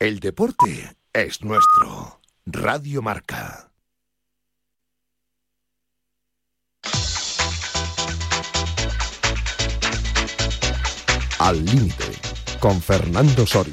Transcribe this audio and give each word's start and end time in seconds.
El 0.00 0.18
deporte 0.18 0.96
es 1.12 1.42
nuestro. 1.42 2.20
Radio 2.46 3.00
Marca. 3.00 3.70
Al 11.38 11.64
límite, 11.64 12.04
con 12.58 12.82
Fernando 12.82 13.46
Soria. 13.46 13.72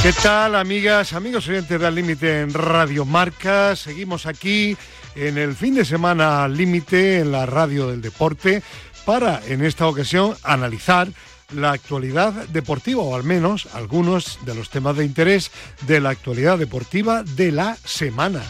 ¿Qué 0.00 0.12
tal, 0.22 0.54
amigas, 0.54 1.12
amigos 1.12 1.48
oyentes 1.48 1.80
de 1.80 1.86
Al 1.86 1.94
Límite 1.96 2.40
en 2.42 2.54
Radio 2.54 3.04
Marca? 3.04 3.74
Seguimos 3.74 4.26
aquí 4.26 4.76
en 5.16 5.38
el 5.38 5.56
fin 5.56 5.74
de 5.74 5.84
semana 5.84 6.46
límite 6.46 7.18
en 7.18 7.32
la 7.32 7.46
radio 7.46 7.88
del 7.88 8.00
deporte 8.00 8.62
para, 9.04 9.44
en 9.46 9.64
esta 9.64 9.88
ocasión, 9.88 10.36
analizar 10.44 11.08
la 11.54 11.72
actualidad 11.72 12.32
deportiva, 12.48 13.02
o 13.02 13.14
al 13.14 13.24
menos 13.24 13.68
algunos 13.74 14.38
de 14.44 14.54
los 14.54 14.70
temas 14.70 14.96
de 14.96 15.04
interés 15.04 15.50
de 15.86 16.00
la 16.00 16.10
actualidad 16.10 16.58
deportiva 16.58 17.22
de 17.22 17.52
la 17.52 17.76
semana. 17.84 18.42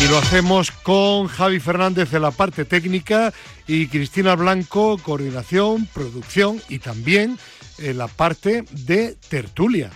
Y 0.00 0.08
lo 0.08 0.18
hacemos 0.18 0.70
con 0.70 1.26
Javi 1.26 1.58
Fernández 1.58 2.10
de 2.10 2.20
la 2.20 2.30
parte 2.30 2.64
técnica 2.64 3.32
y 3.66 3.88
Cristina 3.88 4.36
Blanco, 4.36 4.96
coordinación, 4.98 5.86
producción 5.92 6.62
y 6.68 6.78
también 6.78 7.38
en 7.78 7.98
la 7.98 8.06
parte 8.06 8.64
de 8.70 9.16
tertulia. 9.28 9.90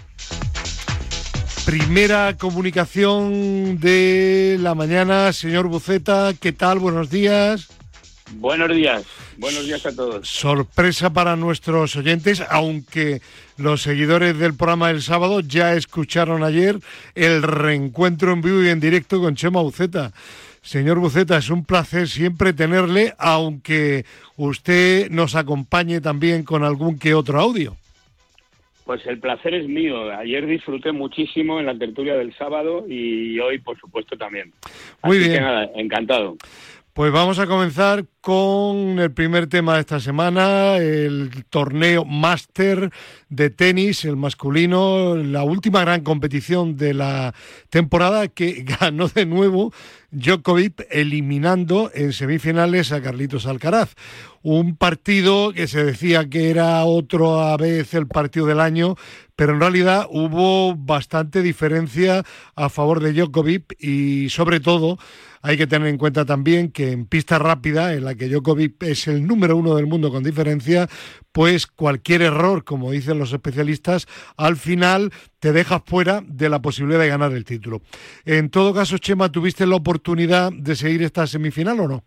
Primera 1.64 2.36
comunicación 2.36 3.78
de 3.78 4.58
la 4.60 4.74
mañana, 4.74 5.32
señor 5.32 5.68
Buceta, 5.68 6.32
¿qué 6.40 6.52
tal? 6.52 6.80
Buenos 6.80 7.08
días. 7.08 7.68
Buenos 8.34 8.74
días, 8.74 9.04
buenos 9.38 9.66
días 9.66 9.84
a 9.86 9.94
todos. 9.94 10.28
Sorpresa 10.28 11.12
para 11.12 11.36
nuestros 11.36 11.96
oyentes, 11.96 12.42
aunque 12.50 13.20
los 13.56 13.82
seguidores 13.82 14.38
del 14.38 14.54
programa 14.54 14.88
del 14.88 15.02
sábado 15.02 15.40
ya 15.40 15.74
escucharon 15.74 16.42
ayer 16.42 16.78
el 17.14 17.42
reencuentro 17.42 18.32
en 18.32 18.42
vivo 18.42 18.62
y 18.62 18.68
en 18.68 18.80
directo 18.80 19.20
con 19.20 19.36
Chema 19.36 19.60
Buceta. 19.62 20.12
Señor 20.62 20.98
Buceta, 20.98 21.36
es 21.36 21.50
un 21.50 21.64
placer 21.64 22.08
siempre 22.08 22.52
tenerle, 22.52 23.14
aunque 23.18 24.04
usted 24.36 25.10
nos 25.10 25.34
acompañe 25.34 26.00
también 26.00 26.44
con 26.44 26.62
algún 26.62 26.98
que 26.98 27.14
otro 27.14 27.40
audio. 27.40 27.76
Pues 28.84 29.06
el 29.06 29.18
placer 29.18 29.54
es 29.54 29.68
mío. 29.68 30.10
Ayer 30.12 30.46
disfruté 30.46 30.92
muchísimo 30.92 31.60
en 31.60 31.66
la 31.66 31.76
tertulia 31.76 32.14
del 32.14 32.34
sábado 32.36 32.84
y 32.88 33.38
hoy, 33.38 33.58
por 33.58 33.78
supuesto, 33.78 34.16
también. 34.16 34.52
Muy 35.02 35.18
Así 35.18 35.28
bien. 35.28 35.38
Que 35.38 35.40
nada, 35.40 35.70
encantado. 35.76 36.36
Pues 36.94 37.10
vamos 37.10 37.38
a 37.38 37.46
comenzar 37.46 38.04
con 38.20 38.98
el 38.98 39.10
primer 39.12 39.46
tema 39.46 39.76
de 39.76 39.80
esta 39.80 39.98
semana, 39.98 40.76
el 40.76 41.30
torneo 41.48 42.04
máster 42.04 42.90
de 43.30 43.48
tenis, 43.48 44.04
el 44.04 44.16
masculino, 44.16 45.16
la 45.16 45.42
última 45.42 45.80
gran 45.80 46.02
competición 46.02 46.76
de 46.76 46.92
la 46.92 47.34
temporada 47.70 48.28
que 48.28 48.62
ganó 48.80 49.08
de 49.08 49.24
nuevo 49.24 49.72
Djokovic 50.10 50.86
eliminando 50.90 51.90
en 51.94 52.12
semifinales 52.12 52.92
a 52.92 53.00
Carlitos 53.00 53.46
Alcaraz. 53.46 53.94
Un 54.42 54.76
partido 54.76 55.54
que 55.54 55.68
se 55.68 55.82
decía 55.82 56.28
que 56.28 56.50
era 56.50 56.84
otro 56.84 57.40
a 57.40 57.56
vez 57.56 57.94
el 57.94 58.06
partido 58.06 58.44
del 58.44 58.60
año, 58.60 58.96
pero 59.36 59.54
en 59.54 59.60
realidad 59.60 60.06
hubo 60.10 60.74
bastante 60.74 61.42
diferencia 61.42 62.22
a 62.54 62.68
favor 62.68 63.00
de 63.00 63.12
Djokovic 63.12 63.76
y 63.80 64.28
sobre 64.28 64.60
todo 64.60 64.98
hay 65.42 65.56
que 65.56 65.66
tener 65.66 65.88
en 65.88 65.98
cuenta 65.98 66.24
también 66.24 66.70
que 66.70 66.92
en 66.92 67.06
pista 67.06 67.38
rápida, 67.38 67.94
en 67.94 68.04
la 68.04 68.14
que 68.14 68.28
Djokovic 68.28 68.82
es 68.84 69.08
el 69.08 69.26
número 69.26 69.56
uno 69.56 69.74
del 69.74 69.86
mundo 69.86 70.10
con 70.10 70.22
diferencia, 70.22 70.88
pues 71.32 71.66
cualquier 71.66 72.22
error, 72.22 72.62
como 72.62 72.92
dicen 72.92 73.18
los 73.18 73.32
especialistas, 73.32 74.06
al 74.36 74.56
final 74.56 75.10
te 75.40 75.52
dejas 75.52 75.82
fuera 75.84 76.22
de 76.24 76.48
la 76.48 76.62
posibilidad 76.62 77.00
de 77.00 77.08
ganar 77.08 77.32
el 77.32 77.44
título. 77.44 77.82
En 78.24 78.50
todo 78.50 78.72
caso, 78.72 78.98
Chema, 78.98 79.32
¿tuviste 79.32 79.66
la 79.66 79.76
oportunidad 79.76 80.52
de 80.52 80.76
seguir 80.76 81.02
esta 81.02 81.26
semifinal 81.26 81.80
o 81.80 81.88
no? 81.88 82.04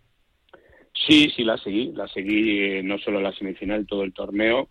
Sí, 1.06 1.30
sí, 1.36 1.44
la 1.44 1.58
seguí. 1.58 1.92
La 1.92 2.08
seguí 2.08 2.58
eh, 2.58 2.82
no 2.82 2.98
solo 2.98 3.20
la 3.20 3.32
semifinal, 3.32 3.86
todo 3.86 4.02
el 4.02 4.12
torneo. 4.12 4.68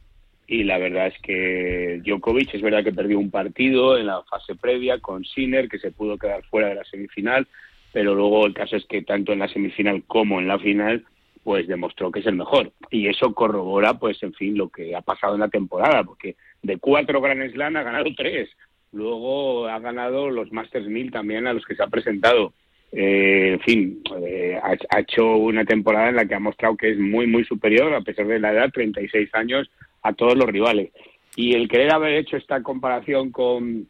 Y 0.47 0.63
la 0.63 0.77
verdad 0.77 1.07
es 1.07 1.19
que 1.21 2.01
Djokovic 2.03 2.53
es 2.53 2.61
verdad 2.61 2.83
que 2.83 2.93
perdió 2.93 3.17
un 3.17 3.31
partido 3.31 3.97
en 3.97 4.07
la 4.07 4.21
fase 4.23 4.55
previa 4.55 4.99
con 4.99 5.25
Sinner, 5.25 5.67
que 5.67 5.79
se 5.79 5.91
pudo 5.91 6.17
quedar 6.17 6.43
fuera 6.43 6.69
de 6.69 6.75
la 6.75 6.83
semifinal, 6.83 7.47
pero 7.91 8.13
luego 8.13 8.45
el 8.45 8.53
caso 8.53 8.75
es 8.75 8.85
que 8.85 9.01
tanto 9.01 9.33
en 9.33 9.39
la 9.39 9.47
semifinal 9.47 10.03
como 10.05 10.39
en 10.39 10.47
la 10.47 10.59
final 10.59 11.03
pues 11.43 11.67
demostró 11.67 12.11
que 12.11 12.19
es 12.19 12.25
el 12.25 12.35
mejor. 12.35 12.71
Y 12.89 13.07
eso 13.07 13.33
corrobora 13.33 13.99
pues 13.99 14.21
en 14.23 14.33
fin 14.33 14.57
lo 14.57 14.69
que 14.69 14.95
ha 14.95 15.01
pasado 15.01 15.35
en 15.35 15.41
la 15.41 15.47
temporada 15.47 16.03
porque 16.03 16.35
de 16.61 16.77
cuatro 16.77 17.21
Grand 17.21 17.51
Slam 17.51 17.75
ha 17.77 17.83
ganado 17.83 18.09
tres. 18.15 18.49
Luego 18.91 19.67
ha 19.67 19.79
ganado 19.79 20.29
los 20.29 20.51
Masters 20.51 20.87
1000 20.87 21.11
también 21.11 21.47
a 21.47 21.53
los 21.53 21.65
que 21.65 21.75
se 21.75 21.83
ha 21.83 21.87
presentado. 21.87 22.53
Eh, 22.91 23.53
en 23.53 23.59
fin 23.61 24.01
eh, 24.21 24.59
ha, 24.61 24.75
ha, 24.95 24.99
hecho 24.99 25.35
una 25.35 25.65
temporada 25.65 26.09
en 26.09 26.15
la 26.15 26.25
que 26.25 26.35
ha 26.35 26.39
mostrado 26.39 26.77
que 26.77 26.91
es 26.91 26.97
muy 26.97 27.25
muy 27.27 27.43
superior 27.43 27.93
a 27.93 28.01
pesar 28.01 28.27
de 28.27 28.39
la 28.39 28.53
edad 28.53 28.71
36 28.71 29.29
años 29.33 29.69
a 30.05 30.13
todos 30.13 30.35
los 30.35 30.47
rivales 30.47 30.91
y 31.35 31.53
el 31.53 31.67
querer 31.67 31.91
haber 31.93 32.13
hecho 32.13 32.37
esta 32.37 32.61
comparación 32.61 33.31
con 33.31 33.87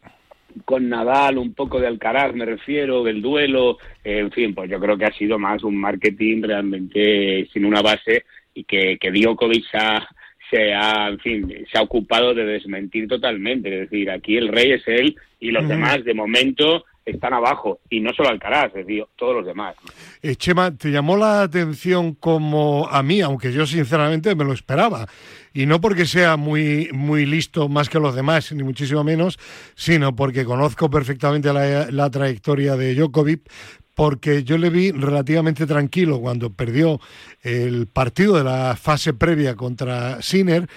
con 0.64 0.88
Nadal, 0.88 1.36
un 1.36 1.52
poco 1.52 1.78
de 1.78 1.86
Alcaraz, 1.86 2.34
me 2.34 2.46
refiero, 2.46 3.04
del 3.04 3.20
duelo, 3.20 3.76
eh, 4.02 4.20
en 4.20 4.30
fin, 4.32 4.54
pues 4.54 4.70
yo 4.70 4.80
creo 4.80 4.96
que 4.96 5.04
ha 5.04 5.12
sido 5.12 5.38
más 5.38 5.62
un 5.62 5.76
marketing 5.76 6.42
realmente 6.42 7.46
sin 7.52 7.66
una 7.66 7.82
base 7.82 8.24
y 8.54 8.64
que, 8.64 8.96
que 8.98 9.10
Djokovic 9.10 9.66
ha, 9.74 10.08
se 10.50 10.72
ha, 10.72 11.08
en 11.08 11.18
fin, 11.18 11.66
se 11.70 11.78
ha 11.78 11.82
ocupado 11.82 12.32
de 12.32 12.46
desmentir 12.46 13.06
totalmente. 13.06 13.68
Es 13.68 13.90
decir, 13.90 14.10
aquí 14.10 14.38
el 14.38 14.48
rey 14.48 14.72
es 14.72 14.88
él 14.88 15.14
y 15.40 15.50
los 15.50 15.64
uh 15.64 15.66
-huh. 15.66 15.70
demás, 15.70 16.04
de 16.04 16.14
momento, 16.14 16.84
están 17.06 17.32
abajo. 17.32 17.80
Y 17.88 18.00
no 18.00 18.12
solo 18.12 18.28
Alcaraz, 18.28 18.66
es 18.74 18.86
decir, 18.86 19.04
todos 19.16 19.36
los 19.36 19.46
demás. 19.46 19.76
Eh, 20.22 20.34
Chema, 20.36 20.76
¿te 20.76 20.90
llamó 20.90 21.16
la 21.16 21.42
atención 21.42 22.14
como 22.14 22.88
a 22.88 23.02
mí, 23.02 23.20
aunque 23.20 23.52
yo 23.52 23.64
sinceramente 23.64 24.34
me 24.34 24.44
lo 24.44 24.52
esperaba? 24.52 25.06
Y 25.54 25.64
no 25.64 25.80
porque 25.80 26.04
sea 26.04 26.36
muy, 26.36 26.90
muy 26.92 27.24
listo 27.24 27.68
más 27.68 27.88
que 27.88 27.98
los 27.98 28.14
demás, 28.14 28.52
ni 28.52 28.62
muchísimo 28.62 29.04
menos, 29.04 29.38
sino 29.74 30.14
porque 30.14 30.44
conozco 30.44 30.90
perfectamente 30.90 31.52
la, 31.52 31.90
la 31.90 32.10
trayectoria 32.10 32.76
de 32.76 32.94
Djokovic, 32.94 33.48
porque 33.96 34.44
yo 34.44 34.58
le 34.58 34.68
vi 34.68 34.92
relativamente 34.92 35.66
tranquilo 35.66 36.20
cuando 36.20 36.52
perdió 36.52 37.00
el 37.40 37.86
partido 37.86 38.36
de 38.36 38.44
la 38.44 38.76
fase 38.76 39.14
previa 39.14 39.56
contra 39.56 40.20
Sinner 40.20 40.68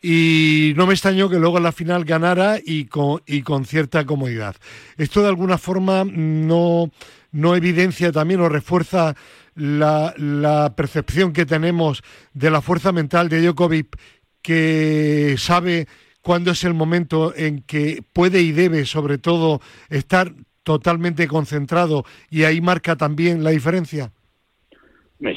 y 0.00 0.74
no 0.76 0.86
me 0.86 0.94
extrañó 0.94 1.28
que 1.28 1.40
luego 1.40 1.56
en 1.56 1.64
la 1.64 1.72
final 1.72 2.04
ganara 2.04 2.60
y 2.64 2.84
con, 2.84 3.20
y 3.26 3.42
con 3.42 3.64
cierta 3.64 4.06
comodidad. 4.06 4.54
Esto 4.96 5.22
de 5.22 5.28
alguna 5.28 5.58
forma 5.58 6.04
no, 6.04 6.92
no 7.32 7.56
evidencia 7.56 8.12
también 8.12 8.40
o 8.40 8.48
refuerza 8.48 9.16
la, 9.56 10.14
la 10.16 10.76
percepción 10.76 11.32
que 11.32 11.46
tenemos 11.46 12.04
de 12.32 12.52
la 12.52 12.62
fuerza 12.62 12.92
mental 12.92 13.28
de 13.28 13.42
Djokovic 13.42 13.98
que 14.40 15.34
sabe 15.36 15.88
cuándo 16.22 16.52
es 16.52 16.62
el 16.62 16.74
momento 16.74 17.34
en 17.34 17.62
que 17.62 18.04
puede 18.12 18.40
y 18.40 18.52
debe, 18.52 18.86
sobre 18.86 19.18
todo, 19.18 19.60
estar 19.88 20.32
totalmente 20.68 21.26
concentrado 21.26 22.04
y 22.30 22.44
ahí 22.44 22.60
marca 22.60 22.94
también 22.94 23.42
la 23.42 23.50
diferencia? 23.50 24.12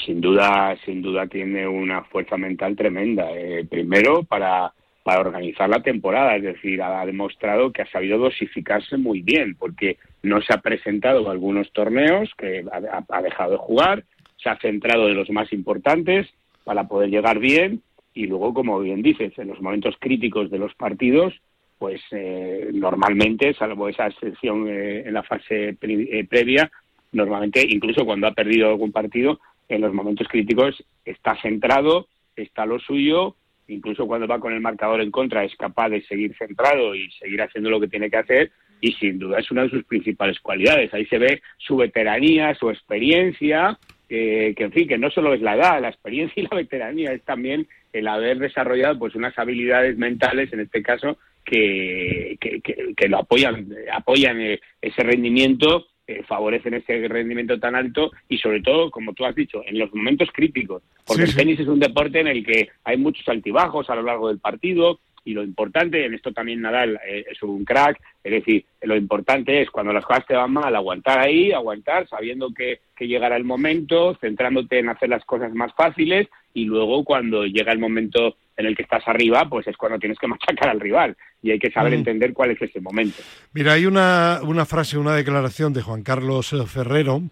Sin 0.06 0.20
duda, 0.20 0.76
sin 0.84 1.02
duda 1.02 1.26
tiene 1.28 1.66
una 1.66 2.04
fuerza 2.04 2.36
mental 2.36 2.76
tremenda. 2.76 3.32
Eh, 3.32 3.66
primero 3.70 4.24
para 4.24 4.74
para 5.04 5.22
organizar 5.22 5.68
la 5.68 5.82
temporada, 5.82 6.36
es 6.36 6.44
decir, 6.44 6.80
ha 6.80 7.04
demostrado 7.08 7.72
que 7.72 7.82
ha 7.82 7.90
sabido 7.90 8.20
dosificarse 8.20 8.98
muy 8.98 9.24
bien, 9.24 9.56
porque 9.58 9.98
no 10.22 10.40
se 10.44 10.54
ha 10.54 10.58
presentado 10.58 11.22
en 11.22 11.28
algunos 11.28 11.72
torneos 11.72 12.30
que 12.38 12.64
ha, 12.72 13.04
ha 13.10 13.22
dejado 13.24 13.54
de 13.54 13.58
jugar, 13.58 14.04
se 14.38 14.50
ha 14.50 14.60
centrado 14.60 15.10
en 15.10 15.16
los 15.16 15.32
más 15.32 15.52
importantes 15.54 16.28
para 16.66 16.88
poder 16.88 17.10
llegar 17.10 17.40
bien 17.40 17.82
y 18.14 18.28
luego, 18.28 18.54
como 18.54 18.80
bien 18.80 19.02
dices, 19.02 19.34
en 19.40 19.48
los 19.48 19.60
momentos 19.60 19.96
críticos 20.00 20.52
de 20.52 20.60
los 20.60 20.76
partidos, 20.76 21.34
pues 21.82 22.00
eh, 22.12 22.70
normalmente, 22.76 23.56
salvo 23.56 23.90
esa 23.90 24.06
excepción 24.06 24.68
eh, 24.70 25.02
en 25.04 25.16
la 25.16 25.24
fase 25.24 25.76
eh, 25.82 26.28
previa, 26.30 26.72
normalmente, 27.12 27.66
incluso 27.68 28.06
cuando 28.06 28.28
ha 28.28 28.36
perdido 28.36 28.70
algún 28.70 28.92
partido, 28.92 29.40
en 29.68 29.82
los 29.82 29.92
momentos 29.92 30.28
críticos 30.28 30.76
está 31.04 31.36
centrado, 31.42 32.06
está 32.36 32.68
lo 32.68 32.78
suyo, 32.78 33.36
incluso 33.68 34.06
cuando 34.06 34.28
va 34.28 34.40
con 34.40 34.54
el 34.54 34.62
marcador 34.62 35.02
en 35.02 35.10
contra 35.10 35.44
es 35.44 35.56
capaz 35.56 35.90
de 35.90 36.04
seguir 36.04 36.36
centrado 36.38 36.94
y 36.94 37.10
seguir 37.14 37.42
haciendo 37.42 37.72
lo 37.72 37.80
que 37.80 37.88
tiene 37.88 38.12
que 38.12 38.18
hacer 38.18 38.52
y 38.80 38.92
sin 38.92 39.18
duda 39.18 39.40
es 39.40 39.50
una 39.50 39.64
de 39.64 39.72
sus 39.72 39.84
principales 39.86 40.40
cualidades. 40.40 40.94
Ahí 40.94 41.08
se 41.08 41.18
ve 41.18 41.42
su 41.58 41.78
veteranía, 41.78 42.54
su 42.54 42.70
experiencia, 42.70 43.80
eh, 44.08 44.54
que 44.56 44.66
en 44.66 44.72
fin, 44.72 44.88
que 44.88 45.00
no 45.00 45.10
solo 45.10 45.34
es 45.34 45.42
la 45.42 45.56
edad, 45.56 45.82
la 45.82 45.90
experiencia 45.90 46.44
y 46.44 46.48
la 46.48 46.58
veteranía, 46.58 47.12
es 47.12 47.24
también 47.24 47.66
el 47.92 48.08
haber 48.08 48.38
desarrollado 48.38 49.00
pues 49.00 49.16
unas 49.16 49.36
habilidades 49.40 49.98
mentales, 49.98 50.54
en 50.54 50.60
este 50.60 50.84
caso, 50.84 51.18
que, 51.44 52.38
que, 52.40 52.62
que, 52.62 52.94
que 52.96 53.08
lo 53.08 53.20
apoyan, 53.20 53.68
apoyan 53.92 54.40
eh, 54.42 54.60
ese 54.82 55.04
rendimiento, 55.04 55.88
eh, 56.08 56.24
favorecen 56.28 56.74
ese 56.74 57.08
rendimiento 57.08 57.60
tan 57.60 57.76
alto 57.76 58.12
y 58.28 58.38
sobre 58.38 58.62
todo, 58.62 58.92
como 58.92 59.14
tú 59.14 59.26
has 59.26 59.36
dicho, 59.36 59.62
en 59.66 59.80
los 59.80 59.94
momentos 59.94 60.30
críticos, 60.34 60.84
porque 61.06 61.26
sí, 61.26 61.32
el 61.32 61.38
tenis 61.38 61.60
es 61.60 61.68
un 61.68 61.80
deporte 61.80 62.20
en 62.20 62.28
el 62.28 62.46
que 62.46 62.70
hay 62.84 62.98
muchos 62.98 63.28
altibajos 63.28 63.90
a 63.90 63.96
lo 63.96 64.04
largo 64.04 64.28
del 64.28 64.40
partido, 64.40 65.00
y 65.24 65.34
lo 65.34 65.44
importante, 65.44 66.04
en 66.06 66.14
esto 66.14 66.32
también 66.32 66.62
Nadal 66.62 67.00
eh, 67.06 67.26
es 67.30 67.42
un 67.44 67.64
crack, 67.64 68.02
es 68.24 68.32
decir, 68.32 68.66
lo 68.82 68.96
importante 68.96 69.62
es 69.62 69.70
cuando 69.70 69.94
las 69.94 70.06
cosas 70.06 70.26
te 70.26 70.34
van 70.34 70.52
mal, 70.52 70.76
aguantar 70.76 71.20
ahí, 71.20 71.52
aguantar, 71.52 72.08
sabiendo 72.08 72.52
que, 72.54 72.80
que 72.96 73.08
llegará 73.08 73.36
el 73.36 73.44
momento, 73.44 74.18
centrándote 74.20 74.80
en 74.80 74.90
hacer 74.90 75.10
las 75.10 75.24
cosas 75.26 75.54
más 75.54 75.74
fáciles 75.76 76.28
y 76.54 76.66
luego 76.66 77.04
cuando 77.04 77.46
llega 77.46 77.72
el 77.72 77.80
momento 77.80 78.36
en 78.58 78.66
el 78.66 78.76
que 78.76 78.84
estás 78.84 79.08
arriba, 79.08 79.48
pues 79.48 79.68
es 79.68 79.78
cuando 79.78 80.00
tienes 80.00 80.18
que 80.18 80.28
machacar 80.28 80.70
al 80.70 80.80
rival 80.80 81.16
y 81.44 81.52
hay 81.52 81.60
que 81.60 81.72
saber 81.72 81.94
entender 81.94 82.34
cuál 82.34 82.52
es 82.52 82.62
ese 82.62 82.80
momento. 82.80 83.22
Mira, 83.54 83.74
hay 83.74 83.88
una, 83.88 84.42
una 84.44 84.66
frase, 84.66 84.98
una 84.98 85.16
declaración 85.16 85.74
de 85.74 85.82
Juan 85.82 86.04
Carlos 86.04 86.54
eh, 86.54 86.66
Ferrero, 86.68 87.24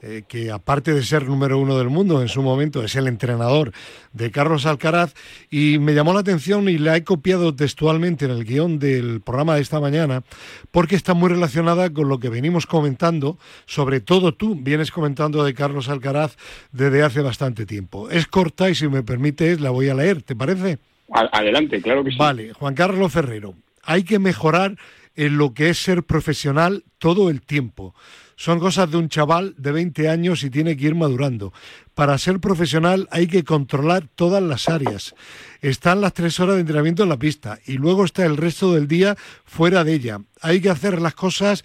eh, 0.00 0.22
que 0.28 0.52
aparte 0.52 0.94
de 0.94 1.02
ser 1.02 1.26
número 1.26 1.58
uno 1.58 1.76
del 1.76 1.88
mundo 1.88 2.22
en 2.22 2.28
su 2.28 2.42
momento, 2.42 2.84
es 2.84 2.94
el 2.94 3.08
entrenador 3.08 3.72
de 4.12 4.30
Carlos 4.30 4.66
Alcaraz, 4.66 5.14
y 5.50 5.78
me 5.80 5.94
llamó 5.94 6.14
la 6.14 6.20
atención 6.20 6.68
y 6.68 6.78
la 6.78 6.96
he 6.96 7.02
copiado 7.02 7.56
textualmente 7.56 8.26
en 8.26 8.30
el 8.30 8.44
guion 8.44 8.78
del 8.78 9.20
programa 9.20 9.56
de 9.56 9.62
esta 9.62 9.80
mañana, 9.80 10.22
porque 10.70 10.94
está 10.94 11.14
muy 11.14 11.28
relacionada 11.28 11.92
con 11.92 12.08
lo 12.08 12.20
que 12.20 12.28
venimos 12.28 12.66
comentando, 12.66 13.36
sobre 13.64 14.00
todo 14.00 14.32
tú 14.32 14.54
vienes 14.54 14.92
comentando 14.92 15.42
de 15.42 15.54
Carlos 15.54 15.88
Alcaraz 15.88 16.36
desde 16.70 17.02
hace 17.02 17.20
bastante 17.20 17.66
tiempo. 17.66 18.10
Es 18.10 18.28
corta 18.28 18.70
y 18.70 18.76
si 18.76 18.86
me 18.86 19.02
permites 19.02 19.60
la 19.60 19.70
voy 19.70 19.88
a 19.88 19.94
leer, 19.94 20.22
¿te 20.22 20.36
parece? 20.36 20.78
Adelante, 21.10 21.80
claro 21.80 22.04
que 22.04 22.10
sí. 22.10 22.16
Vale, 22.18 22.52
Juan 22.52 22.74
Carlos 22.74 23.12
Ferrero, 23.12 23.54
hay 23.82 24.02
que 24.02 24.18
mejorar 24.18 24.76
en 25.14 25.38
lo 25.38 25.54
que 25.54 25.70
es 25.70 25.78
ser 25.78 26.04
profesional 26.04 26.84
todo 26.98 27.30
el 27.30 27.40
tiempo. 27.40 27.94
Son 28.36 28.60
cosas 28.60 28.90
de 28.90 28.98
un 28.98 29.08
chaval 29.08 29.54
de 29.56 29.72
20 29.72 30.10
años 30.10 30.42
y 30.44 30.50
tiene 30.50 30.76
que 30.76 30.84
ir 30.86 30.94
madurando. 30.94 31.54
Para 31.94 32.18
ser 32.18 32.38
profesional 32.38 33.08
hay 33.10 33.28
que 33.28 33.44
controlar 33.44 34.08
todas 34.14 34.42
las 34.42 34.68
áreas. 34.68 35.14
Están 35.62 36.02
las 36.02 36.12
tres 36.12 36.38
horas 36.38 36.56
de 36.56 36.60
entrenamiento 36.60 37.02
en 37.02 37.08
la 37.08 37.18
pista 37.18 37.58
y 37.64 37.78
luego 37.78 38.04
está 38.04 38.26
el 38.26 38.36
resto 38.36 38.74
del 38.74 38.88
día 38.88 39.16
fuera 39.44 39.84
de 39.84 39.94
ella. 39.94 40.18
Hay 40.42 40.60
que 40.60 40.68
hacer 40.68 41.00
las 41.00 41.14
cosas 41.14 41.64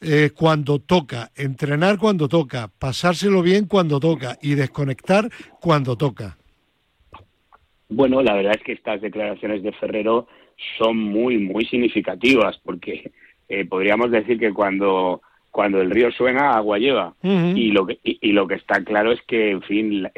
eh, 0.00 0.30
cuando 0.32 0.78
toca, 0.78 1.32
entrenar 1.34 1.98
cuando 1.98 2.28
toca, 2.28 2.70
pasárselo 2.78 3.42
bien 3.42 3.66
cuando 3.66 3.98
toca 3.98 4.38
y 4.40 4.54
desconectar 4.54 5.28
cuando 5.60 5.96
toca. 5.96 6.36
Bueno, 7.88 8.22
la 8.22 8.34
verdad 8.34 8.56
es 8.56 8.62
que 8.62 8.72
estas 8.72 9.00
declaraciones 9.00 9.62
de 9.62 9.72
Ferrero 9.72 10.26
son 10.78 10.96
muy, 10.96 11.38
muy 11.38 11.64
significativas, 11.66 12.58
porque 12.64 13.12
eh, 13.48 13.64
podríamos 13.66 14.10
decir 14.10 14.38
que 14.38 14.52
cuando, 14.52 15.20
cuando 15.50 15.80
el 15.80 15.90
río 15.90 16.10
suena, 16.10 16.52
agua 16.52 16.78
lleva. 16.78 17.14
y, 17.22 17.70
lo 17.70 17.86
que, 17.86 17.98
y, 18.02 18.32
lo 18.32 18.46
que 18.46 18.54
está 18.54 18.82
claro 18.82 19.12
es 19.12 19.20
que, 19.22 19.50
en 19.50 19.62
fin, 19.62 20.08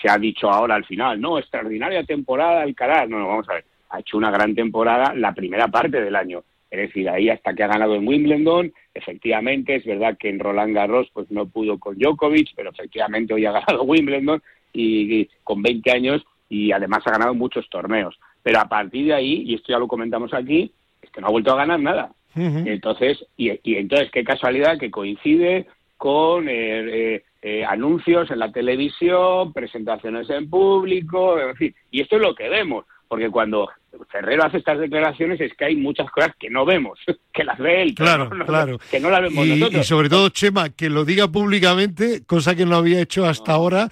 se 0.00 0.08
ha 0.08 0.18
dicho 0.18 0.50
ahora 0.50 0.74
al 0.74 0.84
final, 0.84 1.20
no, 1.20 1.38
extraordinaria 1.38 2.04
temporada 2.04 2.62
Alcaraz. 2.62 3.08
No, 3.08 3.18
no, 3.18 3.28
vamos 3.28 3.48
a 3.48 3.54
ver, 3.54 3.64
ha 3.90 4.00
hecho 4.00 4.16
una 4.16 4.30
gran 4.30 4.54
temporada 4.54 5.14
la 5.14 5.34
primera 5.34 5.68
parte 5.68 6.00
del 6.00 6.16
año. 6.16 6.42
Es 6.70 6.88
decir, 6.88 7.08
ahí 7.10 7.28
hasta 7.28 7.52
que 7.52 7.64
ha 7.64 7.66
ganado 7.66 7.94
en 7.94 8.08
Wimbledon, 8.08 8.72
efectivamente, 8.94 9.74
es 9.76 9.84
verdad 9.84 10.16
que 10.18 10.30
en 10.30 10.38
Roland 10.38 10.74
Garros 10.74 11.10
pues 11.12 11.30
no 11.30 11.46
pudo 11.46 11.78
con 11.78 11.98
Djokovic, 11.98 12.54
pero 12.56 12.70
efectivamente 12.70 13.34
hoy 13.34 13.44
ha 13.44 13.52
ganado 13.52 13.82
Wimbledon 13.82 14.42
y 14.72 15.28
con 15.44 15.60
20 15.60 15.90
años 15.90 16.24
y 16.52 16.70
además 16.70 17.02
ha 17.06 17.12
ganado 17.12 17.32
muchos 17.32 17.66
torneos. 17.70 18.14
Pero 18.42 18.60
a 18.60 18.68
partir 18.68 19.06
de 19.06 19.14
ahí, 19.14 19.42
y 19.46 19.54
esto 19.54 19.72
ya 19.72 19.78
lo 19.78 19.88
comentamos 19.88 20.34
aquí, 20.34 20.70
es 21.00 21.10
que 21.10 21.22
no 21.22 21.28
ha 21.28 21.30
vuelto 21.30 21.50
a 21.50 21.56
ganar 21.56 21.80
nada. 21.80 22.12
Entonces, 22.34 23.24
y, 23.38 23.58
entonces 23.64 24.10
qué 24.10 24.22
casualidad 24.22 24.78
que 24.78 24.90
coincide 24.90 25.66
con 25.96 26.50
eh, 26.50 27.14
eh, 27.14 27.24
eh, 27.40 27.64
anuncios 27.64 28.30
en 28.30 28.38
la 28.38 28.52
televisión, 28.52 29.54
presentaciones 29.54 30.28
en 30.28 30.50
público, 30.50 31.38
en 31.40 31.56
fin. 31.56 31.74
Y 31.90 32.02
esto 32.02 32.16
es 32.16 32.22
lo 32.22 32.34
que 32.34 32.50
vemos, 32.50 32.84
porque 33.12 33.28
cuando 33.28 33.68
Ferrero 34.10 34.42
hace 34.42 34.56
estas 34.56 34.78
declaraciones 34.78 35.38
es 35.38 35.52
que 35.52 35.66
hay 35.66 35.76
muchas 35.76 36.10
cosas 36.10 36.34
que 36.40 36.48
no 36.48 36.64
vemos, 36.64 36.98
que 37.34 37.44
las 37.44 37.58
ve 37.58 37.82
él, 37.82 37.94
claro, 37.94 38.30
claro. 38.46 38.78
que 38.90 38.98
no 38.98 39.10
las 39.10 39.20
vemos 39.20 39.46
y, 39.46 39.50
nosotros. 39.50 39.82
Y 39.82 39.84
sobre 39.86 40.08
todo, 40.08 40.30
Chema, 40.30 40.70
que 40.70 40.88
lo 40.88 41.04
diga 41.04 41.28
públicamente, 41.28 42.24
cosa 42.24 42.56
que 42.56 42.64
no 42.64 42.74
había 42.74 43.02
hecho 43.02 43.26
hasta 43.26 43.52
ahora, 43.52 43.90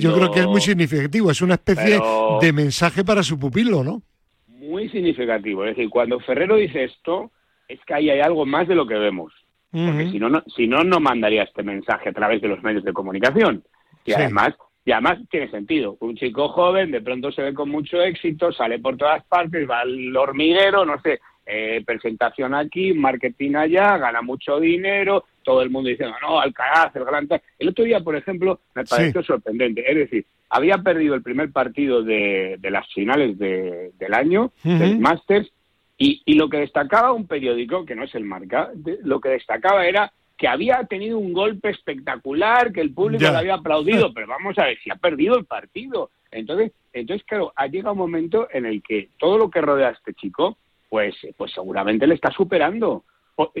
yo 0.00 0.12
creo 0.16 0.32
que 0.32 0.40
es 0.40 0.46
muy 0.46 0.60
significativo, 0.60 1.30
es 1.30 1.40
una 1.42 1.54
especie 1.54 2.00
de 2.40 2.52
mensaje 2.52 3.04
para 3.04 3.22
su 3.22 3.38
pupilo, 3.38 3.84
¿no? 3.84 4.02
Muy 4.48 4.88
significativo, 4.88 5.64
es 5.64 5.76
decir, 5.76 5.88
cuando 5.88 6.18
Ferrero 6.18 6.56
dice 6.56 6.82
esto, 6.82 7.30
es 7.68 7.78
que 7.86 7.94
ahí 7.94 8.10
hay 8.10 8.18
algo 8.18 8.44
más 8.46 8.66
de 8.66 8.74
lo 8.74 8.84
que 8.84 8.94
vemos, 8.94 9.32
porque 9.70 10.10
si 10.10 10.18
no, 10.18 10.28
no, 10.28 10.42
si 10.56 10.66
no, 10.66 10.82
no 10.82 10.98
mandaría 10.98 11.44
este 11.44 11.62
mensaje 11.62 12.08
a 12.08 12.12
través 12.12 12.42
de 12.42 12.48
los 12.48 12.60
medios 12.64 12.82
de 12.82 12.92
comunicación. 12.92 13.62
Y 14.04 14.12
además 14.12 14.54
y 14.86 14.92
además 14.92 15.18
tiene 15.28 15.50
sentido. 15.50 15.96
Un 15.98 16.16
chico 16.16 16.48
joven 16.48 16.92
de 16.92 17.00
pronto 17.00 17.32
se 17.32 17.42
ve 17.42 17.52
con 17.52 17.68
mucho 17.68 18.00
éxito, 18.00 18.52
sale 18.52 18.78
por 18.78 18.96
todas 18.96 19.22
partes, 19.24 19.68
va 19.68 19.80
al 19.80 20.16
hormiguero, 20.16 20.86
no 20.86 21.00
sé, 21.02 21.18
eh, 21.44 21.82
presentación 21.84 22.54
aquí, 22.54 22.94
marketing 22.94 23.56
allá, 23.56 23.98
gana 23.98 24.22
mucho 24.22 24.60
dinero, 24.60 25.24
todo 25.42 25.60
el 25.62 25.70
mundo 25.70 25.90
dice, 25.90 26.04
no, 26.04 26.14
no, 26.22 26.40
Alcaraz, 26.40 26.94
el 26.94 27.04
gran... 27.04 27.28
El 27.58 27.68
otro 27.68 27.84
día, 27.84 27.98
por 27.98 28.14
ejemplo, 28.14 28.60
me 28.76 28.84
pareció 28.84 29.24
sorprendente. 29.24 29.82
Es 29.90 29.96
decir, 29.96 30.24
había 30.50 30.78
perdido 30.78 31.16
el 31.16 31.22
primer 31.22 31.50
partido 31.50 32.04
de, 32.04 32.56
las 32.62 32.86
finales 32.94 33.36
del 33.38 34.14
año, 34.14 34.52
del 34.62 35.00
Masters, 35.00 35.50
y, 35.98 36.22
y, 36.26 36.34
lo 36.34 36.48
que 36.48 36.58
destacaba 36.58 37.12
un 37.12 37.26
periódico, 37.26 37.84
que 37.84 37.96
no 37.96 38.04
es 38.04 38.14
el 38.14 38.24
Marca, 38.24 38.70
lo 39.02 39.18
que 39.18 39.30
destacaba 39.30 39.86
era 39.86 40.12
que 40.36 40.48
había 40.48 40.84
tenido 40.84 41.18
un 41.18 41.32
golpe 41.32 41.70
espectacular, 41.70 42.72
que 42.72 42.80
el 42.80 42.92
público 42.92 43.30
le 43.30 43.36
había 43.36 43.54
aplaudido, 43.54 44.12
pero 44.14 44.26
vamos 44.26 44.58
a 44.58 44.66
ver 44.66 44.78
si 44.78 44.90
ha 44.90 44.96
perdido 44.96 45.36
el 45.36 45.44
partido. 45.44 46.10
Entonces, 46.30 46.72
entonces 46.92 47.26
claro, 47.26 47.52
ha 47.56 47.66
llegado 47.66 47.92
un 47.92 47.98
momento 47.98 48.48
en 48.52 48.66
el 48.66 48.82
que 48.82 49.08
todo 49.18 49.38
lo 49.38 49.50
que 49.50 49.60
rodea 49.60 49.88
a 49.88 49.92
este 49.92 50.14
chico, 50.14 50.58
pues, 50.88 51.14
pues 51.36 51.52
seguramente 51.52 52.06
le 52.06 52.14
está 52.14 52.30
superando. 52.30 53.04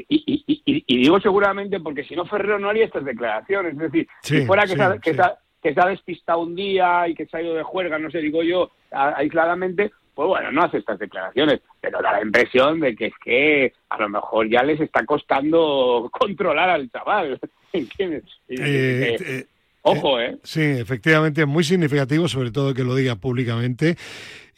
Y, 0.08 0.42
y, 0.66 0.96
digo 0.96 1.20
seguramente 1.20 1.80
porque 1.80 2.04
si 2.04 2.16
no 2.16 2.24
Ferrero 2.24 2.58
no 2.58 2.70
haría 2.70 2.86
estas 2.86 3.04
declaraciones. 3.04 3.74
Es 3.74 3.78
decir, 3.78 4.08
si 4.22 4.46
fuera 4.46 4.64
que, 4.66 4.74
que, 5.02 5.16
que 5.62 5.74
se 5.74 5.80
ha 5.80 5.86
despistado 5.86 6.40
un 6.40 6.54
día 6.54 7.06
y 7.08 7.14
que 7.14 7.26
se 7.26 7.36
ha 7.36 7.42
ido 7.42 7.54
de 7.54 7.62
juerga, 7.62 7.98
no 7.98 8.10
sé, 8.10 8.18
digo 8.18 8.42
yo, 8.42 8.70
aisladamente, 8.90 9.92
pues 10.16 10.28
bueno, 10.28 10.50
no 10.50 10.62
hace 10.62 10.78
estas 10.78 10.98
declaraciones, 10.98 11.60
pero 11.78 12.00
da 12.00 12.12
la 12.12 12.22
impresión 12.22 12.80
de 12.80 12.96
que 12.96 13.08
es 13.08 13.14
que 13.22 13.74
a 13.90 13.98
lo 13.98 14.08
mejor 14.08 14.48
ya 14.48 14.62
les 14.62 14.80
está 14.80 15.04
costando 15.04 16.08
controlar 16.18 16.70
al 16.70 16.90
chaval. 16.90 17.38
¿Entiendes? 17.74 18.24
Eh, 18.48 19.16
eh, 19.20 19.46
ojo, 19.82 20.18
¿eh? 20.18 20.38
Sí, 20.42 20.62
efectivamente, 20.62 21.42
es 21.42 21.46
muy 21.46 21.64
significativo, 21.64 22.28
sobre 22.28 22.50
todo 22.50 22.72
que 22.72 22.82
lo 22.82 22.94
diga 22.94 23.16
públicamente. 23.16 23.98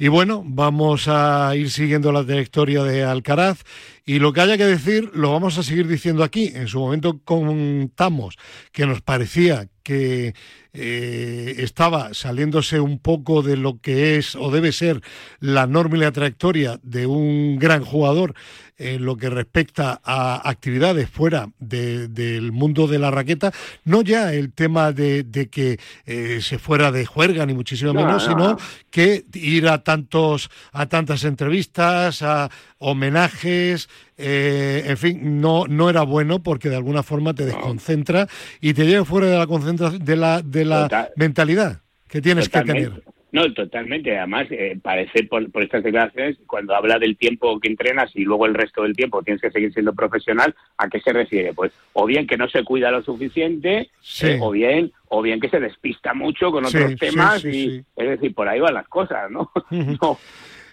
Y 0.00 0.06
bueno, 0.06 0.44
vamos 0.46 1.08
a 1.08 1.56
ir 1.56 1.72
siguiendo 1.72 2.12
la 2.12 2.24
trayectoria 2.24 2.84
de 2.84 3.02
Alcaraz 3.02 3.64
y 4.06 4.20
lo 4.20 4.32
que 4.32 4.40
haya 4.40 4.56
que 4.56 4.64
decir 4.64 5.10
lo 5.12 5.32
vamos 5.32 5.58
a 5.58 5.64
seguir 5.64 5.88
diciendo 5.88 6.22
aquí. 6.22 6.52
En 6.54 6.68
su 6.68 6.78
momento 6.78 7.20
contamos 7.24 8.36
que 8.70 8.86
nos 8.86 9.02
parecía 9.02 9.68
que 9.82 10.34
eh, 10.74 11.54
estaba 11.58 12.14
saliéndose 12.14 12.78
un 12.78 13.00
poco 13.00 13.42
de 13.42 13.56
lo 13.56 13.80
que 13.80 14.16
es 14.16 14.36
o 14.36 14.50
debe 14.50 14.70
ser 14.70 15.00
la 15.40 15.66
norma 15.66 15.96
y 15.96 16.00
la 16.00 16.12
trayectoria 16.12 16.78
de 16.82 17.06
un 17.06 17.58
gran 17.58 17.82
jugador 17.84 18.34
en 18.76 19.04
lo 19.04 19.16
que 19.16 19.28
respecta 19.28 20.00
a 20.04 20.48
actividades 20.48 21.10
fuera 21.10 21.48
del 21.58 22.52
mundo 22.52 22.86
de 22.86 22.98
la 22.98 23.10
raqueta, 23.10 23.50
no 23.84 24.02
ya 24.02 24.32
el 24.32 24.52
tema 24.52 24.92
de, 24.92 25.48
que 25.50 25.80
eh, 26.06 26.38
se 26.42 26.58
fuera 26.58 26.92
de 26.92 27.04
juerga 27.04 27.44
ni 27.44 27.54
muchísimo 27.54 27.92
menos, 27.92 28.24
sino 28.24 28.56
que 28.90 29.24
ir 29.34 29.68
a 29.68 29.82
tantos 29.88 30.50
a 30.72 30.84
tantas 30.84 31.24
entrevistas, 31.24 32.20
a 32.20 32.50
homenajes, 32.76 33.88
eh, 34.18 34.84
en 34.84 34.98
fin, 34.98 35.40
no, 35.40 35.66
no 35.66 35.88
era 35.88 36.02
bueno 36.02 36.42
porque 36.42 36.68
de 36.68 36.76
alguna 36.76 37.02
forma 37.02 37.32
te 37.32 37.46
desconcentra 37.46 38.28
y 38.60 38.74
te 38.74 38.84
lleva 38.84 39.06
fuera 39.06 39.28
de 39.28 39.38
la 39.38 39.46
concentración, 39.46 40.04
de 40.04 40.16
la, 40.16 40.42
de 40.42 40.66
la 40.66 41.08
mentalidad 41.16 41.80
que 42.06 42.20
tienes 42.20 42.50
que 42.50 42.60
tener. 42.60 43.02
No, 43.30 43.52
totalmente. 43.52 44.16
Además, 44.16 44.46
eh, 44.50 44.78
parece 44.82 45.24
por, 45.24 45.44
estas 45.62 45.82
declaraciones, 45.82 46.38
cuando 46.46 46.74
habla 46.74 46.98
del 46.98 47.16
tiempo 47.16 47.60
que 47.60 47.68
entrenas 47.68 48.10
y 48.14 48.24
luego 48.24 48.46
el 48.46 48.54
resto 48.54 48.82
del 48.82 48.96
tiempo 48.96 49.22
tienes 49.22 49.42
que 49.42 49.50
seguir 49.50 49.72
siendo 49.72 49.92
profesional, 49.92 50.54
¿a 50.78 50.88
qué 50.88 51.00
se 51.00 51.12
refiere? 51.12 51.52
Pues 51.52 51.72
o 51.92 52.06
bien 52.06 52.26
que 52.26 52.38
no 52.38 52.48
se 52.48 52.64
cuida 52.64 52.90
lo 52.90 53.02
suficiente, 53.02 53.90
eh, 54.22 54.38
o 54.40 54.50
bien 54.50 54.92
o 55.08 55.20
bien 55.22 55.40
que 55.40 55.50
se 55.50 55.60
despista 55.60 56.14
mucho 56.14 56.50
con 56.50 56.64
otros 56.64 56.96
temas 56.96 57.44
y 57.44 57.84
es 57.96 58.08
decir, 58.08 58.34
por 58.34 58.48
ahí 58.48 58.60
van 58.60 58.74
las 58.74 58.88
cosas, 58.88 59.30
¿no? 59.30 59.50
no. 59.70 60.18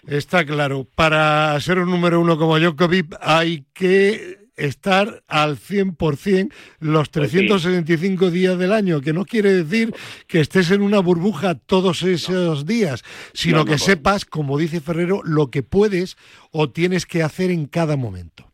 Está 0.06 0.44
claro. 0.46 0.86
Para 0.94 1.58
ser 1.60 1.78
un 1.78 1.90
número 1.90 2.20
uno 2.20 2.38
como 2.38 2.58
Djokovic 2.58 3.16
hay 3.20 3.64
que 3.74 4.45
estar 4.56 5.22
al 5.28 5.56
100% 5.56 6.52
los 6.80 7.10
365 7.10 8.18
pues 8.18 8.32
días 8.32 8.58
del 8.58 8.72
año, 8.72 9.00
que 9.00 9.12
no 9.12 9.24
quiere 9.24 9.52
decir 9.52 9.92
que 10.26 10.40
estés 10.40 10.70
en 10.70 10.82
una 10.82 11.00
burbuja 11.00 11.54
todos 11.54 12.02
esos 12.02 12.66
días, 12.66 13.02
sino 13.32 13.64
que 13.64 13.78
sepas, 13.78 14.24
como 14.24 14.58
dice 14.58 14.80
Ferrero, 14.80 15.20
lo 15.24 15.50
que 15.50 15.62
puedes 15.62 16.16
o 16.50 16.70
tienes 16.70 17.06
que 17.06 17.22
hacer 17.22 17.50
en 17.50 17.66
cada 17.66 17.96
momento. 17.96 18.44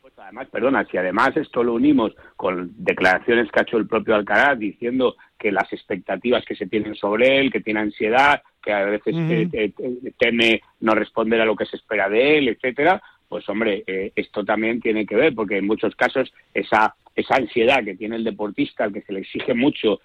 Pues 0.00 0.14
además, 0.18 0.48
perdona, 0.50 0.84
si 0.90 0.96
además 0.96 1.36
esto 1.36 1.62
lo 1.62 1.74
unimos 1.74 2.12
con 2.36 2.72
declaraciones 2.76 3.50
que 3.50 3.60
ha 3.60 3.62
hecho 3.62 3.76
el 3.76 3.86
propio 3.86 4.14
Alcaraz 4.14 4.58
diciendo 4.58 5.16
que 5.38 5.52
las 5.52 5.72
expectativas 5.72 6.44
que 6.44 6.56
se 6.56 6.66
tienen 6.66 6.94
sobre 6.94 7.38
él, 7.38 7.52
que 7.52 7.60
tiene 7.60 7.80
ansiedad, 7.80 8.42
que 8.62 8.72
a 8.72 8.84
veces 8.84 9.14
eh, 9.18 9.72
teme 10.18 10.62
no 10.80 10.94
responder 10.94 11.40
a 11.40 11.44
lo 11.44 11.56
que 11.56 11.66
se 11.66 11.76
espera 11.76 12.08
de 12.08 12.38
él, 12.38 12.48
etcétera, 12.48 13.02
pues 13.32 13.48
hombre, 13.48 13.82
esto 14.14 14.44
también 14.44 14.78
tiene 14.78 15.06
que 15.06 15.16
ver, 15.16 15.34
porque 15.34 15.56
en 15.56 15.66
muchos 15.66 15.96
casos 15.96 16.30
esa 16.52 16.94
esa 17.14 17.36
ansiedad 17.36 17.82
que 17.82 17.94
tiene 17.94 18.16
el 18.16 18.24
deportista, 18.24 18.84
al 18.84 18.92
que 18.92 19.00
se 19.00 19.14
le 19.14 19.20
exige 19.20 19.54
mucho, 19.54 20.00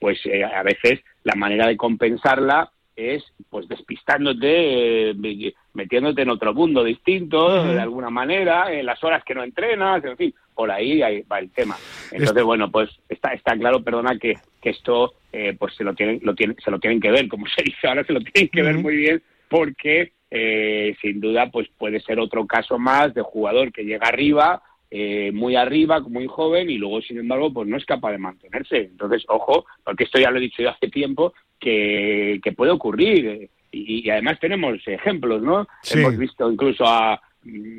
pues 0.00 0.20
a 0.52 0.62
veces 0.64 1.00
la 1.22 1.36
manera 1.36 1.68
de 1.68 1.76
compensarla 1.76 2.72
es 2.96 3.22
pues 3.50 3.68
despistándote, 3.68 5.10
eh, 5.10 5.54
metiéndote 5.74 6.22
en 6.22 6.30
otro 6.30 6.54
mundo 6.54 6.82
distinto, 6.82 7.64
de 7.66 7.78
alguna 7.78 8.10
manera, 8.10 8.72
en 8.72 8.86
las 8.86 9.04
horas 9.04 9.22
que 9.22 9.34
no 9.34 9.44
entrenas, 9.44 10.02
en 10.02 10.16
fin, 10.16 10.34
por 10.54 10.70
ahí, 10.70 11.00
va 11.30 11.38
el 11.38 11.50
tema. 11.50 11.76
Entonces, 12.10 12.42
bueno, 12.42 12.70
pues 12.70 12.90
está, 13.08 13.34
está 13.34 13.56
claro, 13.56 13.84
perdona, 13.84 14.18
que, 14.18 14.34
que 14.60 14.70
esto 14.70 15.14
eh, 15.32 15.54
pues 15.58 15.74
se 15.74 15.84
lo, 15.84 15.94
tienen, 15.94 16.20
lo 16.22 16.34
tienen, 16.34 16.56
se 16.64 16.70
lo 16.70 16.80
tienen 16.80 17.00
que 17.00 17.10
ver, 17.10 17.28
como 17.28 17.46
se 17.46 17.62
dice 17.62 17.86
ahora, 17.86 18.02
se 18.04 18.14
lo 18.14 18.20
tienen 18.20 18.48
que 18.48 18.62
ver 18.62 18.78
muy 18.78 18.96
bien, 18.96 19.22
porque 19.48 20.12
eh, 20.30 20.96
sin 21.00 21.20
duda 21.20 21.50
pues 21.50 21.68
puede 21.78 22.00
ser 22.00 22.18
otro 22.18 22.46
caso 22.46 22.78
más 22.78 23.14
de 23.14 23.22
jugador 23.22 23.72
que 23.72 23.84
llega 23.84 24.08
arriba, 24.08 24.62
eh, 24.90 25.30
muy 25.32 25.56
arriba, 25.56 26.00
muy 26.00 26.26
joven, 26.26 26.70
y 26.70 26.78
luego, 26.78 27.02
sin 27.02 27.18
embargo, 27.18 27.52
pues 27.52 27.68
no 27.68 27.76
es 27.76 27.84
capaz 27.84 28.12
de 28.12 28.18
mantenerse. 28.18 28.78
Entonces, 28.78 29.24
ojo, 29.28 29.66
porque 29.84 30.04
esto 30.04 30.18
ya 30.18 30.30
lo 30.30 30.38
he 30.38 30.42
dicho 30.42 30.62
yo 30.62 30.70
hace 30.70 30.88
tiempo, 30.88 31.34
que, 31.58 32.40
puede 32.56 32.70
ocurrir. 32.70 33.50
Y, 33.72 34.08
además 34.08 34.38
tenemos 34.40 34.78
ejemplos, 34.86 35.42
¿no? 35.42 35.66
Hemos 35.90 36.16
visto 36.16 36.50
incluso 36.50 36.86
a, 36.86 37.20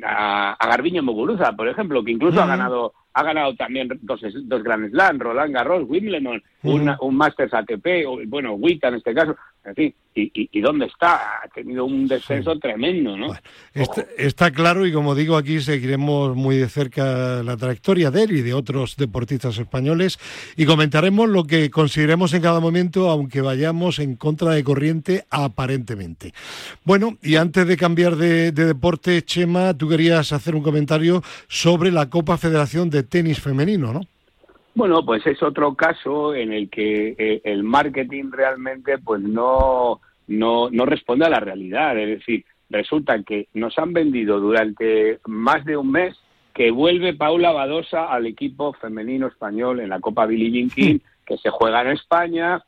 a, 0.04 0.66
Garbiño 0.68 1.02
Muguruza, 1.02 1.56
por 1.56 1.66
ejemplo, 1.66 2.04
que 2.04 2.12
incluso 2.12 2.40
ha 2.40 2.46
ganado 2.46 2.92
ha 3.18 3.22
ganado 3.24 3.54
también 3.56 3.88
dos, 4.02 4.20
dos 4.44 4.62
Grand 4.62 4.90
Slam, 4.90 5.18
Roland 5.18 5.52
Garros, 5.52 5.88
Wimbledon, 5.88 6.40
un 6.62 7.16
Masters 7.16 7.52
ATP, 7.52 8.06
o, 8.06 8.20
bueno, 8.26 8.52
WITA 8.52 8.88
en 8.88 8.94
este 8.94 9.12
caso, 9.12 9.34
en 9.68 9.74
fin, 9.74 9.94
y, 10.14 10.60
dónde 10.60 10.86
está? 10.86 11.42
Ha 11.42 11.48
tenido 11.48 11.84
un 11.84 12.08
descenso 12.08 12.58
tremendo, 12.58 13.16
¿no? 13.16 13.28
está, 14.16 14.50
claro 14.50 14.86
y 14.86 14.92
como 14.92 15.14
digo, 15.14 15.36
aquí 15.36 15.60
seguiremos 15.60 16.34
muy 16.36 16.56
de 16.56 16.68
cerca 16.68 17.42
la 17.42 17.56
trayectoria 17.56 18.10
de 18.10 18.24
él 18.24 18.32
y 18.32 18.42
de 18.42 18.54
otros 18.54 18.96
deportistas 18.96 19.58
españoles 19.58 20.18
y 20.56 20.64
comentaremos 20.64 21.28
lo 21.28 21.44
que 21.44 21.70
consideremos 21.70 22.34
en 22.34 22.42
cada 22.42 22.60
momento, 22.60 23.10
aunque 23.10 23.40
vayamos 23.40 23.98
en 23.98 24.16
contra 24.16 24.52
de 24.52 24.64
corriente 24.64 25.24
aparentemente. 25.30 26.32
Bueno, 26.84 27.16
y 27.22 27.36
antes 27.36 27.66
de 27.66 27.76
cambiar 27.76 28.16
de, 28.16 28.52
de 28.52 28.64
deporte, 28.64 29.22
Chema, 29.22 29.74
tú 29.74 29.88
querías 29.88 30.32
hacer 30.32 30.54
un 30.54 30.62
comentario 30.62 31.22
sobre 31.48 31.92
la 31.92 32.10
Copa 32.10 32.38
Federación 32.38 32.90
de 32.90 33.02
Tenis 33.02 33.40
Femenino, 33.40 33.92
¿no? 33.92 34.00
Bueno, 34.78 35.04
pues 35.04 35.26
es 35.26 35.42
otro 35.42 35.74
caso 35.74 36.36
en 36.36 36.52
el 36.52 36.70
que 36.70 37.16
eh, 37.18 37.40
el 37.42 37.64
marketing 37.64 38.30
realmente 38.30 38.96
pues 38.98 39.20
no, 39.20 40.00
no, 40.28 40.70
no 40.70 40.86
responde 40.86 41.26
a 41.26 41.30
la 41.30 41.40
realidad. 41.40 41.98
Es 41.98 42.20
decir, 42.20 42.44
resulta 42.70 43.20
que 43.24 43.48
nos 43.54 43.76
han 43.76 43.92
vendido 43.92 44.38
durante 44.38 45.18
más 45.26 45.64
de 45.64 45.76
un 45.76 45.90
mes 45.90 46.16
que 46.54 46.70
vuelve 46.70 47.14
Paula 47.14 47.50
Badosa 47.50 48.04
al 48.04 48.26
equipo 48.26 48.72
femenino 48.72 49.26
español 49.26 49.80
en 49.80 49.88
la 49.88 49.98
Copa 49.98 50.26
Billie 50.26 50.52
Jean 50.52 50.70
King, 50.70 50.98
que 51.26 51.38
se 51.38 51.50
juega 51.50 51.80
en 51.80 51.88
España. 51.88 52.62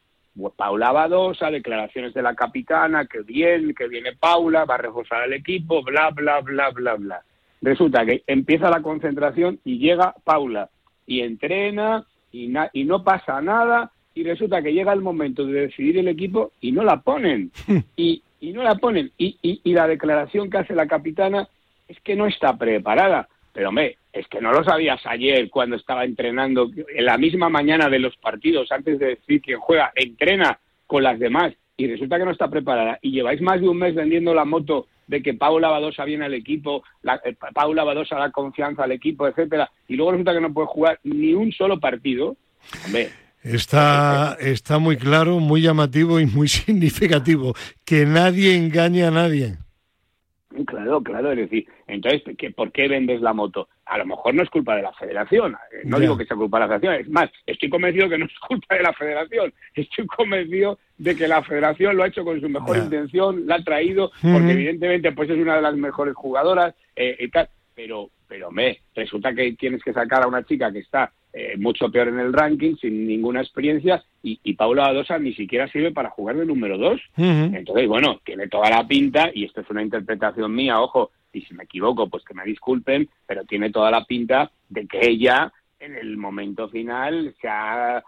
Paula 0.56 0.90
Badosa, 0.90 1.48
declaraciones 1.52 2.12
de 2.12 2.22
la 2.22 2.34
capitana, 2.34 3.06
que 3.06 3.22
bien, 3.22 3.72
que 3.72 3.86
viene 3.86 4.16
Paula, 4.16 4.64
va 4.64 4.74
a 4.74 4.78
reforzar 4.78 5.22
al 5.22 5.32
equipo, 5.32 5.84
bla, 5.84 6.10
bla, 6.10 6.40
bla, 6.40 6.70
bla, 6.70 6.94
bla. 6.96 7.22
Resulta 7.62 8.04
que 8.04 8.24
empieza 8.26 8.68
la 8.68 8.82
concentración 8.82 9.60
y 9.64 9.78
llega 9.78 10.12
Paula 10.24 10.70
y 11.10 11.22
entrena 11.22 12.06
y, 12.30 12.52
y 12.72 12.84
no 12.84 13.02
pasa 13.02 13.42
nada 13.42 13.90
y 14.14 14.22
resulta 14.22 14.62
que 14.62 14.72
llega 14.72 14.92
el 14.92 15.00
momento 15.00 15.44
de 15.44 15.62
decidir 15.62 15.98
el 15.98 16.06
equipo 16.06 16.52
y 16.60 16.70
no 16.70 16.84
la 16.84 17.00
ponen. 17.00 17.50
y, 17.96 18.22
y 18.40 18.52
no 18.52 18.62
la 18.62 18.76
ponen. 18.76 19.10
Y, 19.18 19.36
y, 19.42 19.72
la 19.72 19.88
declaración 19.88 20.48
que 20.48 20.58
hace 20.58 20.74
la 20.74 20.86
capitana 20.86 21.48
es 21.88 22.00
que 22.00 22.14
no 22.14 22.26
está 22.26 22.56
preparada. 22.56 23.28
Pero, 23.52 23.70
hombre, 23.70 23.98
es 24.12 24.28
que 24.28 24.40
no 24.40 24.52
lo 24.52 24.62
sabías 24.62 25.04
ayer 25.04 25.50
cuando 25.50 25.74
estaba 25.74 26.04
entrenando, 26.04 26.70
en 26.94 27.04
la 27.04 27.18
misma 27.18 27.48
mañana 27.48 27.88
de 27.88 27.98
los 27.98 28.16
partidos, 28.16 28.70
antes 28.70 29.00
de 29.00 29.06
decir 29.16 29.42
quién 29.42 29.58
juega, 29.58 29.92
entrena 29.96 30.60
con 30.86 31.02
las 31.02 31.18
demás 31.18 31.52
y 31.76 31.88
resulta 31.88 32.18
que 32.18 32.24
no 32.24 32.30
está 32.30 32.48
preparada. 32.48 33.00
Y 33.02 33.10
lleváis 33.10 33.40
más 33.40 33.60
de 33.60 33.68
un 33.68 33.78
mes 33.78 33.96
vendiendo 33.96 34.32
la 34.32 34.44
moto 34.44 34.86
de 35.10 35.22
que 35.22 35.34
Paula 35.34 35.68
Badosa 35.68 36.04
viene 36.04 36.24
al 36.24 36.34
equipo, 36.34 36.84
la, 37.02 37.20
eh, 37.24 37.34
Paula 37.52 37.84
da 37.84 38.30
confianza 38.30 38.84
al 38.84 38.92
equipo, 38.92 39.26
etcétera, 39.26 39.68
y 39.88 39.96
luego 39.96 40.12
resulta 40.12 40.32
que 40.32 40.40
no 40.40 40.52
puede 40.54 40.68
jugar 40.68 41.00
ni 41.02 41.34
un 41.34 41.52
solo 41.52 41.78
partido, 41.80 42.36
Está, 43.42 44.36
está 44.38 44.78
muy 44.78 44.98
claro, 44.98 45.40
muy 45.40 45.62
llamativo 45.62 46.20
y 46.20 46.26
muy 46.26 46.46
significativo. 46.60 47.54
Que 47.84 48.04
nadie 48.04 48.54
engañe 48.54 49.02
a 49.04 49.10
nadie. 49.10 49.56
Claro, 50.66 51.00
claro, 51.00 51.30
es 51.30 51.38
decir, 51.38 51.66
entonces, 51.86 52.22
¿por 52.56 52.72
qué 52.72 52.88
vendes 52.88 53.20
la 53.20 53.32
moto? 53.32 53.68
A 53.86 53.98
lo 53.98 54.04
mejor 54.04 54.34
no 54.34 54.42
es 54.42 54.50
culpa 54.50 54.74
de 54.74 54.82
la 54.82 54.92
federación, 54.92 55.54
eh, 55.72 55.82
no 55.84 56.00
digo 56.00 56.18
que 56.18 56.24
sea 56.24 56.36
culpa 56.36 56.58
de 56.58 56.66
la 56.66 56.66
federación, 56.66 56.94
es 56.94 57.08
más, 57.08 57.30
estoy 57.46 57.70
convencido 57.70 58.08
que 58.08 58.18
no 58.18 58.24
es 58.24 58.38
culpa 58.48 58.74
de 58.74 58.82
la 58.82 58.92
federación, 58.92 59.54
estoy 59.74 60.06
convencido 60.06 60.78
de 60.98 61.14
que 61.14 61.28
la 61.28 61.42
federación 61.44 61.96
lo 61.96 62.02
ha 62.02 62.08
hecho 62.08 62.24
con 62.24 62.40
su 62.40 62.48
mejor 62.48 62.78
intención, 62.78 63.46
la 63.46 63.56
ha 63.56 63.64
traído, 63.64 64.10
porque 64.20 64.52
evidentemente 64.52 65.12
pues 65.12 65.30
es 65.30 65.38
una 65.38 65.54
de 65.54 65.62
las 65.62 65.76
mejores 65.76 66.14
jugadoras 66.16 66.74
eh, 66.96 67.16
y 67.20 67.28
tal, 67.28 67.48
pero, 67.76 68.10
pero 68.30 68.52
me, 68.52 68.78
resulta 68.94 69.34
que 69.34 69.52
tienes 69.54 69.82
que 69.82 69.92
sacar 69.92 70.22
a 70.22 70.28
una 70.28 70.44
chica 70.44 70.70
que 70.70 70.78
está 70.78 71.12
eh, 71.32 71.56
mucho 71.58 71.90
peor 71.90 72.06
en 72.08 72.20
el 72.20 72.32
ranking, 72.32 72.76
sin 72.76 73.08
ninguna 73.08 73.40
experiencia, 73.40 74.04
y, 74.22 74.38
y 74.44 74.54
Paula 74.54 74.84
Badosa 74.84 75.18
ni 75.18 75.34
siquiera 75.34 75.66
sirve 75.66 75.90
para 75.90 76.10
jugar 76.10 76.36
de 76.36 76.46
número 76.46 76.78
dos. 76.78 77.00
Entonces, 77.16 77.88
bueno, 77.88 78.20
tiene 78.24 78.46
toda 78.46 78.70
la 78.70 78.86
pinta, 78.86 79.32
y 79.34 79.46
esto 79.46 79.62
es 79.62 79.70
una 79.70 79.82
interpretación 79.82 80.54
mía, 80.54 80.80
ojo, 80.80 81.10
y 81.32 81.42
si 81.42 81.54
me 81.54 81.64
equivoco, 81.64 82.08
pues 82.08 82.24
que 82.24 82.34
me 82.34 82.44
disculpen, 82.44 83.08
pero 83.26 83.44
tiene 83.44 83.70
toda 83.70 83.90
la 83.90 84.04
pinta 84.04 84.52
de 84.68 84.86
que 84.86 85.08
ella, 85.08 85.52
en 85.80 85.96
el 85.96 86.16
momento 86.16 86.68
final, 86.68 87.34
se 87.40 87.48
ha, 87.48 88.00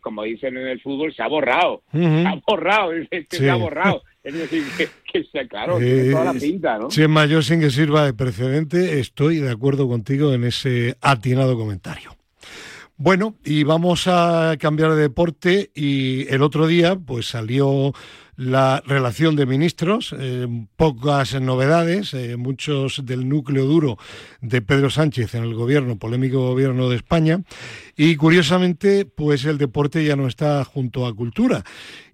como 0.00 0.22
dicen 0.22 0.56
en 0.56 0.68
el 0.68 0.80
fútbol, 0.80 1.12
se 1.14 1.22
ha 1.22 1.28
borrado. 1.28 1.82
Se 1.92 2.26
ha 2.26 2.40
borrado, 2.46 2.92
se 3.30 3.50
ha 3.50 3.56
borrado. 3.56 4.02
Es 4.26 4.34
decir, 4.34 4.64
que, 4.76 4.88
que 5.12 5.46
claro, 5.46 5.78
tiene 5.78 6.10
toda 6.10 6.24
la 6.24 6.32
eh, 6.32 6.40
pinta, 6.40 6.78
¿no? 6.78 6.90
Si 6.90 7.00
es 7.00 7.08
mayor 7.08 7.44
sin 7.44 7.60
que 7.60 7.70
sirva 7.70 8.04
de 8.04 8.12
precedente, 8.12 8.98
estoy 8.98 9.36
de 9.36 9.52
acuerdo 9.52 9.86
contigo 9.86 10.34
en 10.34 10.42
ese 10.42 10.96
atinado 11.00 11.56
comentario. 11.56 12.16
Bueno, 12.96 13.36
y 13.44 13.62
vamos 13.62 14.08
a 14.08 14.56
cambiar 14.58 14.96
de 14.96 15.02
deporte 15.02 15.70
y 15.76 16.26
el 16.28 16.42
otro 16.42 16.66
día 16.66 16.96
pues 16.96 17.28
salió 17.28 17.92
la 18.36 18.82
relación 18.86 19.34
de 19.34 19.46
ministros, 19.46 20.14
eh, 20.18 20.46
pocas 20.76 21.40
novedades, 21.40 22.12
eh, 22.12 22.36
muchos 22.36 23.04
del 23.04 23.28
núcleo 23.28 23.64
duro 23.64 23.98
de 24.42 24.60
Pedro 24.60 24.90
Sánchez 24.90 25.34
en 25.34 25.44
el 25.44 25.54
gobierno, 25.54 25.98
polémico 25.98 26.46
gobierno 26.46 26.90
de 26.90 26.96
España, 26.96 27.42
y 27.96 28.16
curiosamente, 28.16 29.06
pues 29.06 29.46
el 29.46 29.56
deporte 29.56 30.04
ya 30.04 30.16
no 30.16 30.26
está 30.26 30.64
junto 30.64 31.06
a 31.06 31.14
cultura. 31.14 31.64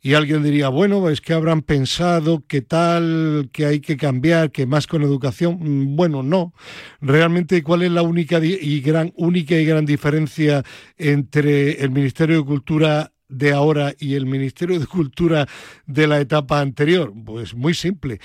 Y 0.00 0.14
alguien 0.14 0.42
diría, 0.42 0.68
bueno, 0.68 1.08
es 1.10 1.20
que 1.20 1.32
habrán 1.32 1.62
pensado 1.62 2.44
que 2.46 2.62
tal, 2.62 3.50
que 3.52 3.66
hay 3.66 3.80
que 3.80 3.96
cambiar, 3.96 4.50
que 4.50 4.66
más 4.66 4.86
con 4.86 5.02
educación. 5.02 5.58
Mm, 5.60 5.96
bueno, 5.96 6.22
no. 6.22 6.54
Realmente, 7.00 7.62
¿cuál 7.62 7.82
es 7.82 7.90
la 7.90 8.02
única 8.02 8.40
y 8.42 8.80
gran, 8.80 9.12
única 9.16 9.56
y 9.56 9.64
gran 9.64 9.86
diferencia 9.86 10.64
entre 10.98 11.82
el 11.82 11.90
Ministerio 11.90 12.38
de 12.38 12.44
Cultura 12.44 13.12
de 13.32 13.52
ahora 13.52 13.94
y 13.98 14.14
el 14.14 14.26
Ministerio 14.26 14.78
de 14.78 14.86
Cultura 14.86 15.48
de 15.86 16.06
la 16.06 16.20
etapa 16.20 16.60
anterior? 16.60 17.12
Pues 17.24 17.54
muy 17.54 17.74
simple, 17.74 18.20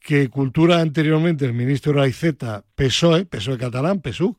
que 0.00 0.28
Cultura 0.28 0.80
anteriormente 0.80 1.44
el 1.44 1.52
ministro 1.52 1.92
Raizeta, 1.92 2.64
PSOE, 2.74 3.26
PSOE 3.26 3.58
catalán, 3.58 4.00
PSUC, 4.00 4.38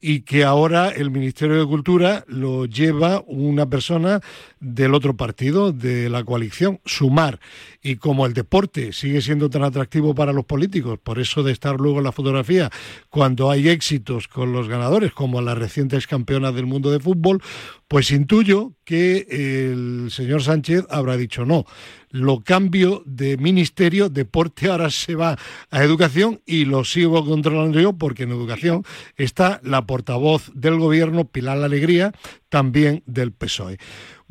y 0.00 0.20
que 0.20 0.42
ahora 0.42 0.88
el 0.88 1.10
Ministerio 1.10 1.58
de 1.58 1.66
Cultura 1.66 2.24
lo 2.26 2.64
lleva 2.64 3.22
una 3.26 3.68
persona 3.68 4.20
del 4.58 4.94
otro 4.94 5.16
partido, 5.16 5.72
de 5.72 6.08
la 6.08 6.24
coalición, 6.24 6.80
Sumar. 6.84 7.40
Y 7.82 7.96
como 7.96 8.26
el 8.26 8.32
deporte 8.32 8.92
sigue 8.92 9.20
siendo 9.20 9.50
tan 9.50 9.64
atractivo 9.64 10.14
para 10.14 10.32
los 10.32 10.44
políticos, 10.44 11.00
por 11.02 11.18
eso 11.18 11.42
de 11.42 11.52
estar 11.52 11.80
luego 11.80 11.98
en 11.98 12.04
la 12.04 12.12
fotografía, 12.12 12.70
cuando 13.10 13.50
hay 13.50 13.68
éxitos 13.68 14.28
con 14.28 14.52
los 14.52 14.68
ganadores, 14.68 15.12
como 15.12 15.40
las 15.40 15.58
recientes 15.58 16.06
campeonas 16.06 16.54
del 16.54 16.66
mundo 16.66 16.92
de 16.92 17.00
fútbol, 17.00 17.42
pues 17.88 18.10
intuyo 18.12 18.72
que 18.84 19.26
el 19.30 20.10
señor 20.10 20.42
Sánchez 20.42 20.86
habrá 20.90 21.16
dicho 21.16 21.44
no 21.44 21.66
lo 22.12 22.42
cambio 22.44 23.02
de 23.06 23.38
ministerio, 23.38 24.10
deporte 24.10 24.68
ahora 24.68 24.90
se 24.90 25.14
va 25.14 25.38
a 25.70 25.82
educación 25.82 26.40
y 26.46 26.66
lo 26.66 26.84
sigo 26.84 27.24
controlando 27.24 27.80
yo 27.80 27.94
porque 27.94 28.24
en 28.24 28.30
educación 28.30 28.84
está 29.16 29.60
la 29.64 29.86
portavoz 29.86 30.52
del 30.54 30.78
gobierno, 30.78 31.24
Pilar 31.24 31.58
La 31.58 31.66
Alegría, 31.66 32.12
también 32.50 33.02
del 33.06 33.32
PSOE. 33.32 33.78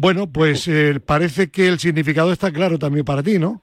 Bueno, 0.02 0.32
pues 0.32 0.68
eh, 0.68 1.00
parece 1.00 1.52
que 1.52 1.68
el 1.68 1.78
significado 1.78 2.32
está 2.32 2.52
claro 2.52 2.80
también 2.80 3.06
para 3.06 3.22
ti, 3.22 3.38
¿no? 3.38 3.62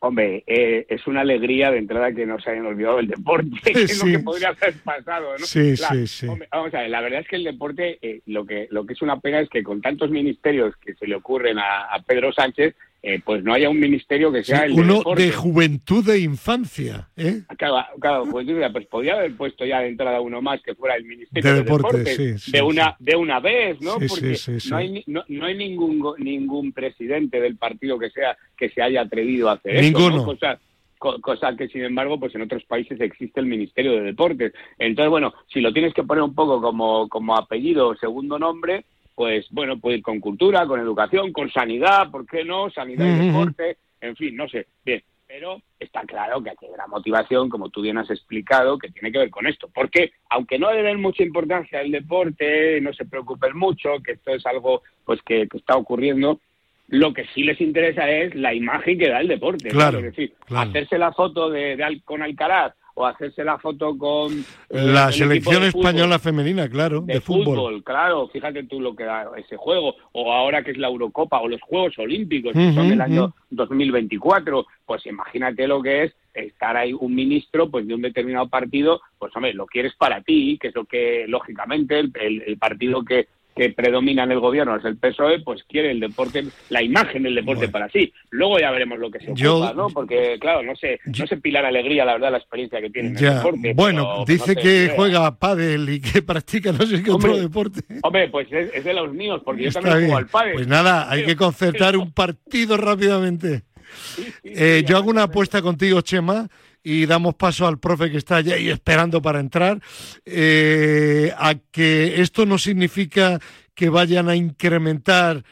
Hombre, 0.00 0.44
eh, 0.46 0.84
es 0.90 1.06
una 1.06 1.22
alegría 1.22 1.70
de 1.70 1.78
entrada 1.78 2.12
que 2.12 2.26
no 2.26 2.38
se 2.38 2.50
hayan 2.50 2.66
olvidado 2.66 2.98
del 2.98 3.08
deporte, 3.08 3.48
que 3.64 3.84
es 3.84 4.04
lo 4.04 4.12
que 4.12 4.18
podría 4.18 4.48
haber 4.48 4.74
pasado, 4.84 5.38
¿no? 5.38 5.46
Sí, 5.46 5.78
sí, 5.78 6.06
sí. 6.06 6.26
vamos 6.52 6.74
a 6.74 6.80
ver, 6.82 6.90
la 6.90 7.00
verdad 7.00 7.20
es 7.20 7.28
que 7.28 7.36
el 7.36 7.44
deporte, 7.44 7.98
eh, 8.02 8.20
lo 8.26 8.44
que 8.44 8.68
lo 8.70 8.84
que 8.84 8.92
es 8.92 9.00
una 9.00 9.20
pena 9.20 9.40
es 9.40 9.48
que 9.48 9.62
con 9.62 9.80
tantos 9.80 10.10
ministerios 10.10 10.76
que 10.76 10.94
se 10.96 11.06
le 11.06 11.14
ocurren 11.14 11.58
a, 11.58 11.98
Pedro 12.06 12.30
Sánchez, 12.30 12.74
eh, 13.02 13.18
pues 13.24 13.42
no 13.42 13.54
haya 13.54 13.70
un 13.70 13.80
ministerio 13.80 14.30
que 14.30 14.44
sea 14.44 14.66
el 14.66 14.72
uno 14.72 14.98
deporte. 14.98 15.22
de 15.22 15.32
juventud 15.32 16.08
e 16.10 16.18
infancia, 16.20 17.08
¿eh? 17.16 17.42
Claro, 17.56 17.86
claro 17.98 18.24
pues, 18.30 18.46
pues 18.72 18.86
podría 18.88 19.14
haber 19.14 19.34
puesto 19.36 19.64
ya 19.64 19.80
de 19.80 19.88
entrada 19.88 20.20
uno 20.20 20.42
más 20.42 20.60
que 20.62 20.74
fuera 20.74 20.96
el 20.96 21.04
ministerio 21.04 21.50
De 21.50 21.56
de, 21.56 21.62
deporte, 21.62 21.96
Deportes, 21.98 22.16
sí, 22.16 22.38
sí, 22.38 22.52
de 22.52 22.62
una 22.62 22.96
de 22.98 23.16
una 23.16 23.40
vez, 23.40 23.80
¿no? 23.80 23.98
Sí, 23.98 24.06
Porque 24.08 24.34
sí, 24.36 24.52
sí, 24.54 24.60
sí. 24.60 24.70
no 24.70 24.76
hay 24.76 25.02
no, 25.06 25.24
no 25.28 25.46
hay 25.46 25.56
ningún 25.56 26.02
ningún 26.18 26.72
presidente 26.72 27.40
del 27.40 27.56
partido 27.56 27.98
que 27.98 28.10
sea 28.10 28.36
que 28.56 28.68
se 28.68 28.82
haya 28.82 29.00
atrevido 29.02 29.48
a 29.48 29.54
hacer 29.54 29.80
Ninguno. 29.82 30.08
eso, 30.08 30.16
¿no? 30.16 30.24
Cosa, 30.24 30.60
co- 30.98 31.20
cosa 31.22 31.56
que 31.56 31.68
sin 31.68 31.82
embargo 31.82 32.20
pues 32.20 32.34
en 32.34 32.42
otros 32.42 32.64
países 32.64 33.00
existe 33.00 33.40
el 33.40 33.46
Ministerio 33.46 33.92
de 33.92 34.02
Deportes. 34.02 34.52
Entonces, 34.78 35.08
bueno, 35.08 35.32
si 35.50 35.60
lo 35.62 35.72
tienes 35.72 35.94
que 35.94 36.02
poner 36.02 36.22
un 36.22 36.34
poco 36.34 36.60
como 36.60 37.08
como 37.08 37.34
apellido 37.34 37.88
o 37.88 37.96
segundo 37.96 38.38
nombre, 38.38 38.84
pues 39.20 39.48
bueno, 39.50 39.78
puede 39.78 39.98
ir 39.98 40.02
con 40.02 40.18
cultura, 40.18 40.66
con 40.66 40.80
educación, 40.80 41.30
con 41.30 41.50
sanidad, 41.52 42.10
¿por 42.10 42.26
qué 42.26 42.42
no? 42.42 42.70
Sanidad 42.70 43.04
y 43.04 43.26
deporte, 43.26 43.76
en 44.00 44.16
fin, 44.16 44.34
no 44.34 44.48
sé. 44.48 44.66
Bien, 44.82 45.02
pero 45.28 45.60
está 45.78 46.04
claro 46.04 46.42
que 46.42 46.48
aquí 46.48 46.64
hay 46.64 46.72
una 46.72 46.86
motivación, 46.86 47.50
como 47.50 47.68
tú 47.68 47.82
bien 47.82 47.98
has 47.98 48.08
explicado, 48.08 48.78
que 48.78 48.88
tiene 48.88 49.12
que 49.12 49.18
ver 49.18 49.28
con 49.28 49.46
esto. 49.46 49.68
Porque, 49.74 50.12
aunque 50.30 50.58
no 50.58 50.72
le 50.72 50.82
den 50.82 51.02
mucha 51.02 51.22
importancia 51.22 51.80
al 51.80 51.90
deporte, 51.90 52.80
no 52.80 52.94
se 52.94 53.04
preocupen 53.04 53.58
mucho, 53.58 53.98
que 54.02 54.12
esto 54.12 54.30
es 54.30 54.46
algo 54.46 54.84
pues 55.04 55.20
que, 55.20 55.46
que 55.48 55.58
está 55.58 55.76
ocurriendo, 55.76 56.40
lo 56.88 57.12
que 57.12 57.26
sí 57.34 57.42
les 57.42 57.60
interesa 57.60 58.08
es 58.08 58.34
la 58.34 58.54
imagen 58.54 58.98
que 58.98 59.10
da 59.10 59.20
el 59.20 59.28
deporte. 59.28 59.68
Claro, 59.68 59.98
Es 59.98 60.04
decir, 60.04 60.32
claro. 60.46 60.70
hacerse 60.70 60.96
la 60.96 61.12
foto 61.12 61.50
de, 61.50 61.76
de 61.76 62.00
con 62.06 62.22
Alcaraz 62.22 62.72
o 62.94 63.06
hacerse 63.06 63.44
la 63.44 63.58
foto 63.58 63.96
con... 63.96 64.32
eh, 64.32 64.44
La 64.70 65.10
selección 65.12 65.62
de 65.62 65.70
fútbol 65.70 65.86
española 65.86 66.18
femenina, 66.18 66.68
claro, 66.68 67.00
de, 67.02 67.14
de, 67.14 67.20
fútbol. 67.20 67.44
fútbol. 67.44 67.84
claro, 67.84 68.28
fíjate 68.28 68.64
tú 68.64 68.80
lo 68.80 68.94
que 68.94 69.04
da 69.04 69.30
ese 69.36 69.56
juego, 69.56 69.94
o 70.12 70.32
ahora 70.32 70.62
que 70.62 70.72
es 70.72 70.78
la 70.78 70.88
Eurocopa 70.88 71.40
o 71.40 71.48
los 71.48 71.60
Juegos 71.62 71.98
Olímpicos, 71.98 72.52
que 72.52 72.72
son 72.74 72.88
del 72.88 73.00
año 73.00 73.24
ujú. 73.26 73.34
2024, 73.50 74.66
pues 74.86 75.04
imagínate 75.06 75.66
lo 75.66 75.82
que 75.82 76.04
es 76.04 76.14
estar 76.34 76.76
ahí 76.76 76.92
un 76.92 77.14
ministro 77.14 77.70
pues 77.70 77.86
de 77.88 77.94
un 77.94 78.02
determinado 78.02 78.48
partido, 78.48 79.00
pues 79.18 79.34
hombre, 79.34 79.52
lo 79.52 79.66
quieres 79.66 79.94
para 79.96 80.20
ti, 80.22 80.58
que 80.60 80.68
es 80.68 80.74
lo 80.74 80.84
que 80.84 81.24
lógicamente 81.26 81.98
el, 81.98 82.12
el- 82.20 82.42
el 82.46 82.56
partido 82.58 83.04
que, 83.04 83.26
que 83.56 83.70
predomina 83.70 84.24
en 84.24 84.32
el 84.32 84.40
gobierno 84.40 84.76
es 84.76 84.84
el 84.84 84.96
PSOE, 84.96 85.40
pues 85.40 85.64
quiere 85.64 85.90
el 85.90 86.00
deporte, 86.00 86.44
la 86.70 86.82
imagen 86.82 87.24
del 87.24 87.34
deporte 87.34 87.66
Bueno. 87.66 87.72
para 87.72 87.88
sí. 87.90 88.12
Luego 88.30 88.58
ya 88.58 88.70
veremos 88.70 88.98
lo 88.98 89.10
que 89.10 89.18
se 89.20 89.34
Yo- 89.34 89.56
ocupa, 89.58 89.74
¿no? 89.74 89.88
Porque 89.88 90.38
claro, 90.40 90.62
no 90.62 90.74
sé, 90.76 90.98
Yo- 91.06 91.24
no 91.24 91.26
sé 91.28 91.36
Pilar 91.38 91.64
Alegría, 91.66 92.04
la 92.04 92.12
verdad, 92.14 92.30
la 92.30 92.38
experiencia 92.38 92.80
que 92.80 92.90
tiene 92.90 93.08
en 93.10 93.16
el 93.16 93.34
deporte. 93.34 93.72
bueno, 93.74 94.02
pero, 94.02 94.24
dice 94.26 94.54
no 94.54 94.60
sé, 94.60 94.68
que 94.88 94.92
juega 94.94 95.36
pádel 95.38 95.88
y 95.88 96.00
que 96.00 96.22
practica 96.22 96.72
no 96.72 96.86
sé 96.86 97.02
qué 97.02 97.10
otro 97.10 97.36
deporte. 97.36 97.80
Hombre, 98.02 98.28
pues 98.28 98.46
es, 98.52 98.72
es 98.74 98.84
de 98.84 98.94
los 98.94 99.12
míos, 99.12 99.42
porque 99.44 99.64
yo 99.64 99.70
también 99.72 99.94
juego 99.94 100.06
bien. 100.06 100.18
al 100.18 100.26
pádel. 100.26 100.52
Pues 100.54 100.66
nada, 100.68 101.10
hay 101.10 101.24
que 101.24 101.36
concertar 101.36 101.96
un 101.96 102.12
partido 102.12 102.76
rápidamente. 102.76 103.62
Sí, 103.92 104.22
sí, 104.22 104.32
Eh, 104.44 104.78
sí, 104.80 104.84
yo 104.88 104.96
hago 104.96 105.10
una 105.10 105.24
apuesta 105.24 105.60
contigo, 105.60 106.00
Chema, 106.00 106.48
y 106.82 107.06
damos 107.06 107.34
paso 107.34 107.66
al 107.66 107.78
profe 107.78 108.10
que 108.10 108.16
está 108.16 108.36
allá 108.36 108.56
y 108.58 108.70
esperando 108.70 109.20
para 109.20 109.40
entrar, 109.40 109.80
eh, 110.24 111.32
a 111.36 111.54
que 111.70 112.20
esto 112.20 112.46
no 112.46 112.56
significa 112.58 113.38
que 113.74 113.88
vayan 113.88 114.28
a 114.28 114.36
incrementar 114.36 115.42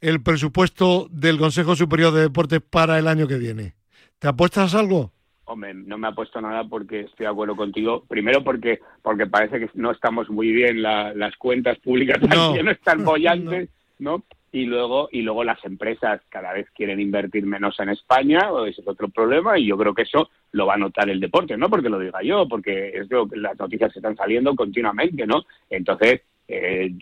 el 0.00 0.22
presupuesto 0.22 1.08
del 1.10 1.38
Consejo 1.38 1.74
Superior 1.76 2.12
de 2.12 2.22
Deportes 2.22 2.60
para 2.60 2.98
el 2.98 3.08
año 3.08 3.26
que 3.26 3.36
viene. 3.38 3.74
¿Te 4.18 4.28
apuestas 4.28 4.74
algo? 4.74 5.12
Hombre, 5.44 5.72
no 5.74 5.96
me 5.98 6.08
ha 6.08 6.12
puesto 6.12 6.40
nada 6.40 6.64
porque 6.64 7.00
estoy 7.00 7.24
de 7.24 7.32
acuerdo 7.32 7.56
contigo. 7.56 8.04
Primero 8.06 8.44
porque 8.44 8.80
porque 9.02 9.26
parece 9.26 9.58
que 9.58 9.70
no 9.74 9.90
estamos 9.90 10.28
muy 10.28 10.52
bien, 10.52 10.82
la- 10.82 11.14
las 11.14 11.34
cuentas 11.36 11.78
públicas 11.78 12.18
No. 12.22 12.54
están 12.70 13.04
bollantes, 13.04 13.68
¿no? 13.98 14.24
Y 14.52 14.64
luego 14.66 15.08
y 15.10 15.22
luego 15.22 15.44
las 15.44 15.62
empresas 15.64 16.20
cada 16.28 16.52
vez 16.52 16.66
quieren 16.74 17.00
invertir 17.00 17.44
menos 17.46 17.78
en 17.80 17.88
España, 17.90 18.40
ese 18.66 18.80
es 18.82 18.88
otro 18.88 19.08
problema, 19.08 19.58
y 19.58 19.66
yo 19.66 19.76
creo 19.78 19.94
que 19.94 20.02
eso 20.02 20.28
lo 20.52 20.66
va 20.66 20.74
a 20.74 20.78
notar 20.78 21.08
el 21.10 21.20
deporte, 21.20 21.56
no 21.56 21.68
porque 21.68 21.88
lo 21.88 21.98
diga 21.98 22.22
yo, 22.22 22.48
porque 22.48 22.88
es 22.88 23.10
lo 23.10 23.28
que 23.28 23.36
las 23.36 23.58
noticias 23.58 23.94
están 23.94 24.16
saliendo 24.16 24.54
continuamente, 24.54 25.26
¿no? 25.26 25.44
Entonces, 25.68 26.22
eh, 26.50 26.94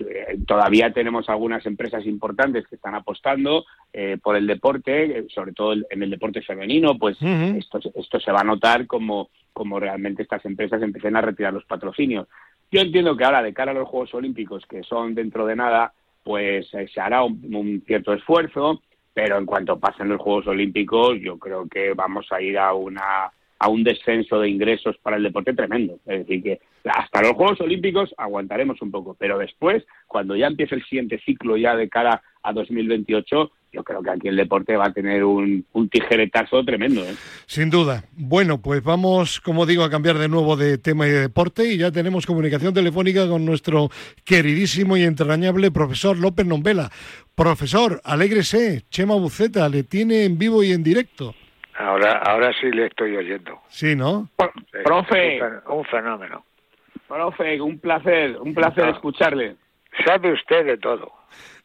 todavía 0.44 0.92
tenemos 0.92 1.28
algunas 1.28 1.64
empresas 1.66 2.04
importantes 2.04 2.66
que 2.66 2.74
están 2.74 2.96
apostando 2.96 3.64
eh, 3.92 4.18
por 4.20 4.34
el 4.34 4.44
deporte, 4.44 5.24
sobre 5.32 5.52
todo 5.52 5.72
en 5.72 6.02
el 6.02 6.10
deporte 6.10 6.42
femenino, 6.42 6.98
pues 6.98 7.16
Ujú. 7.22 7.56
esto, 7.56 7.78
esto 7.94 8.18
se 8.18 8.32
va 8.32 8.40
a 8.40 8.44
notar 8.44 8.88
como, 8.88 9.30
como 9.52 9.78
realmente 9.78 10.24
estas 10.24 10.44
empresas 10.44 10.82
empiecen 10.82 11.14
a 11.14 11.20
retirar 11.20 11.52
los 11.52 11.64
patrocinios. 11.64 12.26
Yo 12.72 12.80
entiendo 12.80 13.16
que 13.16 13.24
ahora, 13.24 13.42
de 13.42 13.54
cara 13.54 13.70
a 13.70 13.74
los 13.74 13.88
Juegos 13.88 14.12
Olímpicos, 14.14 14.66
que 14.66 14.82
son 14.82 15.14
dentro 15.14 15.46
de 15.46 15.54
nada, 15.54 15.92
pues 16.24 16.68
eh, 16.74 16.88
se 16.92 17.00
hará 17.00 17.22
un, 17.22 17.54
un 17.54 17.84
cierto 17.86 18.12
esfuerzo, 18.12 18.82
pero 19.14 19.38
en 19.38 19.46
cuanto 19.46 19.78
pasen 19.78 20.08
los 20.08 20.20
Juegos 20.20 20.48
Olímpicos, 20.48 21.20
yo 21.20 21.38
creo 21.38 21.68
que 21.68 21.94
vamos 21.94 22.26
a 22.32 22.42
ir 22.42 22.58
a 22.58 22.74
una 22.74 23.30
a 23.58 23.68
un 23.68 23.84
descenso 23.84 24.40
de 24.40 24.50
ingresos 24.50 24.96
para 25.02 25.16
el 25.16 25.22
deporte 25.22 25.54
tremendo. 25.54 25.98
Es 26.06 26.26
decir, 26.26 26.42
que 26.42 26.60
hasta 26.84 27.22
los 27.22 27.32
Juegos 27.32 27.60
Olímpicos 27.60 28.14
aguantaremos 28.16 28.80
un 28.82 28.90
poco, 28.90 29.16
pero 29.18 29.38
después, 29.38 29.84
cuando 30.06 30.36
ya 30.36 30.46
empiece 30.46 30.74
el 30.74 30.84
siguiente 30.84 31.20
ciclo 31.24 31.56
ya 31.56 31.74
de 31.74 31.88
cara 31.88 32.22
a 32.42 32.52
2028, 32.52 33.50
yo 33.72 33.84
creo 33.84 34.02
que 34.02 34.10
aquí 34.10 34.28
el 34.28 34.36
deporte 34.36 34.76
va 34.76 34.86
a 34.86 34.92
tener 34.92 35.24
un, 35.24 35.64
un 35.72 35.88
tijeretazo 35.88 36.64
tremendo. 36.64 37.02
¿eh? 37.02 37.14
Sin 37.46 37.68
duda. 37.68 38.04
Bueno, 38.12 38.60
pues 38.60 38.82
vamos, 38.82 39.40
como 39.40 39.66
digo, 39.66 39.84
a 39.84 39.90
cambiar 39.90 40.18
de 40.18 40.28
nuevo 40.28 40.56
de 40.56 40.78
tema 40.78 41.06
y 41.06 41.10
de 41.10 41.20
deporte 41.20 41.72
y 41.72 41.76
ya 41.76 41.90
tenemos 41.90 42.24
comunicación 42.24 42.72
telefónica 42.72 43.28
con 43.28 43.44
nuestro 43.44 43.90
queridísimo 44.24 44.96
y 44.96 45.02
entrañable 45.02 45.70
profesor 45.70 46.16
López 46.16 46.46
Nombela. 46.46 46.90
Profesor, 47.34 48.00
alégrese, 48.04 48.84
Chema 48.88 49.14
Buceta, 49.16 49.68
le 49.68 49.82
tiene 49.82 50.24
en 50.24 50.38
vivo 50.38 50.62
y 50.62 50.72
en 50.72 50.82
directo. 50.82 51.34
Ahora, 51.78 52.12
ahora 52.18 52.52
sí 52.60 52.70
le 52.70 52.86
estoy 52.86 53.16
oyendo. 53.16 53.60
Sí, 53.68 53.94
¿no? 53.94 54.28
Sí, 54.38 54.46
Profe, 54.84 55.40
un 55.68 55.84
fenómeno. 55.84 56.44
profe, 57.06 57.60
un 57.60 57.78
placer, 57.78 58.36
un 58.40 58.54
placer 58.54 58.84
Ah. 58.84 58.90
escucharle. 58.90 59.56
Sabe 60.04 60.32
usted 60.32 60.64
de 60.66 60.78
todo. 60.78 61.12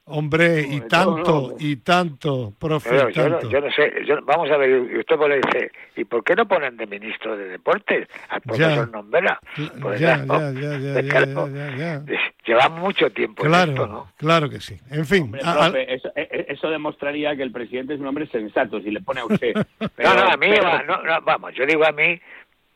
Hombre, 0.05 0.61
y 0.67 0.81
tanto, 0.81 1.49
¿no? 1.51 1.55
y 1.59 1.75
tanto, 1.77 2.53
profe, 2.59 2.89
Pero 2.89 3.09
y 3.11 3.13
yo, 3.13 3.29
no, 3.29 3.37
tanto. 3.37 3.49
yo 3.51 3.61
no 3.61 3.71
sé, 3.71 3.93
yo- 4.05 4.19
vamos 4.23 4.49
a 4.49 4.57
ver, 4.57 4.69
y 4.91 4.97
usted 4.97 5.15
le 5.29 5.35
dice, 5.37 5.71
¿y 5.95 6.03
por 6.05 6.23
qué 6.23 6.33
no 6.35 6.47
ponen 6.47 6.75
de 6.75 6.87
ministro 6.87 7.37
de 7.37 7.47
Deportes 7.49 8.07
al 8.29 8.41
profesor 8.41 8.89
Nombela? 8.91 9.39
Cla- 9.55 9.71
Pues 9.79 9.99
ya, 9.99 10.23
claro, 10.25 10.51
ya, 10.53 10.59
ya, 10.59 10.77
ya, 10.79 11.01
ya, 11.01 11.09
claro, 11.09 11.47
ya, 11.49 11.69
ya, 11.77 12.03
ya. 12.05 12.21
Lleva 12.45 12.69
mucho 12.69 13.11
tiempo 13.11 13.43
Claro, 13.43 13.71
esto, 13.71 13.87
¿no? 13.87 14.11
claro 14.17 14.49
que 14.49 14.59
sí. 14.59 14.75
En 14.89 15.05
fin, 15.05 15.23
Hombre, 15.25 15.41
a- 15.45 15.51
a- 15.51 15.59
profe, 15.69 15.93
eso, 15.93 16.11
e- 16.15 16.27
e- 16.31 16.45
eso 16.49 16.69
demostraría 16.71 17.35
que 17.35 17.43
el 17.43 17.51
presidente 17.51 17.93
es 17.93 17.99
un 17.99 18.07
hombre 18.07 18.25
sensato, 18.27 18.81
si 18.81 18.89
le 18.89 19.01
pone 19.01 19.21
a 19.21 19.25
usted. 19.25 19.53
Pero- 19.95 20.09
no, 20.09 20.15
no, 20.15 20.31
a 20.31 20.35
mí, 20.37 20.47
pero- 20.49 20.63
va- 20.63 20.83
no, 20.83 21.03
no, 21.03 21.21
vamos, 21.21 21.53
yo 21.53 21.65
digo 21.65 21.85
a 21.85 21.91
mí, 21.91 22.19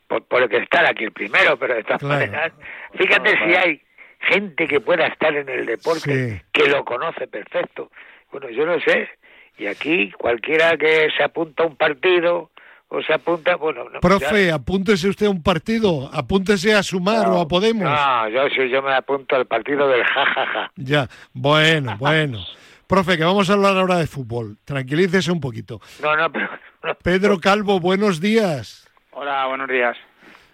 por, 0.07 0.23
por 0.25 0.43
el 0.43 0.49
que 0.49 0.57
estar 0.57 0.85
aquí 0.85 1.03
el 1.03 1.11
primero, 1.11 1.57
pero 1.57 1.73
de 1.73 1.83
todas 1.83 1.99
Claro. 1.99 2.13
maneras, 2.27 2.51
fíjate 2.93 3.33
No, 3.35 3.45
si 3.47 3.55
hay 3.55 3.81
gente 4.19 4.67
que 4.67 4.79
pueda 4.81 5.07
estar 5.07 5.35
en 5.35 5.47
el 5.49 5.65
deporte, 5.65 6.29
Sí. 6.37 6.41
que 6.51 6.67
lo 6.69 6.83
conoce 6.85 7.27
perfecto. 7.27 7.91
Bueno, 8.31 8.49
yo 8.49 8.65
no 8.65 8.79
sé, 8.81 9.09
y 9.57 9.67
aquí 9.67 10.11
cualquiera 10.17 10.77
que 10.77 11.09
se 11.15 11.23
apunta 11.23 11.63
a 11.63 11.67
un 11.67 11.75
partido 11.75 12.51
o 12.87 13.01
se 13.01 13.13
apunta, 13.13 13.55
bueno, 13.55 13.89
no, 13.89 13.99
profe, 13.99 14.47
ya- 14.47 14.55
apúntese 14.55 15.07
usted 15.09 15.25
a 15.25 15.29
un 15.29 15.41
partido, 15.43 16.09
apúntese 16.13 16.73
a 16.73 16.83
Sumar 16.83 17.27
o 17.29 17.39
a 17.39 17.47
Podemos. 17.47 17.83
No, 17.83 18.29
yo 18.29 18.47
sí, 18.49 18.69
yo 18.69 18.81
me 18.81 18.93
apunto 18.93 19.35
al 19.35 19.45
partido 19.45 19.87
del 19.87 20.03
jajaja. 20.03 20.71
Ya, 20.75 21.07
bueno, 21.33 21.95
bueno. 21.97 22.39
Profe, 22.87 23.17
que 23.17 23.23
vamos 23.23 23.49
a 23.49 23.53
hablar 23.53 23.75
ahora 23.77 23.97
de 23.97 24.05
fútbol. 24.05 24.57
Tranquilícese 24.63 25.31
un 25.31 25.39
poquito. 25.41 25.81
No, 26.03 26.15
no, 26.15 26.31
pero 26.31 26.47
no, 26.83 26.93
Pedro 26.95 27.39
Calvo, 27.39 27.79
buenos 27.79 28.21
días. 28.21 28.87
Hola, 29.11 29.47
buenos 29.47 29.67
días. 29.67 29.97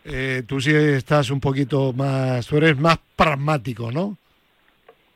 Eh, 0.06 0.44
tú 0.48 0.60
sí 0.60 0.74
estás 0.74 1.30
un 1.30 1.40
poquito 1.40 1.94
más, 1.94 2.48
tú 2.48 2.58
eres 2.58 2.78
más 2.78 2.98
pragmático, 3.16 3.92
¿no? 3.92 4.18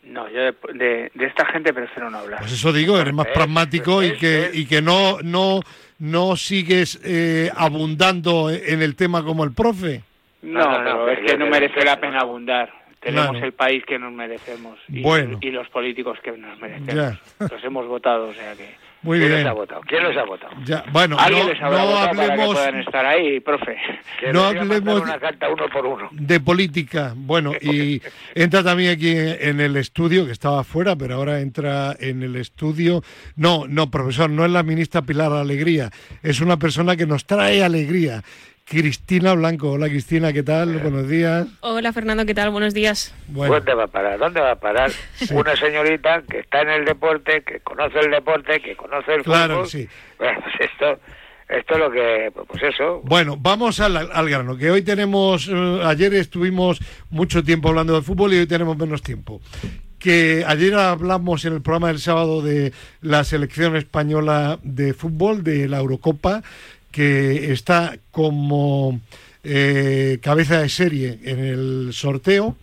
No, 0.03 0.29
yo 0.29 0.39
de, 0.39 0.55
de- 0.75 1.11
de 1.15 1.25
esta 1.25 1.45
gente 1.47 1.73
prefiero 1.73 2.11
no 2.11 2.19
hablar. 2.19 2.39
Pues 2.39 2.51
eso 2.53 2.71
digo, 2.71 2.99
eres 2.99 3.13
más 3.13 3.25
Es, 3.27 3.33
pragmático 3.33 4.03
y 4.03 4.07
es, 4.07 4.13
que, 4.19 4.45
es. 4.45 4.55
y 4.55 4.65
que 4.67 4.81
no, 4.83 5.17
no, 5.23 5.61
no 5.97 6.35
sigues 6.35 6.99
eh, 7.03 7.49
abundando 7.55 8.51
en 8.51 8.83
el 8.83 8.95
tema 8.95 9.23
como 9.23 9.43
el 9.43 9.53
profe. 9.53 10.03
No, 10.43 10.83
no, 10.83 11.09
es 11.09 11.19
que 11.25 11.35
no 11.37 11.47
merece 11.47 11.83
la 11.83 11.99
pena 11.99 12.19
abundar. 12.19 12.71
Tenemos 12.99 13.31
Claro. 13.31 13.45
el 13.45 13.53
país 13.53 13.83
que 13.85 13.97
nos 13.99 14.11
merecemos 14.13 14.79
y, 14.87 15.01
Bueno. 15.01 15.37
y 15.41 15.49
los 15.51 15.67
políticos 15.69 16.19
que 16.23 16.31
nos 16.37 16.59
merecemos. 16.59 16.93
Ya. 16.95 17.19
Los 17.39 17.63
hemos 17.63 17.87
votado, 17.87 18.27
o 18.29 18.33
sea 18.33 18.53
que... 18.55 18.75
Muy 19.05 19.19
¿quién 19.19 19.29
bien. 19.31 19.43
los 19.43 19.51
ha 19.51 19.53
votado? 19.53 19.81
¿Quién 19.87 20.03
los 20.03 20.17
ha 20.17 20.23
votado? 20.25 20.53
Ya, 20.65 20.83
bueno, 20.91 21.15
Alguien 21.19 21.45
no, 21.47 21.53
les 21.53 21.61
habrá 21.61 21.77
no 21.77 21.85
votado 21.85 22.05
para 22.07 22.15
que 22.15 22.21
hablemos 22.31 22.55
puedan 22.55 22.79
estar 22.79 23.05
ahí, 23.05 23.39
profe. 23.39 23.77
Que 24.19 24.33
No 24.33 24.43
hablemos- 24.45 25.01
una 25.01 25.19
carta 25.19 25.47
uno 25.49 25.65
por 25.71 25.85
uno. 25.85 26.09
de 26.11 26.39
política. 26.39 27.13
Bueno, 27.15 27.53
y 27.61 28.01
entra 28.35 28.63
también 28.63 28.91
aquí 28.91 29.13
en 29.15 29.61
el 29.61 29.77
estudio, 29.77 30.25
que 30.25 30.31
estaba 30.31 30.61
afuera, 30.61 30.95
pero 30.95 31.15
ahora 31.15 31.39
entra 31.39 31.95
en 31.99 32.23
el 32.23 32.35
estudio. 32.35 33.01
No, 33.35 33.65
no, 33.67 33.89
profesor, 33.89 34.29
no 34.29 34.43
es 34.45 34.51
la 34.51 34.63
ministra 34.63 35.01
Pilar 35.03 35.31
Alegría, 35.31 35.89
es 36.23 36.41
una 36.41 36.57
persona 36.57 36.95
que 36.95 37.05
nos 37.05 37.25
trae 37.25 37.63
alegría, 37.63 38.23
Cristina 38.65 39.33
Blanco. 39.35 39.73
Hola 39.73 39.87
Cristina, 39.89 40.33
¿qué 40.33 40.41
tal? 40.41 40.79
Buenos 40.79 41.07
días. 41.07 41.45
Hola 41.61 41.93
Fernando, 41.93 42.25
¿qué 42.25 42.33
tal? 42.33 42.49
Buenos 42.49 42.73
días. 42.73 43.13
¿Dónde 43.27 43.73
va 43.75 43.83
a 43.83 43.87
parar? 43.87 44.17
¿Dónde 44.17 44.41
va 44.41 44.51
a 44.51 44.59
parar? 44.59 44.91
Una 45.31 45.55
señorita 45.55 46.23
que 46.27 46.39
está 46.39 46.61
en 46.61 46.69
el 46.69 46.83
deporte, 46.85 47.43
que 47.45 47.59
conoce 47.59 47.99
el 47.99 48.09
deporte, 48.09 48.59
que 48.61 48.75
conoce 48.75 49.13
el 49.13 49.23
Claro, 49.23 49.57
fútbol. 49.65 49.67
sí. 49.69 49.87
Bueno, 50.17 50.39
pues 50.41 50.55
esto, 50.71 50.99
esto 51.47 51.73
es 51.75 51.79
lo 51.79 51.91
que, 51.91 52.31
pues 52.47 52.63
eso. 52.63 53.01
Bueno, 53.03 53.37
vamos 53.39 53.79
al, 53.79 53.97
al 53.97 54.29
grano, 54.29 54.57
que 54.57 54.71
hoy 54.71 54.81
tenemos, 54.81 55.47
eh, 55.47 55.81
ayer 55.83 56.15
estuvimos 56.15 56.79
mucho 57.11 57.43
tiempo 57.43 57.69
hablando 57.69 57.93
de 57.93 58.01
fútbol 58.01 58.33
y 58.33 58.37
hoy 58.39 58.47
tenemos 58.47 58.75
menos 58.77 59.03
tiempo. 59.03 59.41
Que 59.99 60.43
ayer 60.45 60.73
hablamos 60.75 61.45
en 61.45 61.53
el 61.53 61.61
programa 61.61 61.87
del 61.87 61.99
sábado 61.99 62.41
de 62.41 62.73
la 63.01 63.23
selección 63.23 63.75
española 63.75 64.59
de 64.61 64.93
fútbol, 64.93 65.43
de 65.43 65.67
la 65.67 65.77
Eurocopa, 65.79 66.43
que 66.95 67.51
está 67.51 67.97
como 68.09 69.01
eh, 69.43 70.19
cabeza 70.21 70.61
de 70.61 70.69
serie 70.69 71.19
en 71.23 71.39
el 71.39 71.89
sorteo. 71.91 72.55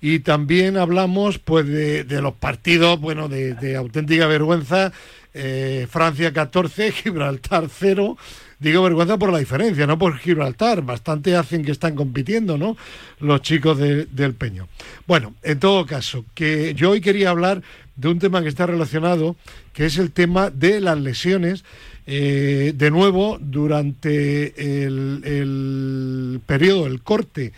Y 0.00 0.18
también 0.18 0.76
hablamos 0.76 1.38
pues 1.38 1.64
de, 1.68 2.04
los 2.20 2.34
partidos, 2.34 3.00
bueno, 3.00 3.28
de, 3.28 3.54
de 3.54 3.76
auténtica 3.76 4.26
vergüenza. 4.26 4.92
eh, 5.32 5.86
Francia 5.88 6.32
14, 6.32 6.90
Gibraltar 7.04 7.68
0. 7.70 8.16
Digo 8.60 8.82
vergüenza 8.82 9.18
por 9.18 9.30
la 9.32 9.38
diferencia, 9.38 9.86
no 9.86 9.98
por 9.98 10.18
Gibraltar. 10.18 10.82
Bastante 10.82 11.36
hacen 11.36 11.64
que 11.64 11.70
están 11.70 11.94
compitiendo, 11.94 12.58
¿no? 12.58 12.76
Los 13.20 13.42
chicos 13.42 13.78
de- 13.78 14.06
del 14.06 14.34
Peño. 14.34 14.66
Bueno, 15.06 15.34
en 15.42 15.60
todo 15.60 15.86
caso, 15.86 16.24
que 16.34 16.74
yo 16.74 16.90
hoy 16.90 17.00
quería 17.00 17.30
hablar 17.30 17.62
de 17.94 18.08
un 18.08 18.18
tema 18.18 18.42
que 18.42 18.48
está 18.48 18.66
relacionado, 18.66 19.36
que 19.72 19.86
es 19.86 19.96
el 19.98 20.10
tema 20.10 20.50
de 20.50 20.80
las 20.80 20.98
lesiones. 20.98 21.64
Eh, 22.10 22.72
de 22.74 22.90
nuevo, 22.90 23.38
durante 23.40 24.82
el, 24.84 26.40
periodo, 26.46 26.86
el 26.86 27.02
corte 27.02 27.52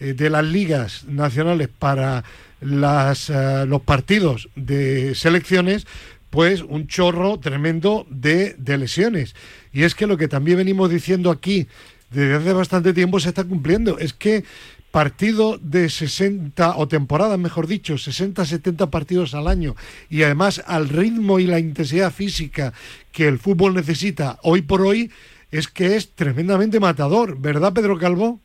eh, 0.00 0.12
de 0.14 0.28
las 0.30 0.44
ligas 0.44 1.04
nacionales 1.06 1.68
para 1.78 2.24
eh, 2.60 3.64
los 3.68 3.82
partidos 3.82 4.48
de 4.56 5.14
selecciones, 5.14 5.86
pues 6.32 6.62
un 6.62 6.86
chorro 6.86 7.38
tremendo 7.38 8.06
de, 8.08 8.54
de 8.56 8.78
lesiones. 8.78 9.36
Y 9.70 9.82
es 9.82 9.94
que 9.94 10.06
lo 10.06 10.16
que 10.16 10.28
también 10.28 10.56
venimos 10.56 10.88
diciendo 10.88 11.30
aquí 11.30 11.68
desde 12.10 12.36
hace 12.36 12.54
bastante 12.54 12.94
tiempo 12.94 13.20
se 13.20 13.28
está 13.28 13.44
cumpliendo. 13.44 13.98
Es 13.98 14.14
que 14.14 14.44
partido 14.90 15.58
de 15.58 15.90
60, 15.90 16.78
o 16.78 16.88
temporada 16.88 17.36
mejor 17.36 17.66
dicho, 17.66 17.98
60, 17.98 18.46
70 18.46 18.90
partidos 18.90 19.34
al 19.34 19.46
año, 19.46 19.74
y 20.08 20.22
además 20.22 20.64
al 20.66 20.88
ritmo 20.88 21.38
y 21.38 21.46
la 21.46 21.58
intensidad 21.58 22.10
física 22.10 22.72
que 23.12 23.28
el 23.28 23.38
fútbol 23.38 23.74
necesita 23.74 24.38
hoy 24.42 24.62
por 24.62 24.80
hoy, 24.80 25.10
es 25.50 25.68
que 25.68 25.96
es 25.96 26.14
tremendamente 26.14 26.80
matador, 26.80 27.38
¿verdad 27.38 27.74
Pedro 27.74 27.98
Calvo? 27.98 28.40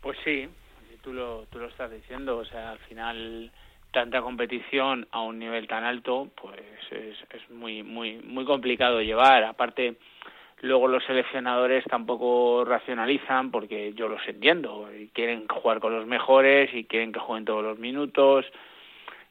Pues 0.00 0.18
sí, 0.24 0.48
tú 1.04 1.12
lo, 1.12 1.46
tú 1.50 1.60
lo 1.60 1.68
estás 1.68 1.92
diciendo, 1.92 2.38
o 2.38 2.44
sea, 2.44 2.72
al 2.72 2.78
final 2.88 3.52
tanta 3.92 4.20
competición 4.20 5.06
a 5.10 5.20
un 5.20 5.38
nivel 5.38 5.66
tan 5.66 5.84
alto, 5.84 6.28
pues 6.40 6.60
es, 6.90 7.16
es 7.30 7.50
muy, 7.50 7.82
muy, 7.82 8.20
muy 8.22 8.44
complicado 8.44 9.00
llevar. 9.00 9.44
Aparte, 9.44 9.96
luego 10.60 10.88
los 10.88 11.04
seleccionadores 11.04 11.84
tampoco 11.84 12.64
racionalizan 12.64 13.50
porque 13.50 13.94
yo 13.94 14.08
los 14.08 14.26
entiendo, 14.26 14.88
y 14.92 15.08
quieren 15.08 15.46
jugar 15.48 15.80
con 15.80 15.94
los 15.94 16.06
mejores 16.06 16.72
y 16.74 16.84
quieren 16.84 17.12
que 17.12 17.20
jueguen 17.20 17.44
todos 17.44 17.62
los 17.62 17.78
minutos 17.78 18.44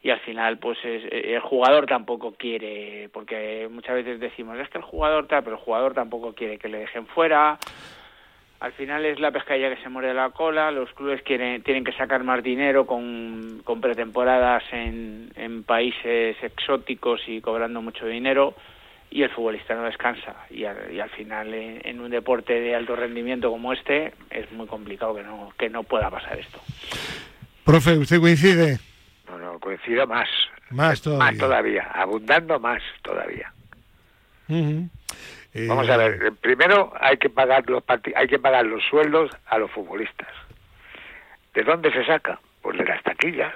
y 0.04 0.10
al 0.10 0.20
final 0.20 0.58
pues 0.60 0.78
es, 0.84 1.04
el 1.12 1.39
jugador 1.39 1.88
tampoco 1.88 2.34
quiere 2.34 3.10
porque 3.12 3.67
muchas 3.70 3.96
veces 3.96 4.20
decimos 4.20 4.58
es 4.60 4.70
que 4.70 4.78
el 4.78 4.84
jugador 4.84 5.28
tal 5.28 5.43
pero 5.43 5.56
el 5.56 5.62
jugador 5.62 5.93
tampoco 5.93 6.34
quiere 6.34 6.60
que 6.60 6.70
le 6.70 6.80
dejen 6.80 7.08
fuera 7.08 7.58
al 8.60 8.74
final 8.74 9.06
es 9.06 9.20
la 9.20 9.32
pescadilla 9.32 9.74
que 9.76 9.82
se 9.82 9.89
muere 9.89 10.13
la 10.13 10.32
cola, 10.32 10.72
los 10.72 10.91
clubes 10.93 11.22
quieren, 11.22 11.62
tienen 11.62 11.84
que 11.84 11.91
sacar 11.93 12.24
más 12.24 12.43
dinero 12.43 12.88
con, 12.88 13.62
con 13.63 13.82
pretemporadas 13.82 14.63
en, 14.72 15.32
en 15.36 15.63
países 15.63 16.36
exóticos 16.41 17.22
y 17.28 17.39
cobrando 17.41 17.82
mucho 17.82 18.08
dinero 18.08 18.56
y 19.10 19.22
el 19.22 19.30
futbolista 19.30 19.76
no 19.76 19.84
descansa 19.84 20.36
y 20.50 20.65
al, 20.65 20.91
y 20.91 21.00
al 21.00 21.10
final 21.12 21.54
en, 21.54 21.82
en, 21.84 22.02
un 22.02 22.10
deporte 22.10 22.60
de 22.60 22.76
alto 22.76 22.96
rendimiento 22.96 23.50
como 23.52 23.74
este 23.74 24.13
es 24.32 24.52
muy 24.52 24.67
complicado 24.67 25.15
que 25.15 25.24
no, 25.24 25.52
que 25.58 25.70
no 25.70 25.84
pueda 25.84 26.10
pasar 26.10 26.39
esto. 26.39 26.60
Profe, 27.63 27.98
¿usted 27.98 28.20
coincide? 28.20 28.80
No, 29.30 29.38
no, 29.38 29.60
coincido 29.60 30.08
más. 30.08 30.30
Más 30.72 31.02
todavía. 31.02 31.26
Más 31.26 31.38
todavía, 31.38 31.91
abundando 31.93 32.60
más 32.60 32.82
todavía. 33.02 33.52
Uh 34.50 34.54
-huh. 34.54 34.89
Eh, 35.53 35.65
Vamos 35.67 35.89
a 35.89 35.97
ver, 35.97 36.33
primero 36.41 36.93
hay 36.99 37.17
que 37.17 37.29
pagar 37.29 37.67
los 37.69 37.83
hay 38.15 38.27
que 38.27 38.39
pagar 38.39 38.65
los 38.65 38.83
sueldos 38.83 39.31
a 39.47 39.57
los 39.57 39.71
futbolistas. 39.71 40.27
¿De 41.53 41.63
dónde 41.63 41.91
se 41.91 42.05
saca? 42.05 42.39
Pues 42.62 42.77
de 42.77 42.86
las 42.86 43.01
taquillas. 43.03 43.53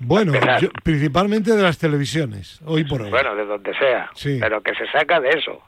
Bueno, 0.00 0.32
yo, 0.60 0.68
principalmente 0.82 1.52
de 1.56 1.62
las 1.62 1.78
televisiones, 1.78 2.60
hoy 2.64 2.84
por 2.84 3.02
hoy. 3.02 3.10
Bueno, 3.10 3.34
de 3.34 3.44
donde 3.44 3.74
sea, 3.76 4.10
sí. 4.14 4.38
pero 4.40 4.60
que 4.60 4.74
se 4.74 4.86
saca 4.88 5.18
de 5.20 5.30
eso. 5.30 5.62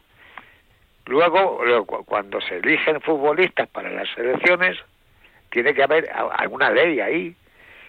Luego, 1.07 1.85
cuando 2.05 2.41
se 2.41 2.59
eligen 2.59 3.01
futbolistas 3.01 3.69
para 3.71 3.91
las 3.91 4.09
selecciones, 4.15 4.79
tiene 5.51 5.75
que 5.75 5.83
haber 5.83 6.09
alguna 6.37 6.71
ley 6.71 7.01
ahí. 7.01 7.35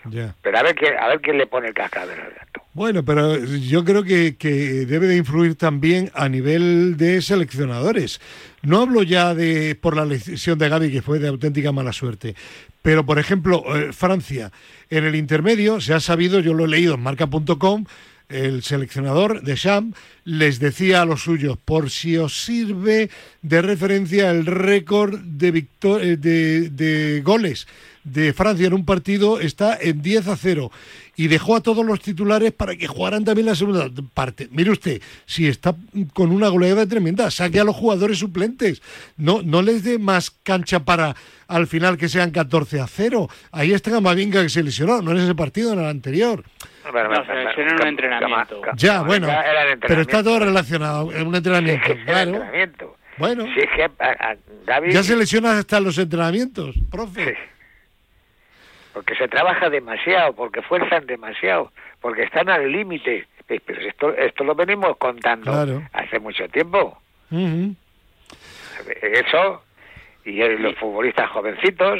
Ya. 0.05 0.33
Pero 0.41 0.57
a 0.57 0.63
ver, 0.63 0.73
quién, 0.73 0.97
a 0.97 1.07
ver 1.07 1.21
quién 1.21 1.37
le 1.37 1.45
pone 1.45 1.67
el 1.67 1.73
cascabel. 1.75 2.17
Bueno, 2.73 3.03
pero 3.03 3.37
yo 3.37 3.83
creo 3.83 4.03
que, 4.03 4.37
que, 4.37 4.85
debe 4.85 5.07
de 5.07 5.17
influir 5.17 5.55
también 5.55 6.09
a 6.13 6.29
nivel 6.29 6.95
de 6.95 7.21
seleccionadores. 7.21 8.21
No 8.61 8.79
hablo 8.79 9.03
ya 9.03 9.35
de 9.35 9.75
por 9.75 9.97
la 9.97 10.05
lesión 10.05 10.57
de 10.57 10.69
Gaby, 10.69 10.89
que 10.89 11.01
fue 11.01 11.19
de 11.19 11.27
auténtica 11.27 11.73
mala 11.73 11.91
suerte, 11.91 12.33
pero 12.81 13.05
por 13.05 13.19
ejemplo, 13.19 13.63
eh, 13.75 13.91
Francia, 13.91 14.51
en 14.89 15.05
el 15.05 15.15
intermedio 15.15 15.81
se 15.81 15.93
ha 15.93 15.99
sabido, 15.99 16.39
yo 16.39 16.53
lo 16.53 16.65
he 16.65 16.69
leído 16.69 16.95
en 16.95 17.01
marca.com, 17.01 17.85
el 18.31 18.63
seleccionador 18.63 19.41
de 19.41 19.55
Champ 19.55 19.95
les 20.23 20.59
decía 20.59 21.01
a 21.01 21.05
los 21.05 21.23
suyos, 21.23 21.57
por 21.63 21.89
si 21.89 22.17
os 22.17 22.43
sirve 22.43 23.09
de 23.41 23.61
referencia 23.61 24.31
el 24.31 24.45
récord 24.45 25.19
de, 25.19 25.67
de, 25.81 26.69
de 26.69 27.21
goles 27.21 27.67
de 28.03 28.33
Francia 28.33 28.67
en 28.67 28.73
un 28.73 28.85
partido 28.85 29.39
está 29.39 29.77
en 29.79 30.01
10 30.01 30.27
a 30.27 30.35
0 30.35 30.71
y 31.15 31.27
dejó 31.27 31.55
a 31.55 31.61
todos 31.61 31.85
los 31.85 32.01
titulares 32.01 32.51
para 32.51 32.75
que 32.75 32.87
jugaran 32.87 33.23
también 33.23 33.45
la 33.45 33.55
segunda 33.55 33.89
parte. 34.13 34.47
Mire 34.51 34.71
usted, 34.71 35.01
si 35.25 35.47
está 35.47 35.75
con 36.13 36.31
una 36.31 36.47
goleada 36.49 36.87
tremenda, 36.87 37.29
saque 37.29 37.59
a 37.59 37.63
los 37.63 37.75
jugadores 37.75 38.17
suplentes, 38.17 38.81
no, 39.17 39.41
no 39.43 39.61
les 39.61 39.83
dé 39.83 39.99
más 39.99 40.31
cancha 40.31 40.83
para 40.83 41.15
al 41.51 41.67
final 41.67 41.97
que 41.97 42.07
sean 42.09 42.31
14 42.31 42.79
a 42.79 42.87
0. 42.87 43.27
Ahí 43.51 43.73
está 43.73 43.91
Gamavinga 43.91 44.41
que 44.41 44.49
se 44.49 44.63
lesionó, 44.63 45.01
no 45.01 45.11
en 45.11 45.17
ese 45.17 45.35
partido, 45.35 45.73
en 45.73 45.79
el 45.79 45.85
anterior. 45.85 46.43
No, 46.85 47.25
se 47.25 47.33
lesionó 47.33 47.71
en 47.71 47.81
un 47.81 47.87
entrenamiento. 47.87 48.61
Ya, 48.75 49.01
bueno, 49.01 49.27
pero 49.87 50.01
está 50.01 50.23
todo 50.23 50.39
relacionado 50.39 51.11
en 51.13 51.27
un 51.27 51.35
entrenamiento, 51.35 51.93
claro. 52.05 52.31
Entrenamiento. 52.31 52.97
Bueno, 53.17 53.45
si 53.53 53.59
es 53.59 53.69
que 53.75 53.83
a, 53.83 53.89
a 53.99 54.35
Gaby... 54.65 54.91
ya 54.91 55.03
se 55.03 55.15
lesiona 55.15 55.59
hasta 55.59 55.77
en 55.77 55.83
los 55.83 55.97
entrenamientos, 55.97 56.75
profe. 56.89 57.25
Sí 57.25 57.41
porque 58.93 59.15
se 59.15 59.27
trabaja 59.27 59.69
demasiado, 59.69 60.33
porque 60.33 60.61
fuerzan 60.61 61.05
demasiado, 61.05 61.71
porque 61.99 62.23
están 62.23 62.49
al 62.49 62.71
límite. 62.71 63.27
Pero 63.47 63.81
esto, 63.81 64.13
esto 64.15 64.43
lo 64.43 64.55
venimos 64.55 64.95
contando 64.97 65.51
claro. 65.51 65.83
hace 65.91 66.19
mucho 66.19 66.47
tiempo. 66.47 66.97
Uh 67.31 67.37
-huh. 67.37 67.75
Eso, 69.01 69.63
y 70.25 70.37
los 70.57 70.75
futbolistas 70.75 71.29
jovencitos, 71.31 71.99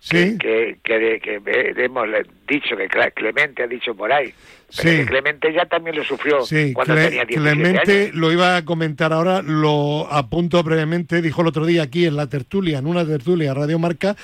sí. 0.00 0.38
que, 0.38 0.78
que, 0.82 1.20
que, 1.22 1.42
que, 1.42 1.84
hemos 1.84 2.08
dicho, 2.46 2.76
que 2.76 2.88
Clemente 3.14 3.62
ha 3.62 3.66
dicho 3.66 3.94
por 3.94 4.12
ahí, 4.12 4.32
pero 4.76 4.90
sí. 4.90 4.96
que 4.96 5.06
Clemente 5.06 5.52
ya 5.52 5.66
también 5.66 5.96
lo 5.96 6.04
sufrió 6.04 6.42
sí, 6.42 6.72
cuando 6.72 6.94
Cle 6.94 7.04
tenía 7.04 7.24
17 7.24 7.56
Clemente 7.56 8.02
años. 8.04 8.14
lo 8.14 8.32
iba 8.32 8.56
a 8.56 8.64
comentar 8.64 9.12
ahora, 9.12 9.42
lo 9.42 10.06
apunto 10.12 10.62
brevemente, 10.62 11.22
dijo 11.22 11.42
el 11.42 11.48
otro 11.48 11.66
día 11.66 11.82
aquí 11.82 12.06
en 12.06 12.16
la 12.16 12.26
tertulia, 12.26 12.78
en 12.78 12.86
una 12.86 13.06
tertulia 13.06 13.54
Radio 13.54 13.78
Marca, 13.78 14.16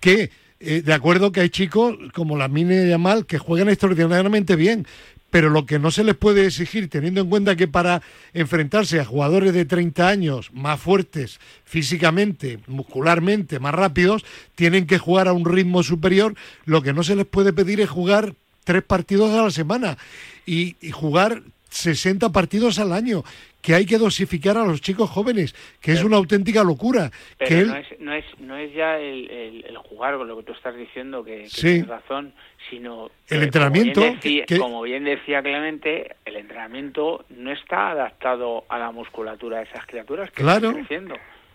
que 0.00 0.30
eh, 0.60 0.82
de 0.82 0.94
acuerdo 0.94 1.30
que 1.30 1.40
hay 1.40 1.50
chicos 1.50 1.96
como 2.14 2.38
la 2.38 2.48
Mine 2.48 2.88
Yamal 2.88 3.26
que 3.26 3.38
juegan 3.38 3.68
extraordinariamente 3.68 4.56
bien, 4.56 4.86
pero 5.34 5.50
lo 5.50 5.66
que 5.66 5.80
no 5.80 5.90
se 5.90 6.04
les 6.04 6.14
puede 6.14 6.46
exigir, 6.46 6.88
teniendo 6.88 7.20
en 7.20 7.28
cuenta 7.28 7.56
que 7.56 7.66
para 7.66 8.02
enfrentarse 8.34 9.00
a 9.00 9.04
jugadores 9.04 9.52
de 9.52 9.64
30 9.64 10.06
años 10.06 10.50
más 10.52 10.80
fuertes 10.80 11.40
físicamente, 11.64 12.60
muscularmente, 12.68 13.58
más 13.58 13.74
rápidos, 13.74 14.24
tienen 14.54 14.86
que 14.86 14.98
jugar 14.98 15.26
a 15.26 15.32
un 15.32 15.44
ritmo 15.44 15.82
superior, 15.82 16.36
lo 16.66 16.82
que 16.82 16.92
no 16.92 17.02
se 17.02 17.16
les 17.16 17.26
puede 17.26 17.52
pedir 17.52 17.80
es 17.80 17.90
jugar 17.90 18.34
tres 18.62 18.84
partidos 18.84 19.32
a 19.32 19.42
la 19.42 19.50
semana 19.50 19.98
y, 20.46 20.76
y 20.80 20.92
jugar 20.92 21.42
60 21.74 22.30
partidos 22.30 22.78
al 22.78 22.92
año, 22.92 23.22
que 23.60 23.74
hay 23.74 23.86
que 23.86 23.98
dosificar 23.98 24.56
a 24.56 24.64
los 24.64 24.80
chicos 24.80 25.10
jóvenes, 25.10 25.52
que 25.80 25.92
pero, 25.92 25.98
es 25.98 26.04
una 26.04 26.16
auténtica 26.16 26.62
locura. 26.62 27.10
Pero 27.38 27.48
que 27.48 27.58
él... 27.60 27.68
no, 27.68 27.76
es, 27.76 28.00
no, 28.00 28.14
es, 28.14 28.24
no 28.38 28.56
es 28.56 28.74
ya 28.74 28.98
el, 28.98 29.30
el, 29.30 29.64
el, 29.66 29.76
jugar 29.78 30.16
con 30.16 30.28
lo 30.28 30.36
que 30.36 30.42
tú 30.44 30.52
estás 30.52 30.76
diciendo, 30.76 31.24
que, 31.24 31.42
que 31.42 31.48
sí. 31.48 31.62
tienes 31.62 31.88
razón, 31.88 32.34
sino 32.70 33.10
el 33.28 33.42
entrenamiento. 33.42 34.00
Como 34.00 34.12
bien, 34.12 34.20
decía, 34.20 34.44
que... 34.46 34.58
como 34.58 34.82
bien 34.82 35.04
decía 35.04 35.42
Clemente, 35.42 36.16
el 36.24 36.36
entrenamiento 36.36 37.24
no 37.30 37.52
está 37.52 37.90
adaptado 37.90 38.64
a 38.68 38.78
la 38.78 38.90
musculatura 38.90 39.58
de 39.58 39.64
esas 39.64 39.86
criaturas 39.86 40.30
que 40.30 40.42
claro. 40.42 40.68
están 40.68 40.84
creciendo 40.84 41.14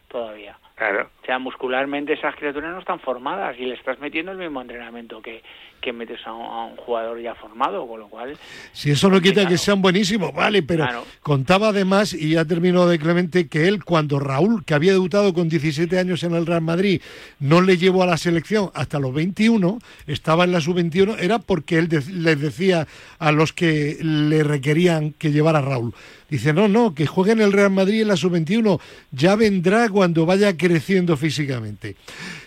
todavía. 0.10 0.58
Claro. 0.76 1.10
O 1.22 1.26
sea, 1.26 1.40
muscularmente 1.40 2.14
esas 2.14 2.36
criaturas 2.36 2.72
no 2.72 2.80
están 2.80 3.00
formadas 3.00 3.58
y 3.60 3.66
le 3.66 3.76
estás 3.76 4.00
metiendo 4.00 4.32
el 4.32 4.38
mismo 4.38 4.62
entrenamiento 4.62 5.22
que, 5.22 5.44
que 5.82 5.94
metes 5.94 6.20
a 6.26 6.34
un, 6.34 6.46
a 6.46 6.66
un 6.66 6.76
jugador 6.78 7.22
ya 7.22 7.36
formado, 7.36 7.88
con 7.88 8.00
lo 8.00 8.08
cual... 8.10 8.38
Si 8.74 8.92
eso 8.92 9.10
no 9.10 9.22
quita 9.22 9.48
que 9.48 9.58
sean 9.58 9.82
buenísimos, 9.82 10.34
vale, 10.34 10.62
pero 10.64 10.84
Claro. 10.86 11.06
contaba 11.22 11.70
además, 11.70 12.14
y 12.14 12.32
ya 12.32 12.46
terminó 12.46 12.88
de 12.88 13.00
Clemente, 13.00 13.48
que 13.48 13.68
él 13.68 13.84
cuando 13.84 14.20
Raúl, 14.20 14.64
que 14.66 14.74
había 14.74 14.92
debutado 14.92 15.34
con 15.34 15.50
17 15.50 15.98
años 16.00 16.24
en 16.24 16.34
el 16.36 16.46
Real 16.46 16.62
Madrid, 16.62 17.02
no 17.40 17.62
le 17.62 17.78
llevó 17.78 18.04
a 18.04 18.08
la 18.08 18.18
selección 18.18 18.72
hasta 18.74 19.00
los 19.00 19.14
21, 19.14 19.80
estaba 20.08 20.44
en 20.44 20.52
la 20.52 20.62
sub-21, 20.62 21.18
era 21.20 21.40
porque 21.40 21.78
él 21.78 21.88
de- 21.88 22.04
les 22.12 22.40
decía 22.40 22.88
a 23.20 23.32
los 23.32 23.54
que 23.54 23.98
le 24.02 24.44
requerían 24.44 25.12
que 25.14 25.32
llevara 25.32 25.60
a 25.60 25.62
Raúl. 25.64 25.94
Dice, 26.30 26.54
no, 26.54 26.68
no, 26.68 26.94
que 26.94 27.08
juegue 27.08 27.32
en 27.32 27.42
el 27.42 27.52
Real 27.52 27.72
Madrid 27.72 28.02
en 28.04 28.08
la 28.10 28.16
sub-21, 28.16 28.80
ya 29.12 29.36
vendrá 29.36 29.90
cuando 29.90 30.26
vaya 30.28 30.56
creciendo 30.58 31.18
físicamente. 31.18 31.96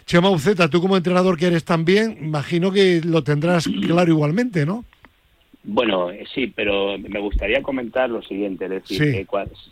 Chema 0.07 0.31
Uceta, 0.31 0.69
tú 0.69 0.81
como 0.81 0.97
entrenador 0.97 1.39
que 1.39 1.47
eres 1.47 1.65
también, 1.65 2.19
imagino 2.21 2.71
que 2.73 3.01
lo 3.05 3.23
tendrás 3.23 3.67
claro 3.67 4.11
igualmente, 4.11 4.67
¿no? 4.67 4.85
Bueno, 5.65 6.11
eh, 6.11 6.25
sí, 6.35 6.49
pero 6.49 6.99
me 6.99 7.21
gustaría 7.21 7.63
comentar 7.63 8.11
lo 8.11 8.21
siguiente, 8.23 8.65
es 8.65 8.71
decir, 8.71 8.99
Sí. 8.99 9.13
que 9.13 9.27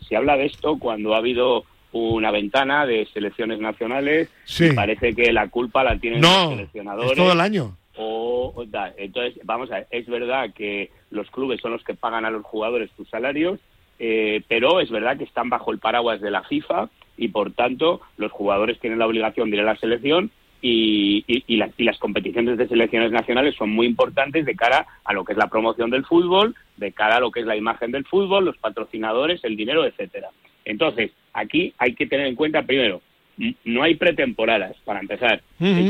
se 0.07 0.15
habla 0.15 0.37
de 0.37 0.45
esto 0.45 0.77
cuando 0.79 1.13
ha 1.13 1.17
habido 1.17 1.65
una 1.91 2.31
ventana 2.31 2.85
de 2.85 3.05
selecciones 3.13 3.59
nacionales 3.59 4.29
Sí. 4.45 4.67
y 4.67 4.71
parece 4.73 5.13
que 5.13 5.33
la 5.33 5.49
culpa 5.49 5.83
la 5.83 5.97
tienen 5.99 6.21
los 6.21 6.49
seleccionadores. 6.49 7.11
es 7.11 7.17
todo 7.17 7.33
el 7.33 7.41
año. 7.41 7.75
o, 7.97 8.53
o 8.55 8.65
da- 8.65 8.93
entonces 8.97 9.37
vamos 9.43 9.69
a 9.71 9.75
ver, 9.79 9.87
es 9.91 10.07
verdad 10.07 10.53
que 10.55 10.89
los 11.09 11.29
clubes 11.29 11.59
son 11.59 11.73
los 11.73 11.83
que 11.83 11.93
pagan 11.93 12.23
a 12.23 12.31
los 12.31 12.43
jugadores 12.45 12.89
sus 12.95 13.09
salarios 13.09 13.59
eh, 13.99 14.41
pero 14.47 14.79
es 14.79 14.89
verdad 14.89 15.17
que 15.17 15.25
están 15.25 15.49
bajo 15.49 15.71
el 15.73 15.77
paraguas 15.79 16.21
de 16.21 16.31
la 16.31 16.41
FIFA 16.43 16.89
y 17.21 17.27
por 17.27 17.51
tanto 17.53 18.01
los 18.17 18.31
jugadores 18.31 18.79
tienen 18.79 18.97
la 18.99 19.05
obligación 19.05 19.49
de 19.51 19.57
ir 19.57 19.61
a 19.61 19.65
la 19.65 19.75
selección 19.77 20.31
y, 20.59 21.23
y- 21.27 21.43
y 21.47 21.57
las, 21.57 21.69
y 21.77 21.83
las 21.83 21.99
competiciones 21.99 22.57
de 22.57 22.67
selecciones 22.67 23.11
nacionales 23.11 23.55
son 23.55 23.69
muy 23.69 23.85
importantes 23.85 24.43
de 24.45 24.55
cara 24.55 24.87
a 25.03 25.13
lo 25.13 25.23
que 25.23 25.33
es 25.33 25.37
la 25.37 25.47
promoción 25.47 25.91
del 25.91 26.03
fútbol, 26.03 26.55
de 26.77 26.91
cara 26.91 27.17
a 27.17 27.19
lo 27.19 27.29
que 27.31 27.41
es 27.41 27.45
la 27.45 27.55
imagen 27.55 27.91
del 27.91 28.05
fútbol, 28.05 28.45
los 28.45 28.57
patrocinadores, 28.57 29.43
el 29.43 29.55
dinero, 29.55 29.85
etcétera. 29.85 30.29
Entonces, 30.65 31.11
aquí 31.33 31.73
hay 31.77 31.93
que 31.93 32.07
tener 32.07 32.25
en 32.25 32.35
cuenta 32.35 32.63
primero, 32.63 33.01
no 33.65 33.83
hay 33.83 33.95
pretemporadas, 33.95 34.75
para 34.83 34.99
empezar. 34.99 35.41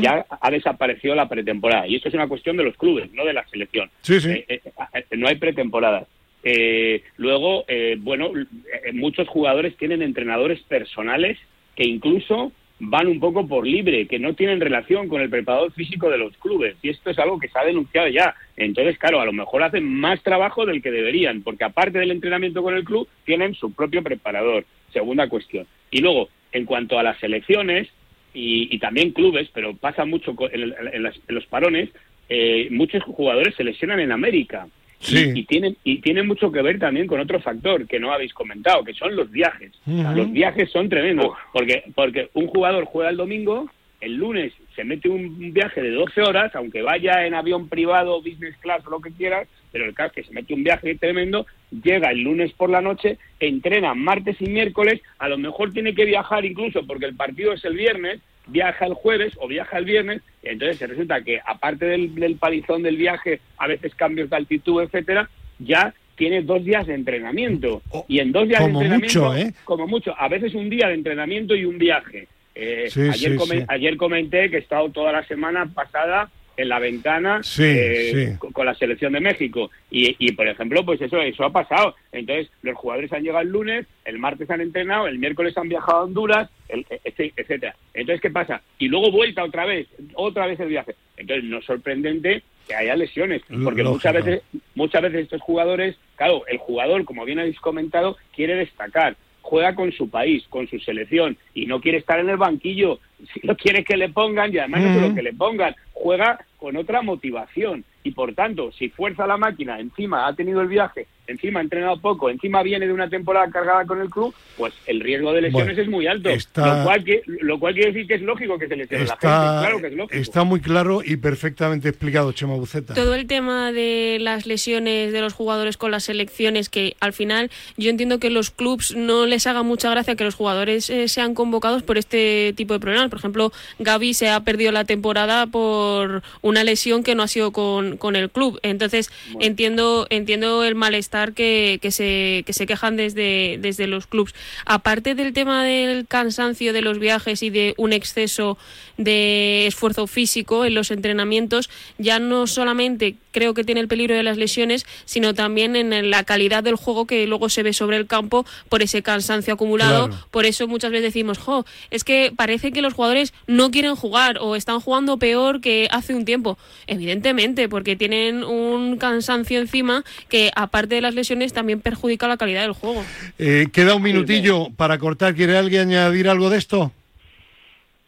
Ya 0.02 0.26
ha 0.30 0.52
desaparecido 0.52 1.16
la 1.16 1.28
pretemporada. 1.30 1.88
Y 1.88 1.96
esto 1.96 2.08
es 2.10 2.14
una 2.14 2.28
cuestión 2.28 2.56
de 2.58 2.64
los 2.64 2.76
clubes, 2.78 3.12
no 3.14 3.26
de 3.26 3.34
la 3.34 3.46
selección. 3.48 3.90
Sí, 4.02 4.20
sí. 4.22 4.30
Eh, 4.32 4.46
eh, 4.48 4.62
eh, 4.94 5.18
no 5.18 5.28
hay 5.28 5.36
pretemporadas. 5.36 6.08
Eh, 6.44 7.04
luego, 7.18 7.66
eh, 7.68 7.98
bueno, 8.00 8.32
eh, 8.36 8.92
muchos 8.94 9.28
jugadores 9.28 9.76
tienen 9.78 10.02
entrenadores 10.02 10.62
personales 10.64 11.38
que 11.76 11.84
incluso 11.88 12.52
van 12.84 13.08
un 13.08 13.20
poco 13.20 13.48
por 13.48 13.68
libre, 13.68 14.08
que 14.08 14.18
no 14.18 14.34
tienen 14.34 14.60
relación 14.60 15.08
con 15.08 15.22
el 15.22 15.30
preparador 15.30 15.72
físico 15.74 16.10
de 16.10 16.18
los 16.18 16.36
clubes. 16.38 16.76
Y 16.82 16.90
esto 16.90 17.12
es 17.12 17.20
algo 17.20 17.40
que 17.40 17.48
se 17.48 17.60
ha 17.60 17.64
denunciado 17.64 18.08
ya. 18.08 18.34
Entonces, 18.58 18.98
claro, 18.98 19.22
a 19.22 19.26
lo 19.26 19.34
mejor 19.34 19.62
hacen 19.62 19.84
más 19.88 20.22
trabajo 20.24 20.66
del 20.66 20.82
que 20.82 20.90
deberían, 20.90 21.44
porque 21.44 21.64
aparte 21.64 22.00
del 22.00 22.10
entrenamiento 22.10 22.64
con 22.64 22.76
el 22.76 22.84
club, 22.84 23.08
tienen 23.24 23.54
su 23.54 23.72
propio 23.72 24.02
preparador. 24.02 24.66
Segunda 24.92 25.30
cuestión. 25.30 25.68
Y 25.92 26.02
luego, 26.02 26.30
en 26.52 26.66
cuanto 26.66 26.98
a 26.98 27.04
las 27.04 27.20
selecciones 27.20 27.88
y, 28.34 28.80
también 28.80 29.12
clubes, 29.12 29.48
pero 29.54 29.76
pasa 29.76 30.04
mucho 30.06 30.36
en, 30.52 30.74
en 30.94 31.04
las- 31.04 31.20
en 31.28 31.36
los 31.36 31.46
parones, 31.46 31.90
eh, 32.30 32.68
muchos 32.72 33.04
jugadores 33.04 33.54
se 33.56 33.64
lesionan 33.64 34.00
en 34.00 34.12
América. 34.12 34.68
Sí. 35.02 35.32
Y, 35.36 35.40
y 35.40 35.44
tienen, 35.46 35.78
y 35.84 36.00
tienen 36.00 36.28
mucho 36.28 36.52
que 36.52 36.62
ver 36.62 36.80
también 36.80 37.08
con 37.08 37.20
otro 37.20 37.40
factor 37.42 37.88
que 37.88 38.00
no 38.00 38.14
habéis 38.14 38.34
comentado, 38.34 38.84
que 38.84 38.94
son 38.94 39.16
los 39.16 39.30
viajes. 39.32 39.72
Los 39.86 40.32
viajes 40.32 40.70
son 40.72 40.90
tremendos, 40.90 41.36
porque, 41.52 41.84
porque 41.96 42.30
un 42.34 42.48
jugador 42.48 42.86
juega 42.86 43.10
el 43.10 43.18
domingo, 43.18 43.70
el 44.00 44.16
lunes 44.16 44.54
se 44.76 44.84
mete 44.84 45.10
un 45.10 45.22
un 45.52 45.54
viaje 45.54 45.82
de 45.82 45.92
12 45.92 46.22
horas, 46.22 46.56
aunque 46.56 46.82
vaya 46.82 47.26
en 47.26 47.34
avión 47.34 47.68
privado, 47.68 48.22
business 48.22 48.56
class 48.58 48.86
o 48.86 48.92
lo 48.92 49.02
que 49.02 49.12
quieras, 49.12 49.48
pero 49.72 49.86
el 49.86 49.94
caso 49.94 50.08
es 50.10 50.14
que 50.16 50.24
se 50.24 50.34
mete 50.34 50.54
un 50.54 50.64
viaje 50.64 50.96
tremendo, 50.96 51.46
llega 51.84 52.12
el 52.12 52.22
lunes 52.22 52.52
por 52.54 52.70
la 52.70 52.82
noche, 52.82 53.18
entrena 53.40 53.94
martes 53.94 54.38
y 54.40 54.46
miércoles, 54.46 55.02
a 55.20 55.30
lo 55.30 55.38
mejor 55.38 55.72
tiene 55.72 55.94
que 55.94 56.06
viajar 56.06 56.46
incluso 56.46 56.86
porque 56.86 57.06
el 57.06 57.16
partido 57.16 57.54
es 57.54 57.64
el 57.66 57.76
viernes, 57.76 58.20
viaja 58.48 58.86
el 58.86 58.94
jueves 58.94 59.34
o 59.40 59.48
viaja 59.48 59.78
el 59.78 59.86
viernes, 59.86 60.22
entonces 60.44 60.90
resulta 60.90 61.22
que 61.22 61.40
aparte 61.46 61.86
del, 61.86 62.16
del 62.16 62.36
palizón 62.36 62.84
del 62.84 62.98
viaje, 62.98 63.40
a 63.58 63.68
veces 63.68 63.94
cambios 63.96 64.30
de 64.30 64.36
altitud, 64.36 64.82
etcétera, 64.84 65.30
ya 65.60 65.94
tiene 66.16 66.42
dos 66.42 66.64
días 66.64 66.86
de 66.88 66.94
entrenamiento. 66.96 67.82
Oh, 67.90 68.06
y 68.08 68.20
en 68.20 68.32
dos 68.32 68.48
días 68.48 68.62
como 68.62 68.80
de 68.80 68.86
entrenamiento, 68.86 69.26
mucho, 69.26 69.36
¿eh? 69.38 69.54
como 69.64 69.88
mucho, 69.88 70.16
a 70.20 70.28
veces 70.28 70.54
un 70.56 70.70
día 70.70 70.88
de 70.88 70.96
entrenamiento 70.96 71.56
y 71.56 71.66
un 71.66 71.78
viaje. 71.78 72.28
Eh, 72.54 72.88
Sí, 72.90 73.02
ayer, 73.02 73.32
sí, 73.32 73.38
come- 73.38 73.60
sí. 73.62 73.66
ayer 73.68 73.96
comenté 73.98 74.50
que 74.50 74.58
he 74.58 74.60
estado 74.60 74.90
toda 74.90 75.12
la 75.12 75.24
semana 75.26 75.66
pasada 75.74 76.30
en 76.62 76.70
la 76.70 76.80
ventana 76.80 77.42
Sí, 77.44 77.64
eh, 77.66 78.12
sí. 78.32 78.38
con, 78.40 78.52
con 78.52 78.66
la 78.66 78.76
selección 78.76 79.14
de 79.14 79.20
México. 79.20 79.70
Y, 79.90 80.16
y, 80.20 80.32
por 80.34 80.48
ejemplo 80.48 80.86
pues 80.86 81.02
eso 81.02 81.20
eso 81.22 81.44
ha 81.44 81.52
pasado. 81.52 81.96
Entonces 82.12 82.50
los 82.62 82.76
jugadores 82.78 83.12
han 83.14 83.24
llegado 83.24 83.42
el 83.44 83.50
lunes 83.50 83.86
el 84.06 84.18
martes 84.20 84.50
han 84.50 84.62
entrenado 84.62 85.08
el 85.08 85.20
miércoles 85.20 85.58
han 85.58 85.70
viajado 85.70 86.00
a 86.00 86.04
Honduras 86.04 86.50
el, 86.70 86.86
etc- 86.86 87.34
etcétera. 87.36 87.76
Entonces 87.94 88.22
qué 88.22 88.30
pasa 88.30 88.62
y 88.80 88.88
luego 88.88 89.12
vuelta 89.12 89.44
otra 89.44 89.66
vez 89.66 89.88
otra 90.14 90.48
vez 90.48 90.60
el 90.60 90.70
viaje. 90.70 90.96
Entonces 91.18 91.44
no 91.46 91.60
es 91.60 91.66
sorprendente 91.66 92.44
que 92.68 92.76
haya 92.76 92.96
lesiones 92.96 93.42
porque 93.48 93.82
Lógico. 93.84 93.92
muchas 93.94 94.14
veces 94.14 94.42
muchas 94.76 95.02
veces 95.02 95.22
estos 95.24 95.42
jugadores 95.42 95.96
claro 96.16 96.44
el 96.48 96.58
jugador 96.58 97.04
como 97.06 97.26
bien 97.26 97.40
habéis 97.40 97.60
comentado 97.60 98.18
quiere 98.36 98.56
destacar 98.56 99.16
juega 99.42 99.76
con 99.76 99.92
su 99.92 100.10
país, 100.10 100.44
con 100.50 100.68
su 100.68 100.80
selección 100.80 101.38
y 101.54 101.66
no 101.66 101.82
quiere 101.82 101.98
estar 101.98 102.20
en 102.20 102.30
el 102.30 102.38
banquillo, 102.38 103.00
si 103.34 103.42
no 103.44 103.56
quiere 103.56 103.84
que 103.84 103.98
le 103.98 104.10
pongan 104.10 104.54
y 104.54 104.58
además 104.58 104.82
no 104.82 104.94
solo 104.94 105.16
que 105.16 105.24
le 105.24 105.34
pongan, 105.34 105.76
juega 105.94 106.40
con 106.58 106.76
otra 106.78 107.02
motivación 107.02 107.84
y 108.04 108.12
por 108.12 108.34
tanto, 108.34 108.72
si 108.72 108.90
fuerza 108.90 109.28
la 109.28 109.38
máquina, 109.38 109.80
encima 109.80 110.28
ha 110.28 110.36
tenido 110.36 110.62
el 110.62 110.68
viaje, 110.68 111.08
encima 111.28 111.60
ha 111.60 111.64
entrenado 111.64 112.00
poco, 112.02 112.30
encima 112.30 112.64
viene 112.64 112.88
de 112.88 112.94
una 112.94 113.10
temporada 113.10 113.50
cargada 113.52 113.86
con 113.86 114.02
el 114.02 114.10
club, 114.10 114.34
pues 114.58 114.74
el 114.88 115.00
riesgo 115.00 115.32
de 115.34 115.42
lesiones 115.42 115.68
Bueno, 115.68 115.82
es 115.82 115.88
muy 115.90 116.08
alto, 116.08 116.30
está- 116.30 116.80
lo, 116.80 116.84
cual 116.84 117.04
que, 117.04 117.22
lo 117.26 117.60
cual 117.60 117.74
quiere 117.74 117.92
decir 117.92 118.08
que 118.08 118.16
es 118.16 118.22
lógico 118.22 118.58
que 118.58 118.68
se 118.68 118.76
lesione 118.76 119.06
la 119.06 119.12
gente, 119.12 119.28
Está, 119.28 119.60
claro 119.62 119.80
que 119.82 119.88
es 119.88 119.94
lógico. 119.94 120.16
está 120.22 120.44
muy 120.44 120.60
claro 120.62 121.02
y 121.06 121.16
perfectamente 121.18 121.90
explicado, 121.90 122.32
Chema 122.32 122.56
Buceta. 122.56 122.94
Todo 122.96 123.14
el 123.16 123.28
tema 123.28 123.72
de 123.72 124.18
las 124.20 124.46
lesiones 124.46 125.14
de 125.14 125.22
los 125.22 125.34
jugadores 125.34 125.78
con 125.78 125.92
las 125.92 126.04
selecciones, 126.04 126.70
que 126.70 126.96
al 127.00 127.14
final 127.14 127.50
yo 127.78 127.90
entiendo 127.92 128.20
que 128.20 128.30
los 128.30 128.50
clubs 128.52 128.96
no 128.96 129.26
les 129.26 129.46
haga 129.48 129.64
mucha 129.64 129.90
gracia 129.92 130.16
que 130.16 130.24
los 130.24 130.36
jugadores 130.36 130.90
eh, 130.90 131.08
sean 131.08 131.34
convocados 131.36 131.84
por 131.84 131.98
este 131.98 132.54
tipo 132.58 132.74
de 132.74 132.80
problemas. 132.80 133.10
Por 133.10 133.20
ejemplo, 133.20 133.52
Gaby 133.80 134.14
se 134.16 134.30
ha 134.30 134.40
perdido 134.42 134.72
la 134.72 134.86
temporada 134.86 135.46
por 135.48 136.24
una 136.42 136.64
lesión 136.64 137.04
que 137.04 137.16
no 137.16 137.24
ha 137.24 137.28
sido 137.28 137.52
con, 137.52 137.91
con 137.98 138.16
el 138.16 138.30
club. 138.30 138.60
Entonces, 138.64 139.12
entiendo 139.40 140.08
entiendo 140.10 140.64
el 140.64 140.76
malestar 140.76 141.34
que, 141.34 141.80
que, 141.82 141.92
se, 141.92 142.44
que 142.46 142.54
se 142.54 142.66
quejan 142.66 142.96
desde, 142.96 143.58
desde 143.60 143.88
los 143.88 144.08
clubs. 144.08 144.34
Aparte 144.66 145.16
del 145.16 145.34
tema 145.34 145.64
del 145.64 146.08
cansancio 146.08 146.74
de 146.74 146.82
los 146.82 147.00
viajes 147.00 147.44
y 147.44 147.50
de 147.50 147.74
un 147.78 147.94
exceso 147.94 148.58
de 148.98 149.68
esfuerzo 149.68 150.08
físico 150.08 150.66
en 150.66 150.76
los 150.76 150.92
entrenamientos, 150.92 151.70
ya 151.98 152.20
no 152.20 152.48
solamente 152.48 153.16
creo 153.32 153.54
que 153.54 153.64
tiene 153.64 153.82
el 153.82 153.88
peligro 153.88 154.16
de 154.16 154.24
las 154.24 154.38
lesiones, 154.38 154.86
sino 155.06 155.34
también 155.34 155.76
en 155.76 156.10
la 156.10 156.24
calidad 156.24 156.64
del 156.64 156.76
juego 156.76 157.06
que 157.06 157.26
luego 157.28 157.50
se 157.50 157.64
ve 157.64 157.74
sobre 157.74 157.98
el 157.98 158.08
campo 158.08 158.46
por 158.70 158.82
ese 158.82 159.02
cansancio 159.02 159.54
acumulado. 159.54 160.08
Claro. 160.08 160.28
Por 160.32 160.46
eso 160.46 160.68
muchas 160.68 160.92
veces 160.92 161.06
decimos, 161.06 161.38
jo, 161.38 161.66
es 161.90 162.04
que 162.04 162.32
parece 162.36 162.72
que 162.72 162.82
los 162.82 162.94
jugadores 162.94 163.34
no 163.48 163.72
quieren 163.72 163.96
jugar 163.96 164.38
o 164.40 164.56
están 164.56 164.80
jugando 164.80 165.18
peor 165.18 165.62
que 165.62 165.88
hace 165.92 166.14
un 166.14 166.26
tiempo. 166.26 166.58
Evidentemente, 166.88 167.70
porque 167.70 167.96
tienen 167.96 168.44
un 168.44 168.98
cansancio 168.98 169.60
encima 169.60 170.04
que 170.30 170.52
aparte 170.56 170.96
de 170.96 171.02
las 171.02 171.16
lesiones 171.16 171.54
también 171.54 171.82
perjudica 171.82 172.28
la 172.28 172.38
calidad 172.38 172.62
del 172.62 172.74
juego. 172.74 173.04
Eh, 173.38 173.68
queda 173.72 173.96
un 173.96 174.04
minutillo 174.04 174.70
para 174.76 174.98
cortar. 174.98 175.36
¿Quiere 175.36 175.58
alguien 175.58 175.90
añadir 175.90 176.30
algo 176.30 176.50
de 176.50 176.58
esto? 176.58 176.92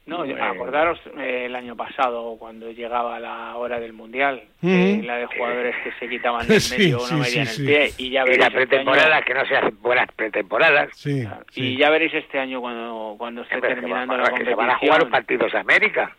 No, 0.06 0.26
Eh, 0.26 0.36
acordaros 0.40 1.00
eh, 1.18 1.46
el 1.46 1.56
año 1.56 1.78
pasado 1.78 2.36
cuando 2.38 2.70
llegaba 2.72 3.20
la 3.22 3.56
hora 3.56 3.80
del 3.80 3.94
mundial, 3.94 4.44
eh, 4.62 5.02
la 5.02 5.16
de 5.18 5.28
jugadores 5.28 5.74
que 5.82 5.92
se 5.94 6.10
quitaban 6.10 6.46
del 6.46 6.60
medio 6.78 7.00
sí, 7.00 7.06
sí, 7.08 7.16
medían 7.16 7.46
sí. 7.48 7.62
el 7.62 7.68
pie 7.68 7.92
y 7.98 8.10
ya 8.10 8.22
Y 8.22 8.24
veréis 8.24 8.40
la 8.40 8.46
este 8.48 8.58
pretemporada, 8.68 9.16
año- 9.16 9.26
que 9.26 9.34
no 9.34 9.46
se 9.46 9.56
hacen 9.56 9.78
buenas 9.82 10.12
pretemporadas. 10.14 10.90
Sí. 10.94 11.24
y 11.56 11.78
ya 11.78 11.90
veréis 11.90 12.14
este 12.16 12.38
año 12.38 12.60
cuando 12.60 13.16
cuando 13.18 13.44
esté 13.44 13.56
que, 13.56 13.62
terminando 13.62 14.18
la 14.18 14.24
que 14.24 14.30
competición. 14.32 14.56
se 14.60 14.62
van 14.66 14.70
a 14.72 14.78
jugar 14.80 15.10
partidos 15.10 15.56
a 15.56 15.60
América. 15.62 16.16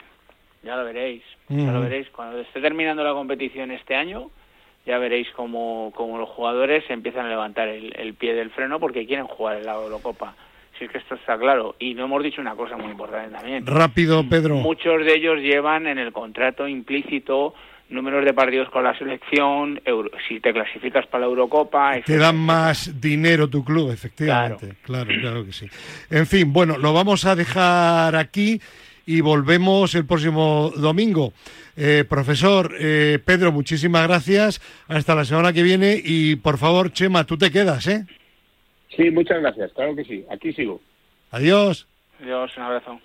Ya 0.62 0.77
lo 0.77 0.85
veréis, 0.87 1.23
ya 1.51 1.70
lo 1.70 1.83
veréis. 1.83 2.09
Cuando 2.09 2.40
esté 2.40 2.62
terminando 2.62 3.05
la 3.05 3.12
competición 3.12 3.70
este 3.70 3.94
año, 3.94 4.31
ya 4.87 4.97
veréis 4.97 5.29
como, 5.33 5.92
como 5.94 6.16
los 6.16 6.31
jugadores 6.31 6.85
empiezan 6.88 7.27
a 7.27 7.29
levantar 7.29 7.68
el, 7.68 7.94
el 8.01 8.14
pie 8.14 8.33
del 8.33 8.49
freno 8.51 8.81
porque 8.81 9.07
quieren 9.07 9.27
jugar 9.27 9.59
en 9.59 9.66
la 9.66 9.75
Eurocopa. 9.75 10.35
Si 10.78 10.84
es 10.84 10.90
que 10.90 10.98
esto 10.98 11.14
está 11.14 11.38
claro. 11.38 11.76
Y 11.78 11.94
no 11.94 12.04
hemos 12.04 12.22
dicho 12.22 12.40
una 12.40 12.54
cosa 12.54 12.76
muy 12.76 12.90
importante 12.90 13.37
también. 13.37 13.64
Rápido, 13.66 14.28
Pedro. 14.28 14.56
Muchos 14.56 15.04
de 15.04 15.14
ellos 15.14 15.38
llevan 15.38 15.87
en 15.87 15.98
el 15.98 16.12
contrato 16.12 16.66
implícito 16.66 17.54
números 17.90 18.24
de 18.24 18.32
partidos 18.32 18.68
con 18.70 18.84
la 18.84 18.96
selección, 18.98 19.80
si 20.28 20.40
te 20.40 20.52
clasificas 20.52 21.06
para 21.06 21.22
la 21.22 21.26
Eurocopa. 21.26 22.00
Te 22.04 22.16
dan 22.16 22.37
más 22.37 23.00
dinero 23.00 23.48
tu 23.48 23.64
club, 23.64 23.90
efectivamente. 23.90 24.74
Claro. 24.82 25.10
claro, 25.20 25.44
que 25.44 25.52
sí. 25.52 25.66
En 26.10 26.26
fin, 26.26 26.52
bueno, 26.52 26.78
lo 26.78 26.92
vamos 26.92 27.24
a 27.24 27.37
dejar 27.37 28.16
aquí 28.16 28.60
y 29.06 29.20
volvemos 29.20 29.94
el 29.94 30.06
próximo 30.06 30.72
domingo. 30.76 31.32
Eh, 31.76 32.04
profesor 32.08 32.74
eh, 32.78 33.18
Pedro, 33.24 33.52
muchísimas 33.52 34.06
gracias. 34.06 34.60
Hasta 34.88 35.14
la 35.14 35.24
semana 35.24 35.52
que 35.52 35.62
viene 35.62 36.00
y 36.02 36.37
por 36.37 36.58
favor, 36.58 36.92
Chema, 36.92 37.24
tú 37.24 37.37
te 37.37 37.50
quedas, 37.50 37.87
¿eh? 37.87 38.06
Sí, 38.96 39.11
muchas 39.11 39.40
gracias, 39.40 39.72
claro 39.72 39.94
que 39.96 40.04
sí. 40.04 40.24
Aquí 40.30 40.52
sigo. 40.52 40.80
Adiós. 41.30 41.87
Adiós, 42.20 42.57
un 42.57 42.62
abrazo. 42.62 43.00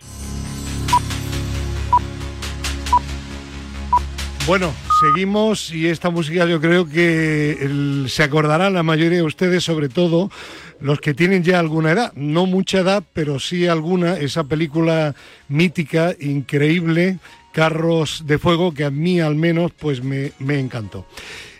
Bueno, 4.45 4.73
seguimos 4.99 5.71
y 5.71 5.88
esta 5.88 6.10
música 6.10 6.47
yo 6.47 6.60
creo 6.60 6.88
que 6.88 8.06
se 8.08 8.23
acordará 8.23 8.71
la 8.71 8.82
mayoría 8.82 9.19
de 9.19 9.23
ustedes, 9.23 9.63
sobre 9.63 9.89
todo 9.89 10.32
los 10.80 10.99
que 10.99 11.13
tienen 11.13 11.43
ya 11.43 11.60
alguna 11.60 11.91
edad, 11.91 12.13
no 12.15 12.47
mucha 12.47 12.80
edad, 12.80 13.04
pero 13.13 13.39
sí 13.39 13.67
alguna, 13.67 14.17
esa 14.17 14.45
película 14.45 15.13
mítica, 15.49 16.15
increíble, 16.19 17.19
Carros 17.52 18.25
de 18.25 18.39
Fuego, 18.39 18.73
que 18.73 18.86
a 18.86 18.89
mí 18.89 19.19
al 19.19 19.36
menos 19.36 19.71
pues 19.73 20.04
me, 20.04 20.32
me 20.39 20.60
encantó. 20.60 21.06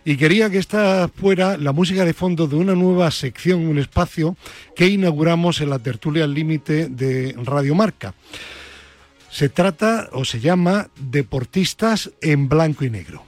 Y 0.05 0.15
quería 0.17 0.49
que 0.49 0.57
esta 0.57 1.09
fuera 1.09 1.57
la 1.57 1.71
música 1.71 2.05
de 2.05 2.13
fondo 2.13 2.47
de 2.47 2.55
una 2.55 2.73
nueva 2.73 3.12
sección, 3.12 3.67
un 3.67 3.79
espacio 3.79 4.38
que 4.75 4.88
inauguramos 4.88 5.62
en 5.62 5.69
la 5.69 5.79
tertulia 5.79 6.23
al 6.23 6.33
límite 6.33 6.88
de 6.88 7.35
Radio 7.43 7.75
Marca. 7.75 8.13
Se 9.29 9.49
trata 9.49 10.09
o 10.13 10.25
se 10.25 10.39
llama 10.39 10.89
Deportistas 10.95 12.12
en 12.21 12.49
Blanco 12.49 12.85
y 12.85 12.89
Negro. 12.89 13.23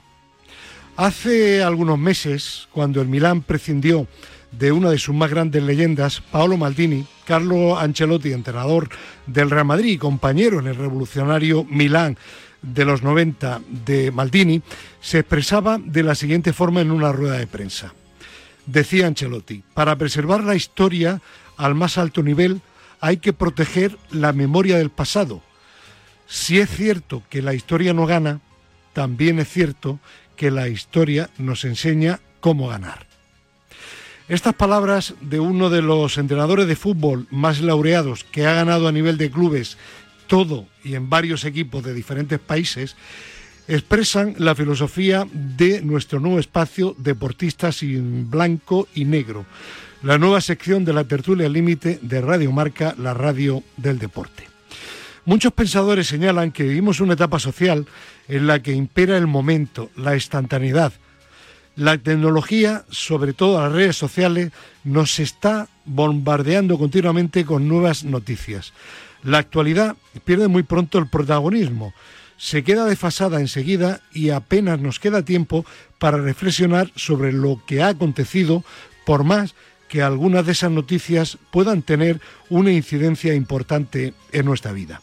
Hace 0.96 1.62
algunos 1.62 1.98
meses, 1.98 2.68
cuando 2.72 3.00
el 3.00 3.08
Milán 3.08 3.42
prescindió 3.42 4.06
de 4.50 4.72
una 4.72 4.90
de 4.90 4.98
sus 4.98 5.14
más 5.14 5.30
grandes 5.30 5.62
leyendas, 5.62 6.20
Paolo 6.20 6.56
Maldini, 6.56 7.06
Carlo 7.24 7.78
Ancelotti, 7.78 8.32
entrenador 8.32 8.90
del 9.26 9.50
Real 9.50 9.64
Madrid 9.64 9.92
y 9.92 9.98
compañero 9.98 10.60
en 10.60 10.66
el 10.66 10.76
revolucionario 10.76 11.64
Milán 11.64 12.18
de 12.62 12.84
los 12.84 13.02
90 13.02 13.60
de 13.84 14.10
Maldini, 14.10 14.62
se 15.00 15.18
expresaba 15.18 15.78
de 15.78 16.02
la 16.02 16.14
siguiente 16.14 16.52
forma 16.52 16.80
en 16.80 16.90
una 16.90 17.12
rueda 17.12 17.38
de 17.38 17.46
prensa. 17.46 17.92
Decía 18.66 19.06
Ancelotti, 19.06 19.62
para 19.74 19.96
preservar 19.96 20.44
la 20.44 20.54
historia 20.54 21.20
al 21.56 21.74
más 21.74 21.98
alto 21.98 22.22
nivel 22.22 22.60
hay 23.00 23.16
que 23.16 23.32
proteger 23.32 23.98
la 24.10 24.32
memoria 24.32 24.78
del 24.78 24.90
pasado, 24.90 25.42
si 26.32 26.58
es 26.58 26.70
cierto 26.70 27.22
que 27.28 27.42
la 27.42 27.52
historia 27.52 27.92
no 27.92 28.06
gana, 28.06 28.40
también 28.94 29.38
es 29.38 29.50
cierto 29.50 30.00
que 30.34 30.50
la 30.50 30.66
historia 30.68 31.28
nos 31.36 31.66
enseña 31.66 32.20
cómo 32.40 32.68
ganar. 32.68 33.06
Estas 34.28 34.54
palabras 34.54 35.14
de 35.20 35.40
uno 35.40 35.68
de 35.68 35.82
los 35.82 36.16
entrenadores 36.16 36.66
de 36.66 36.74
fútbol 36.74 37.26
más 37.30 37.60
laureados 37.60 38.24
que 38.24 38.46
ha 38.46 38.54
ganado 38.54 38.88
a 38.88 38.92
nivel 38.92 39.18
de 39.18 39.30
clubes 39.30 39.76
todo 40.32 40.66
y 40.82 40.94
en 40.94 41.10
varios 41.10 41.44
equipos 41.44 41.84
de 41.84 41.92
diferentes 41.92 42.38
países 42.38 42.96
expresan 43.68 44.34
la 44.38 44.54
filosofía 44.54 45.26
de 45.30 45.82
nuestro 45.82 46.20
nuevo 46.20 46.38
espacio 46.38 46.96
Deportistas 46.96 47.82
en 47.82 48.30
Blanco 48.30 48.88
y 48.94 49.04
Negro, 49.04 49.44
la 50.02 50.16
nueva 50.16 50.40
sección 50.40 50.86
de 50.86 50.94
la 50.94 51.04
tertulia 51.04 51.50
límite 51.50 51.98
de 52.00 52.22
Radio 52.22 52.50
Marca, 52.50 52.94
la 52.96 53.12
radio 53.12 53.62
del 53.76 53.98
deporte. 53.98 54.48
Muchos 55.26 55.52
pensadores 55.52 56.06
señalan 56.06 56.50
que 56.50 56.62
vivimos 56.62 57.00
una 57.00 57.12
etapa 57.12 57.38
social 57.38 57.86
en 58.26 58.46
la 58.46 58.62
que 58.62 58.72
impera 58.72 59.18
el 59.18 59.26
momento, 59.26 59.90
la 59.96 60.14
instantaneidad. 60.14 60.94
La 61.76 61.98
tecnología, 61.98 62.86
sobre 62.90 63.34
todo 63.34 63.60
las 63.60 63.72
redes 63.72 63.98
sociales, 63.98 64.50
nos 64.82 65.18
está 65.20 65.68
bombardeando 65.84 66.78
continuamente 66.78 67.44
con 67.44 67.68
nuevas 67.68 68.04
noticias. 68.04 68.72
La 69.22 69.38
actualidad 69.38 69.96
pierde 70.24 70.48
muy 70.48 70.62
pronto 70.62 70.98
el 70.98 71.08
protagonismo, 71.08 71.94
se 72.36 72.64
queda 72.64 72.86
desfasada 72.86 73.40
enseguida 73.40 74.00
y 74.12 74.30
apenas 74.30 74.80
nos 74.80 74.98
queda 74.98 75.24
tiempo 75.24 75.64
para 75.98 76.18
reflexionar 76.18 76.90
sobre 76.96 77.32
lo 77.32 77.62
que 77.66 77.82
ha 77.82 77.88
acontecido, 77.88 78.64
por 79.06 79.22
más 79.22 79.54
que 79.88 80.02
algunas 80.02 80.44
de 80.46 80.52
esas 80.52 80.72
noticias 80.72 81.38
puedan 81.52 81.82
tener 81.82 82.20
una 82.48 82.72
incidencia 82.72 83.34
importante 83.34 84.14
en 84.32 84.44
nuestra 84.44 84.72
vida. 84.72 85.00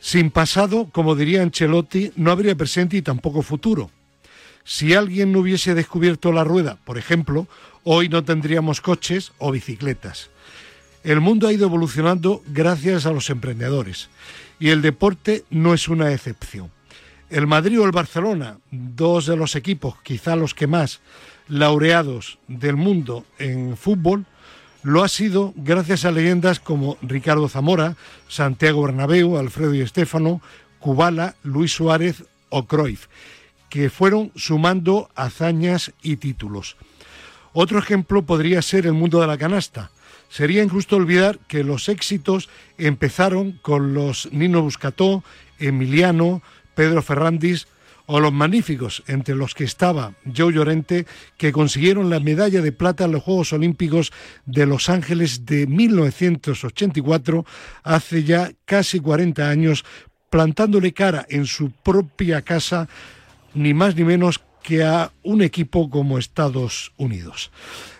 Sin 0.00 0.32
pasado, 0.32 0.88
como 0.90 1.14
diría 1.14 1.42
Ancelotti, 1.42 2.10
no 2.16 2.32
habría 2.32 2.56
presente 2.56 2.96
y 2.96 3.02
tampoco 3.02 3.42
futuro. 3.42 3.90
Si 4.64 4.94
alguien 4.94 5.30
no 5.30 5.40
hubiese 5.40 5.74
descubierto 5.74 6.32
la 6.32 6.42
rueda, 6.42 6.78
por 6.84 6.98
ejemplo, 6.98 7.46
hoy 7.84 8.08
no 8.08 8.24
tendríamos 8.24 8.80
coches 8.80 9.32
o 9.38 9.52
bicicletas. 9.52 10.30
El 11.08 11.22
mundo 11.22 11.48
ha 11.48 11.54
ido 11.54 11.64
evolucionando 11.64 12.42
gracias 12.48 13.06
a 13.06 13.12
los 13.12 13.30
emprendedores 13.30 14.10
y 14.60 14.68
el 14.68 14.82
deporte 14.82 15.42
no 15.48 15.72
es 15.72 15.88
una 15.88 16.12
excepción. 16.12 16.70
El 17.30 17.46
Madrid 17.46 17.80
o 17.80 17.86
el 17.86 17.92
Barcelona, 17.92 18.58
dos 18.70 19.24
de 19.24 19.34
los 19.34 19.56
equipos, 19.56 19.94
quizá 20.02 20.36
los 20.36 20.52
que 20.52 20.66
más 20.66 21.00
laureados 21.48 22.38
del 22.46 22.76
mundo 22.76 23.24
en 23.38 23.78
fútbol, 23.78 24.26
lo 24.82 25.02
ha 25.02 25.08
sido 25.08 25.54
gracias 25.56 26.04
a 26.04 26.10
leyendas 26.10 26.60
como 26.60 26.98
Ricardo 27.00 27.48
Zamora, 27.48 27.96
Santiago 28.28 28.82
Bernabéu, 28.82 29.38
Alfredo 29.38 29.74
y 29.74 29.80
Estéfano, 29.80 30.42
Kubala, 30.78 31.36
Luis 31.42 31.72
Suárez 31.72 32.24
o 32.50 32.66
Cruyff, 32.66 33.06
que 33.70 33.88
fueron 33.88 34.30
sumando 34.36 35.08
hazañas 35.14 35.90
y 36.02 36.16
títulos. 36.16 36.76
Otro 37.54 37.78
ejemplo 37.78 38.26
podría 38.26 38.60
ser 38.60 38.84
el 38.84 38.92
mundo 38.92 39.22
de 39.22 39.26
la 39.26 39.38
canasta. 39.38 39.90
Sería 40.28 40.62
injusto 40.62 40.96
olvidar 40.96 41.38
que 41.48 41.64
los 41.64 41.88
éxitos 41.88 42.48
empezaron 42.76 43.52
con 43.62 43.94
los 43.94 44.28
Nino 44.32 44.62
Buscató, 44.62 45.24
Emiliano, 45.58 46.42
Pedro 46.74 47.02
Ferrandis, 47.02 47.66
o 48.10 48.20
los 48.20 48.32
magníficos, 48.32 49.02
entre 49.06 49.34
los 49.34 49.54
que 49.54 49.64
estaba 49.64 50.14
Joe 50.34 50.52
Llorente, 50.52 51.06
que 51.36 51.52
consiguieron 51.52 52.08
la 52.08 52.20
medalla 52.20 52.62
de 52.62 52.72
plata 52.72 53.04
en 53.04 53.12
los 53.12 53.22
Juegos 53.22 53.52
Olímpicos 53.52 54.12
de 54.46 54.64
Los 54.64 54.88
Ángeles 54.88 55.44
de 55.44 55.66
1984, 55.66 57.44
hace 57.82 58.24
ya 58.24 58.50
casi 58.64 59.00
40 59.00 59.50
años, 59.50 59.84
plantándole 60.30 60.94
cara 60.94 61.26
en 61.28 61.44
su 61.44 61.70
propia 61.70 62.40
casa, 62.40 62.88
ni 63.52 63.74
más 63.74 63.94
ni 63.94 64.04
menos 64.04 64.40
que 64.62 64.84
a 64.84 65.12
un 65.22 65.42
equipo 65.42 65.90
como 65.90 66.18
Estados 66.18 66.92
Unidos. 66.96 67.50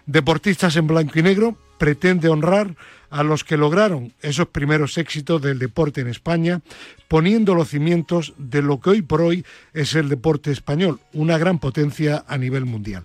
Deportistas 0.06 0.76
en 0.76 0.86
blanco 0.86 1.18
y 1.18 1.22
negro 1.22 1.58
pretende 1.78 2.28
honrar 2.28 2.76
a 3.10 3.22
los 3.22 3.44
que 3.44 3.56
lograron 3.56 4.12
esos 4.20 4.48
primeros 4.48 4.98
éxitos 4.98 5.40
del 5.40 5.58
deporte 5.58 6.00
en 6.00 6.08
España, 6.08 6.60
poniendo 7.08 7.54
los 7.54 7.68
cimientos 7.68 8.34
de 8.36 8.62
lo 8.62 8.80
que 8.80 8.90
hoy 8.90 9.02
por 9.02 9.22
hoy 9.22 9.44
es 9.72 9.94
el 9.94 10.08
deporte 10.08 10.50
español, 10.50 11.00
una 11.12 11.38
gran 11.38 11.58
potencia 11.58 12.24
a 12.28 12.36
nivel 12.36 12.64
mundial. 12.66 13.04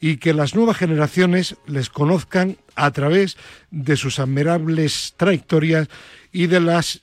Y 0.00 0.16
que 0.16 0.32
las 0.32 0.54
nuevas 0.54 0.76
generaciones 0.76 1.56
les 1.66 1.90
conozcan 1.90 2.56
a 2.74 2.90
través 2.92 3.36
de 3.70 3.96
sus 3.96 4.18
admirables 4.18 5.14
trayectorias 5.16 5.88
y 6.32 6.46
de 6.46 6.60
las 6.60 7.02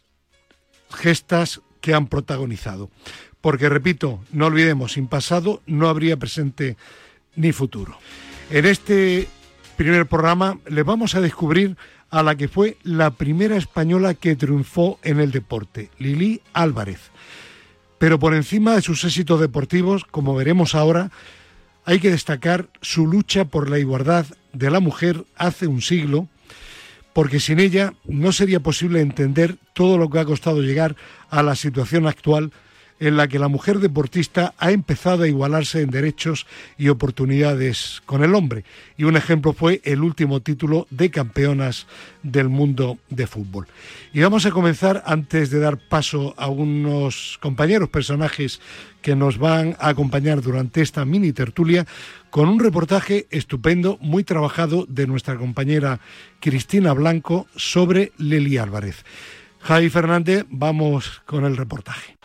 gestas 0.90 1.62
que 1.82 1.94
han 1.94 2.08
protagonizado. 2.08 2.90
Porque, 3.42 3.70
repito, 3.70 4.24
no 4.32 4.48
olvidemos, 4.48 4.94
sin 4.94 5.08
pasado 5.08 5.62
no 5.68 5.88
habría 5.88 6.18
presente 6.18 6.78
ni 7.36 7.52
futuro. 7.52 7.98
En 8.50 8.66
este 8.66 9.28
primer 9.76 10.08
programa 10.08 10.58
les 10.68 10.86
vamos 10.86 11.16
a 11.16 11.22
descubrir 11.22 11.78
a 12.10 12.24
la 12.24 12.36
que 12.36 12.48
fue 12.48 12.78
la 12.84 13.12
primera 13.12 13.58
española 13.58 14.14
que 14.14 14.36
triunfó 14.36 15.00
en 15.04 15.20
el 15.20 15.32
deporte, 15.32 15.90
Lili 15.98 16.42
Álvarez. 16.54 17.12
Pero 17.98 18.20
por 18.20 18.34
encima 18.34 18.76
de 18.76 18.82
sus 18.82 19.04
éxitos 19.04 19.40
deportivos, 19.40 20.06
como 20.06 20.36
veremos 20.36 20.76
ahora, 20.76 21.12
hay 21.86 22.00
que 22.00 22.12
destacar 22.12 22.68
su 22.82 23.08
lucha 23.08 23.46
por 23.46 23.70
la 23.70 23.80
igualdad 23.80 24.26
de 24.54 24.72
la 24.72 24.80
mujer 24.80 25.26
hace 25.36 25.68
un 25.68 25.82
siglo, 25.82 26.28
porque 27.14 27.40
sin 27.40 27.60
ella 27.60 27.94
no 28.06 28.32
sería 28.32 28.60
posible 28.60 29.02
entender 29.02 29.58
todo 29.74 29.98
lo 29.98 30.10
que 30.10 30.20
ha 30.20 30.26
costado 30.26 30.62
llegar 30.62 30.96
a 31.30 31.44
la 31.44 31.56
situación 31.56 32.08
actual 32.08 32.52
en 33.00 33.18
la 33.18 33.28
que 33.28 33.40
la 33.40 33.48
mujer 33.48 33.80
deportista 33.80 34.54
ha 34.58 34.72
empezado 34.72 35.24
a 35.24 35.28
igualarse 35.28 35.82
en 35.82 35.90
derechos 35.90 36.48
y 36.78 36.90
oportunidades 36.90 38.02
con 38.06 38.24
el 38.24 38.36
hombre. 38.36 38.64
Y 38.98 39.04
un 39.04 39.18
ejemplo 39.18 39.54
fue 39.54 39.82
el 39.84 40.02
último 40.02 40.42
título 40.42 40.88
de 40.90 41.10
campeonas 41.12 41.88
del 42.24 42.50
mundo 42.50 42.98
de 43.10 43.28
fútbol. 43.28 43.68
Y 44.14 44.22
vamos 44.22 44.46
a 44.46 44.52
comenzar, 44.52 45.04
antes 45.06 45.50
de 45.50 45.60
dar 45.60 45.78
paso 45.78 46.34
a 46.38 46.48
unos 46.48 47.38
compañeros 47.42 47.90
personajes 47.90 48.62
que 49.02 49.16
nos 49.16 49.38
van 49.38 49.76
a 49.80 49.90
acompañar 49.90 50.42
durante 50.42 50.82
esta 50.82 51.06
mini 51.06 51.32
tertulia, 51.32 51.86
con 52.30 52.50
un 52.50 52.60
reportaje 52.60 53.28
estupendo, 53.30 53.98
muy 54.02 54.24
trabajado 54.24 54.86
de 54.88 55.06
nuestra 55.06 55.38
compañera 55.38 56.00
Cristina 56.40 56.94
Blanco 56.94 57.48
sobre 57.56 58.12
Leli 58.18 58.58
Álvarez. 58.58 59.04
Javi 59.60 59.90
Fernández, 59.90 60.46
vamos 60.50 61.22
con 61.26 61.46
el 61.46 61.58
reportaje. 61.58 62.18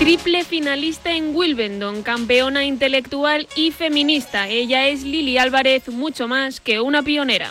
Triple 0.00 0.44
finalista 0.44 1.12
en 1.12 1.36
Wimbledon, 1.36 2.02
campeona 2.02 2.64
intelectual 2.64 3.46
y 3.54 3.70
feminista. 3.70 4.48
Ella 4.48 4.88
es 4.88 5.02
Lili 5.02 5.36
Álvarez, 5.36 5.90
mucho 5.90 6.26
más 6.26 6.58
que 6.58 6.80
una 6.80 7.02
pionera. 7.02 7.50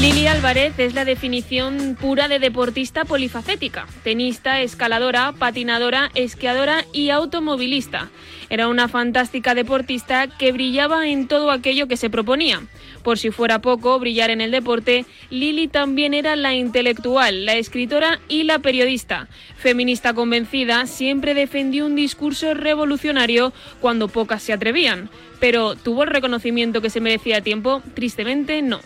Lili 0.00 0.28
Álvarez 0.28 0.78
es 0.78 0.94
la 0.94 1.04
definición 1.04 1.96
pura 2.00 2.28
de 2.28 2.38
deportista 2.38 3.04
polifacética, 3.04 3.88
tenista, 4.04 4.60
escaladora, 4.60 5.32
patinadora, 5.32 6.12
esquiadora 6.14 6.84
y 6.92 7.10
automovilista. 7.10 8.10
Era 8.50 8.68
una 8.68 8.88
fantástica 8.88 9.54
deportista 9.54 10.26
que 10.26 10.52
brillaba 10.52 11.08
en 11.08 11.28
todo 11.28 11.50
aquello 11.50 11.86
que 11.86 11.96
se 11.96 12.10
proponía. 12.10 12.62
Por 13.02 13.18
si 13.18 13.30
fuera 13.30 13.60
poco 13.60 13.98
brillar 13.98 14.30
en 14.30 14.40
el 14.40 14.50
deporte, 14.50 15.04
Lili 15.30 15.68
también 15.68 16.14
era 16.14 16.34
la 16.36 16.54
intelectual, 16.54 17.44
la 17.46 17.56
escritora 17.56 18.20
y 18.28 18.44
la 18.44 18.58
periodista. 18.58 19.28
Feminista 19.56 20.14
convencida, 20.14 20.86
siempre 20.86 21.34
defendió 21.34 21.86
un 21.86 21.94
discurso 21.94 22.54
revolucionario 22.54 23.52
cuando 23.80 24.08
pocas 24.08 24.42
se 24.42 24.52
atrevían. 24.52 25.10
Pero 25.40 25.76
¿tuvo 25.76 26.02
el 26.02 26.10
reconocimiento 26.10 26.80
que 26.80 26.90
se 26.90 27.00
merecía 27.00 27.38
a 27.38 27.40
tiempo? 27.42 27.82
Tristemente 27.94 28.62
no. 28.62 28.80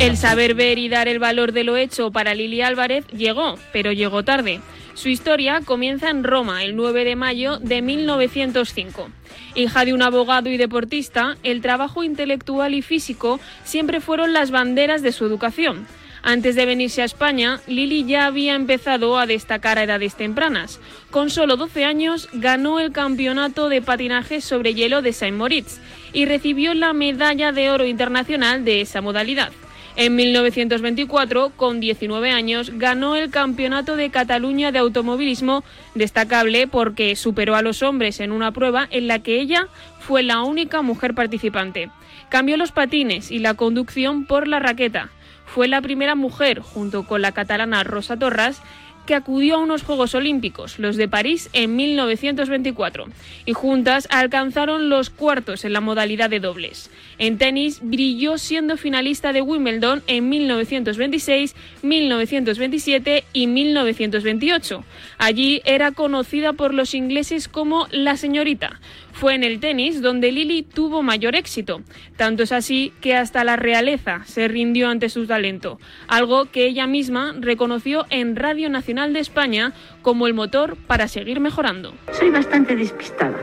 El 0.00 0.16
saber 0.16 0.54
ver 0.54 0.78
y 0.78 0.88
dar 0.88 1.08
el 1.08 1.18
valor 1.18 1.52
de 1.52 1.64
lo 1.64 1.76
hecho 1.76 2.10
para 2.10 2.34
Lili 2.34 2.62
Álvarez 2.62 3.06
llegó, 3.08 3.56
pero 3.72 3.92
llegó 3.92 4.24
tarde. 4.24 4.60
Su 4.98 5.08
historia 5.08 5.60
comienza 5.64 6.10
en 6.10 6.24
Roma 6.24 6.64
el 6.64 6.74
9 6.74 7.04
de 7.04 7.14
mayo 7.14 7.58
de 7.60 7.82
1905. 7.82 9.10
Hija 9.54 9.84
de 9.84 9.92
un 9.94 10.02
abogado 10.02 10.50
y 10.50 10.56
deportista, 10.56 11.36
el 11.44 11.60
trabajo 11.60 12.02
intelectual 12.02 12.74
y 12.74 12.82
físico 12.82 13.38
siempre 13.62 14.00
fueron 14.00 14.32
las 14.32 14.50
banderas 14.50 15.00
de 15.00 15.12
su 15.12 15.24
educación. 15.24 15.86
Antes 16.24 16.56
de 16.56 16.66
venirse 16.66 17.02
a 17.02 17.04
España, 17.04 17.60
Lili 17.68 18.06
ya 18.06 18.26
había 18.26 18.56
empezado 18.56 19.18
a 19.18 19.26
destacar 19.26 19.78
a 19.78 19.84
edades 19.84 20.16
tempranas. 20.16 20.80
Con 21.12 21.30
solo 21.30 21.56
12 21.56 21.84
años 21.84 22.28
ganó 22.32 22.80
el 22.80 22.90
campeonato 22.90 23.68
de 23.68 23.80
patinaje 23.80 24.40
sobre 24.40 24.74
hielo 24.74 25.00
de 25.00 25.12
Saint 25.12 25.36
Moritz 25.36 25.78
y 26.12 26.24
recibió 26.24 26.74
la 26.74 26.92
medalla 26.92 27.52
de 27.52 27.70
oro 27.70 27.86
internacional 27.86 28.64
de 28.64 28.80
esa 28.80 29.00
modalidad. 29.00 29.52
En 30.00 30.14
1924, 30.14 31.50
con 31.56 31.80
19 31.80 32.30
años, 32.30 32.70
ganó 32.72 33.16
el 33.16 33.30
Campeonato 33.32 33.96
de 33.96 34.10
Cataluña 34.10 34.70
de 34.70 34.78
Automovilismo, 34.78 35.64
destacable 35.96 36.68
porque 36.68 37.16
superó 37.16 37.56
a 37.56 37.62
los 37.62 37.82
hombres 37.82 38.20
en 38.20 38.30
una 38.30 38.52
prueba 38.52 38.86
en 38.92 39.08
la 39.08 39.18
que 39.18 39.40
ella 39.40 39.66
fue 39.98 40.22
la 40.22 40.42
única 40.42 40.82
mujer 40.82 41.14
participante. 41.14 41.90
Cambió 42.28 42.56
los 42.56 42.70
patines 42.70 43.32
y 43.32 43.40
la 43.40 43.54
conducción 43.54 44.24
por 44.24 44.46
la 44.46 44.60
raqueta. 44.60 45.10
Fue 45.46 45.66
la 45.66 45.82
primera 45.82 46.14
mujer, 46.14 46.60
junto 46.60 47.04
con 47.04 47.20
la 47.20 47.32
catalana 47.32 47.82
Rosa 47.82 48.16
Torras, 48.16 48.62
que 49.08 49.14
acudió 49.14 49.54
a 49.54 49.58
unos 49.58 49.84
Juegos 49.84 50.14
Olímpicos, 50.14 50.78
los 50.78 50.98
de 50.98 51.08
París, 51.08 51.48
en 51.54 51.76
1924, 51.76 53.06
y 53.46 53.54
juntas 53.54 54.06
alcanzaron 54.10 54.90
los 54.90 55.08
cuartos 55.08 55.64
en 55.64 55.72
la 55.72 55.80
modalidad 55.80 56.28
de 56.28 56.40
dobles. 56.40 56.90
En 57.16 57.38
tenis 57.38 57.80
brilló 57.82 58.36
siendo 58.36 58.76
finalista 58.76 59.32
de 59.32 59.40
Wimbledon 59.40 60.02
en 60.08 60.28
1926, 60.28 61.56
1927 61.80 63.24
y 63.32 63.46
1928. 63.46 64.84
Allí 65.16 65.62
era 65.64 65.92
conocida 65.92 66.52
por 66.52 66.74
los 66.74 66.92
ingleses 66.92 67.48
como 67.48 67.86
la 67.90 68.18
señorita. 68.18 68.78
Fue 69.18 69.34
en 69.34 69.42
el 69.42 69.58
tenis 69.58 70.00
donde 70.00 70.30
Lili 70.30 70.62
tuvo 70.62 71.02
mayor 71.02 71.34
éxito. 71.34 71.80
Tanto 72.16 72.44
es 72.44 72.52
así 72.52 72.92
que 73.00 73.16
hasta 73.16 73.42
la 73.42 73.56
realeza 73.56 74.22
se 74.26 74.46
rindió 74.46 74.88
ante 74.88 75.08
su 75.08 75.26
talento, 75.26 75.80
algo 76.06 76.44
que 76.44 76.66
ella 76.66 76.86
misma 76.86 77.34
reconoció 77.36 78.06
en 78.10 78.36
Radio 78.36 78.70
Nacional 78.70 79.12
de 79.12 79.18
España 79.18 79.72
como 80.02 80.28
el 80.28 80.34
motor 80.34 80.76
para 80.86 81.08
seguir 81.08 81.40
mejorando. 81.40 81.94
Soy 82.12 82.30
bastante 82.30 82.76
despistada. 82.76 83.36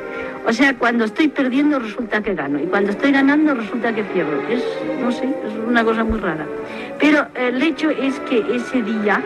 O 0.48 0.54
sea, 0.54 0.78
cuando 0.78 1.04
estoy 1.04 1.28
perdiendo 1.28 1.78
resulta 1.78 2.24
que 2.24 2.36
gano 2.36 2.58
y 2.58 2.68
cuando 2.68 2.92
estoy 2.92 3.12
ganando 3.12 3.54
resulta 3.54 3.94
que 3.94 4.06
pierdo. 4.06 4.48
Es, 4.48 4.64
no 5.02 5.12
sé, 5.12 5.26
es 5.26 5.54
una 5.68 5.84
cosa 5.84 6.06
muy 6.06 6.20
rara. 6.20 6.48
Pero 7.02 7.28
el 7.36 7.62
hecho 7.62 7.90
es 7.90 8.18
que 8.22 8.38
ese 8.56 8.82
día 8.82 9.22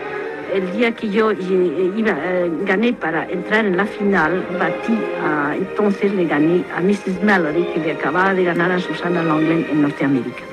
el 0.53 0.71
día 0.71 0.91
que 0.91 1.09
yo 1.09 1.31
eh, 1.31 1.91
iba, 1.95 2.11
eh, 2.11 2.51
gané 2.65 2.93
para 2.93 3.29
entrar 3.29 3.65
en 3.65 3.77
la 3.77 3.85
final, 3.85 4.45
batí 4.59 4.97
a, 5.23 5.55
entonces 5.55 6.13
le 6.13 6.25
gané 6.25 6.63
a 6.75 6.81
Mrs. 6.81 7.23
Mallory, 7.23 7.63
que 7.73 7.79
le 7.79 7.91
acababa 7.93 8.33
de 8.33 8.43
ganar 8.43 8.71
a 8.71 8.79
Susana 8.79 9.23
Longlen 9.23 9.65
en 9.71 9.81
Norteamérica. 9.81 10.43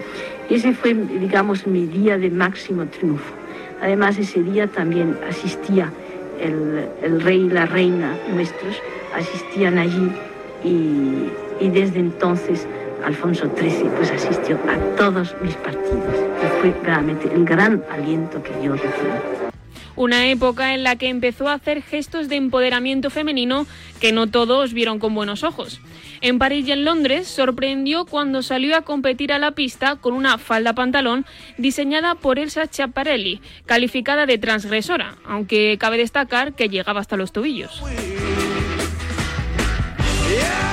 Ese 0.48 0.72
fue, 0.72 0.94
digamos, 0.94 1.66
mi 1.66 1.86
día 1.86 2.18
de 2.18 2.30
máximo 2.30 2.86
triunfo. 2.86 3.34
Además, 3.82 4.18
ese 4.18 4.42
día 4.42 4.66
también 4.68 5.18
asistía 5.28 5.92
el, 6.40 6.88
el 7.02 7.20
rey 7.20 7.46
y 7.46 7.50
la 7.50 7.66
reina 7.66 8.14
nuestros, 8.32 8.80
asistían 9.14 9.78
allí 9.78 10.10
y, 10.64 11.64
y 11.64 11.70
desde 11.70 12.00
entonces 12.00 12.66
Alfonso 13.04 13.48
XIII 13.56 13.88
pues 13.96 14.10
asistió 14.10 14.56
a 14.68 14.96
todos 14.96 15.34
mis 15.40 15.54
partidos 15.56 16.16
y 16.42 16.60
fue 16.60 16.74
realmente 16.82 17.32
el 17.32 17.44
gran 17.44 17.82
aliento 17.90 18.42
que 18.42 18.52
yo 18.62 18.72
recibí 18.72 19.45
una 19.96 20.28
época 20.28 20.74
en 20.74 20.82
la 20.84 20.96
que 20.96 21.08
empezó 21.08 21.48
a 21.48 21.54
hacer 21.54 21.82
gestos 21.82 22.28
de 22.28 22.36
empoderamiento 22.36 23.10
femenino 23.10 23.66
que 24.00 24.12
no 24.12 24.26
todos 24.26 24.72
vieron 24.72 24.98
con 24.98 25.14
buenos 25.14 25.42
ojos. 25.42 25.80
En 26.20 26.38
París 26.38 26.66
y 26.68 26.72
en 26.72 26.84
Londres 26.84 27.28
sorprendió 27.28 28.04
cuando 28.06 28.42
salió 28.42 28.76
a 28.76 28.82
competir 28.82 29.32
a 29.32 29.38
la 29.38 29.52
pista 29.52 29.96
con 29.96 30.14
una 30.14 30.38
falda 30.38 30.74
pantalón 30.74 31.26
diseñada 31.58 32.14
por 32.14 32.38
Elsa 32.38 32.66
Chiaparelli, 32.66 33.40
calificada 33.66 34.26
de 34.26 34.38
transgresora, 34.38 35.16
aunque 35.24 35.76
cabe 35.78 35.98
destacar 35.98 36.54
que 36.54 36.68
llegaba 36.68 37.00
hasta 37.00 37.16
los 37.16 37.32
tobillos. 37.32 37.82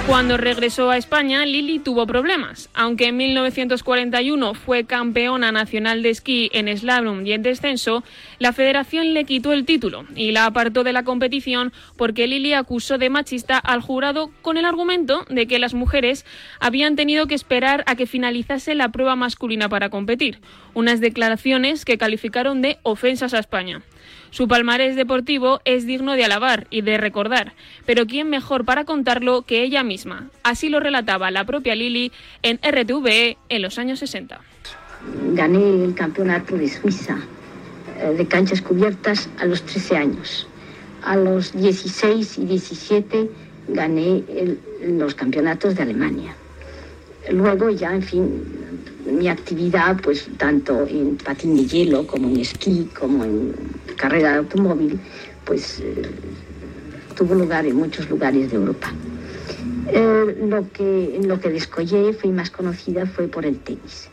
Cuando 0.06 0.36
regresó 0.36 0.89
a 0.89 0.97
España, 0.97 1.45
Lili 1.45 1.80
tuvo 1.80 2.06
problemas. 2.06 2.70
Aunque 2.74 3.08
en 3.08 3.18
1941 3.18 4.54
fue 4.54 4.84
campeona 4.84 5.54
nacional 5.54 6.04
de 6.04 6.10
esquí 6.10 6.49
en 6.54 6.68
slalom 6.78 7.26
y 7.26 7.32
en 7.32 7.41
descenso, 7.41 8.04
la 8.38 8.51
federación 8.51 9.14
le 9.14 9.24
quitó 9.24 9.54
el 9.54 9.66
título 9.66 10.04
y 10.14 10.34
la 10.34 10.45
apartó 10.45 10.84
de 10.84 10.91
la 10.91 11.04
competición 11.04 11.72
porque 11.95 12.28
Lili 12.28 12.54
acusó 12.54 12.97
de 12.97 13.10
machista 13.10 13.58
al 13.58 13.82
jurado 13.82 14.30
con 14.41 14.58
el 14.58 14.66
argumento 14.66 15.26
de 15.30 15.47
que 15.47 15.58
las 15.58 15.74
mujeres 15.74 16.26
habían 16.60 16.97
tenido 16.97 17.26
que 17.26 17.36
esperar 17.36 17.86
a 17.88 17.95
que 17.95 18.06
finalizase 18.06 18.76
la 18.76 18.89
prueba 18.89 19.16
masculina 19.16 19.70
para 19.70 19.89
competir, 19.89 20.41
unas 20.74 20.99
declaraciones 20.99 21.86
que 21.86 21.97
calificaron 21.97 22.62
de 22.62 22.78
ofensas 22.84 23.34
a 23.34 23.39
España. 23.39 23.82
Su 24.34 24.47
palmarés 24.47 24.95
deportivo 24.95 25.61
es 25.63 25.86
digno 25.86 26.13
de 26.13 26.25
alabar 26.25 26.65
y 26.71 26.81
de 26.81 26.97
recordar, 26.97 27.53
pero 27.86 28.07
¿quién 28.07 28.31
mejor 28.31 28.65
para 28.65 28.84
contarlo 28.84 29.43
que 29.43 29.61
ella 29.61 29.84
misma? 29.84 30.31
Así 30.41 30.69
lo 30.69 30.79
relataba 30.79 31.29
la 31.29 31.45
propia 31.45 31.75
Lili 31.75 32.11
en 32.41 32.57
RTVE 32.57 33.38
en 33.49 33.61
los 33.61 33.77
años 33.77 33.99
60. 33.99 34.41
Gané 35.36 35.84
el 35.84 35.93
campeonato 35.93 36.57
de 36.57 36.67
Suiza 36.67 37.19
eh, 37.99 38.15
de 38.17 38.25
canchas 38.25 38.63
cubiertas 38.63 39.29
a 39.38 39.45
los 39.45 39.61
13 39.61 39.97
años. 39.97 40.47
A 41.03 41.15
los 41.15 41.53
16 41.53 42.39
y 42.39 42.45
17 42.45 43.29
gané 43.67 44.23
los 44.81 45.13
campeonatos 45.13 45.75
de 45.75 45.84
Alemania. 45.84 46.36
Luego 47.29 47.69
ya, 47.69 47.93
en 47.93 48.01
fin, 48.01 48.43
mi 49.06 49.28
actividad, 49.28 49.97
pues 50.01 50.28
tanto 50.38 50.86
en 50.88 51.18
patín 51.18 51.56
de 51.56 51.66
hielo 51.66 52.08
como 52.08 52.30
en 52.30 52.38
esquí, 52.38 52.89
como 52.97 53.24
en 53.24 53.54
carrera 53.97 54.32
de 54.32 54.38
automóvil, 54.38 54.99
pues 55.45 55.80
eh, 55.80 56.10
tuvo 57.16 57.36
lugar 57.36 57.66
en 57.66 57.76
muchos 57.76 58.10
lugares 58.10 58.49
de 58.51 58.58
Europa. 58.58 58.93
Eh, 59.88 60.45
lo 60.47 60.72
que, 60.72 61.16
en 61.16 61.28
lo 61.28 61.39
que 61.39 61.49
descollé, 61.49 62.14
fui 62.14 62.32
más 62.32 62.49
conocida, 62.49 63.06
fue 63.06 63.28
por 63.28 63.45
el 63.45 63.60
tenis. 63.60 64.10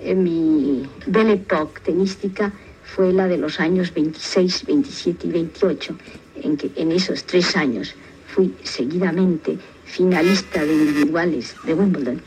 Eh, 0.00 0.14
mi 0.14 0.88
belle 1.06 1.34
époque 1.34 1.80
tenística 1.84 2.52
fue 2.84 3.12
la 3.12 3.28
de 3.28 3.38
los 3.38 3.60
años 3.60 3.94
26, 3.94 4.66
27 4.66 5.26
y 5.26 5.30
28, 5.30 5.96
en 6.42 6.56
que 6.56 6.70
en 6.76 6.92
esos 6.92 7.24
tres 7.24 7.56
años 7.56 7.94
fui 8.26 8.54
seguidamente 8.64 9.58
finalista 9.84 10.64
de 10.64 10.72
individuales 10.72 11.54
de 11.64 11.74
Wimbledon 11.74 12.22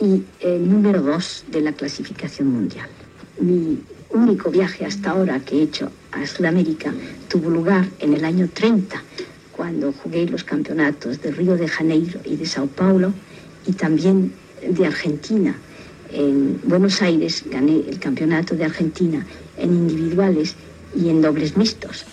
y 0.00 0.22
el 0.40 0.68
número 0.70 1.00
dos 1.00 1.44
de 1.50 1.60
la 1.60 1.72
clasificación 1.72 2.48
mundial. 2.48 2.88
Mi 3.40 3.78
único 4.10 4.50
viaje 4.50 4.84
hasta 4.84 5.10
ahora 5.10 5.40
que 5.40 5.56
he 5.56 5.62
hecho 5.62 5.90
a 6.12 6.26
Sudamérica 6.26 6.92
tuvo 7.28 7.50
lugar 7.50 7.86
en 7.98 8.14
el 8.14 8.24
año 8.24 8.48
30, 8.52 9.02
cuando 9.52 9.92
jugué 9.92 10.26
los 10.26 10.44
campeonatos 10.44 11.20
de 11.22 11.30
Río 11.30 11.56
de 11.56 11.68
Janeiro 11.68 12.20
y 12.24 12.36
de 12.36 12.46
Sao 12.46 12.66
Paulo 12.66 13.12
y 13.66 13.72
también 13.72 14.32
de 14.68 14.86
Argentina. 14.86 15.56
En 16.12 16.60
Buenos 16.64 17.02
Aires 17.02 17.44
gané 17.50 17.82
el 17.88 17.98
campeonato 17.98 18.54
de 18.54 18.64
Argentina 18.64 19.26
en 19.56 19.72
individuales 19.72 20.54
y 20.94 21.08
en 21.08 21.20
dobles 21.20 21.56
mixtos. 21.56 22.04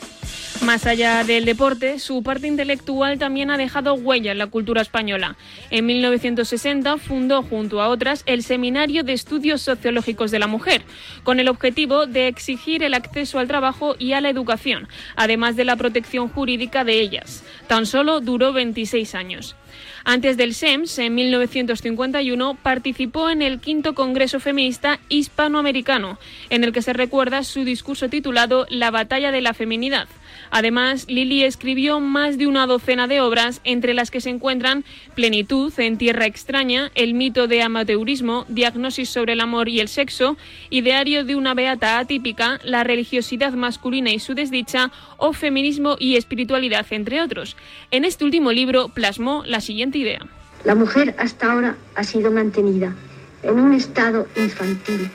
Más 0.66 0.86
allá 0.86 1.26
del 1.26 1.43
deporte, 1.43 1.99
su 1.99 2.24
parte 2.24 2.47
intelectual 2.47 3.20
también 3.20 3.51
ha 3.51 3.57
dejado 3.57 3.95
huella 3.95 4.32
en 4.32 4.38
la 4.38 4.47
cultura 4.47 4.82
española. 4.82 5.36
En 5.72 5.86
1960 5.86 6.97
fundó 6.99 7.43
junto 7.43 7.82
a 7.82 7.89
otras 7.89 8.24
el 8.28 8.43
Seminario 8.43 9.03
de 9.03 9.11
Estudios 9.11 9.61
Sociológicos 9.61 10.32
de 10.32 10.39
la 10.39 10.47
Mujer, 10.47 10.84
con 11.24 11.41
el 11.41 11.49
objetivo 11.49 12.05
de 12.05 12.30
exigir 12.30 12.82
el 12.82 12.93
acceso 12.93 13.39
al 13.39 13.49
trabajo 13.49 13.97
y 13.99 14.14
a 14.14 14.22
la 14.22 14.30
educación, 14.30 14.88
además 15.18 15.57
de 15.57 15.66
la 15.66 15.76
protección 15.76 16.30
jurídica 16.30 16.86
de 16.86 17.01
ellas. 17.01 17.43
Tan 17.68 17.86
solo 17.86 18.22
duró 18.22 18.53
26 18.53 19.16
años. 19.16 19.57
Antes 20.05 20.38
del 20.38 20.53
SEMS, 20.53 20.99
en 20.99 21.16
1951, 21.16 22.57
participó 22.61 23.30
en 23.30 23.41
el 23.41 23.59
quinto 23.59 23.93
Congreso 23.95 24.39
Feminista 24.39 24.99
Hispanoamericano, 25.09 26.20
en 26.49 26.64
el 26.64 26.72
que 26.72 26.82
se 26.82 26.93
recuerda 26.93 27.43
su 27.43 27.66
discurso 27.66 28.09
titulado 28.09 28.66
La 28.70 28.91
batalla 28.91 29.32
de 29.32 29.41
la 29.41 29.53
feminidad. 29.53 30.07
Además, 30.51 31.05
Lili 31.07 31.43
escribió 31.43 31.99
más 31.99 32.38
de 32.38 32.47
una 32.47 32.67
docena 32.67 33.07
de 33.07 33.21
obras, 33.21 33.61
entre 33.63 33.93
las 33.93 34.11
que 34.11 34.21
se 34.21 34.29
encuentran 34.29 34.84
Plenitud 35.15 35.73
en 35.77 35.97
Tierra 35.97 36.25
Extraña, 36.25 36.91
El 36.95 37.13
mito 37.13 37.47
de 37.47 37.61
amateurismo, 37.61 38.45
Diagnosis 38.47 39.09
sobre 39.09 39.34
el 39.34 39.41
amor 39.41 39.69
y 39.69 39.79
el 39.79 39.88
sexo, 39.88 40.38
Ideario 40.69 41.25
de 41.25 41.36
una 41.36 41.53
beata 41.53 41.99
atípica, 41.99 42.59
La 42.63 42.84
religiosidad 42.84 43.53
masculina 43.53 44.11
y 44.11 44.19
su 44.19 44.34
desdicha, 44.34 44.91
o 45.17 45.34
Feminismo 45.34 45.95
y 45.99 46.15
espiritualidad, 46.15 46.86
entre 46.91 47.21
otros. 47.21 47.55
En 47.91 48.05
este 48.05 48.25
último 48.25 48.51
libro 48.51 48.89
plasmó 48.89 49.43
la 49.45 49.61
siguiente 49.61 49.97
idea. 49.97 50.19
La 50.63 50.75
mujer 50.75 51.15
hasta 51.17 51.51
ahora 51.51 51.75
ha 51.95 52.03
sido 52.03 52.31
mantenida 52.31 52.95
en 53.43 53.59
un 53.59 53.73
estado 53.73 54.27
infantil 54.38 55.11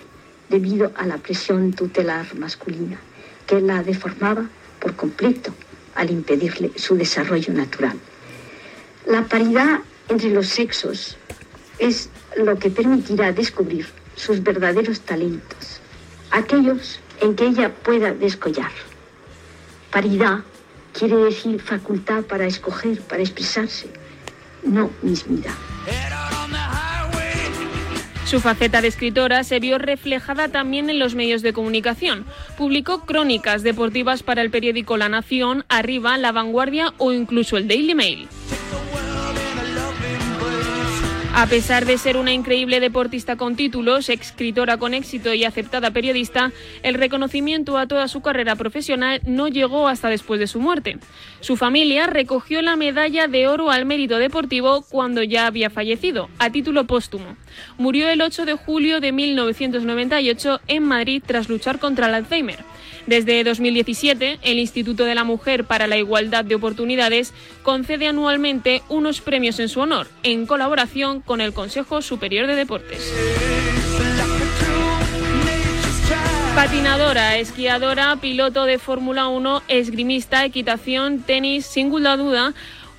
debido 0.48 0.92
a 0.96 1.06
la 1.06 1.16
presión 1.18 1.72
tutelar 1.72 2.34
masculina 2.34 2.98
que 3.46 3.60
la 3.60 3.82
deformaba 3.82 4.44
por 4.80 4.94
completo 4.96 5.52
al 5.94 6.10
impedirle 6.10 6.70
su 6.76 6.96
desarrollo 6.96 7.52
natural. 7.52 7.98
La 9.06 9.24
paridad 9.24 9.80
entre 10.08 10.30
los 10.30 10.48
sexos 10.48 11.16
es 11.78 12.10
lo 12.36 12.58
que 12.58 12.70
permitirá 12.70 13.32
descubrir 13.32 13.86
sus 14.16 14.42
verdaderos 14.42 15.00
talentos, 15.00 15.80
aquellos 16.30 17.00
en 17.20 17.34
que 17.34 17.46
ella 17.46 17.72
pueda 17.72 18.12
descollar. 18.12 18.70
Paridad 19.90 20.40
quiere 20.92 21.16
decir 21.16 21.60
facultad 21.60 22.22
para 22.24 22.46
escoger, 22.46 23.00
para 23.02 23.22
expresarse, 23.22 23.88
no 24.64 24.90
mismidad. 25.02 25.54
Su 28.28 28.40
faceta 28.40 28.82
de 28.82 28.88
escritora 28.88 29.42
se 29.42 29.58
vio 29.58 29.78
reflejada 29.78 30.48
también 30.48 30.90
en 30.90 30.98
los 30.98 31.14
medios 31.14 31.40
de 31.40 31.54
comunicación. 31.54 32.26
Publicó 32.58 33.06
crónicas 33.06 33.62
deportivas 33.62 34.22
para 34.22 34.42
el 34.42 34.50
periódico 34.50 34.98
La 34.98 35.08
Nación, 35.08 35.64
Arriba, 35.70 36.18
La 36.18 36.30
Vanguardia 36.30 36.92
o 36.98 37.14
incluso 37.14 37.56
el 37.56 37.68
Daily 37.68 37.94
Mail. 37.94 38.28
A 41.38 41.46
pesar 41.46 41.86
de 41.86 41.98
ser 41.98 42.16
una 42.16 42.32
increíble 42.32 42.80
deportista 42.80 43.36
con 43.36 43.54
títulos, 43.54 44.08
escritora 44.08 44.76
con 44.76 44.92
éxito 44.92 45.32
y 45.32 45.44
aceptada 45.44 45.92
periodista, 45.92 46.50
el 46.82 46.94
reconocimiento 46.94 47.78
a 47.78 47.86
toda 47.86 48.08
su 48.08 48.22
carrera 48.22 48.56
profesional 48.56 49.20
no 49.24 49.46
llegó 49.46 49.86
hasta 49.86 50.08
después 50.08 50.40
de 50.40 50.48
su 50.48 50.58
muerte. 50.58 50.98
Su 51.38 51.56
familia 51.56 52.08
recogió 52.08 52.60
la 52.60 52.74
medalla 52.74 53.28
de 53.28 53.46
oro 53.46 53.70
al 53.70 53.86
mérito 53.86 54.18
deportivo 54.18 54.82
cuando 54.90 55.22
ya 55.22 55.46
había 55.46 55.70
fallecido, 55.70 56.28
a 56.40 56.50
título 56.50 56.88
póstumo. 56.88 57.36
Murió 57.76 58.08
el 58.08 58.20
8 58.20 58.44
de 58.44 58.54
julio 58.54 59.00
de 59.00 59.12
1998 59.12 60.60
en 60.66 60.82
Madrid 60.82 61.22
tras 61.24 61.48
luchar 61.48 61.78
contra 61.78 62.08
el 62.08 62.14
Alzheimer. 62.14 62.64
Desde 63.08 63.42
2017, 63.42 64.38
el 64.42 64.58
Instituto 64.58 65.06
de 65.06 65.14
la 65.14 65.24
Mujer 65.24 65.64
para 65.64 65.86
la 65.86 65.96
Igualdad 65.96 66.44
de 66.44 66.54
Oportunidades 66.54 67.32
concede 67.62 68.06
anualmente 68.06 68.82
unos 68.90 69.22
premios 69.22 69.58
en 69.60 69.70
su 69.70 69.80
honor, 69.80 70.08
en 70.22 70.44
colaboración 70.44 71.22
con 71.28 71.40
el 71.42 71.52
Consejo 71.52 72.00
Superior 72.02 72.46
de 72.46 72.56
Deportes. 72.56 73.14
Patinadora, 76.54 77.36
esquiadora, 77.36 78.16
piloto 78.16 78.64
de 78.64 78.78
Fórmula 78.78 79.28
1, 79.28 79.62
esgrimista, 79.68 80.44
equitación, 80.44 81.20
tenis, 81.20 81.66
sin 81.66 81.90
duda, 81.90 82.54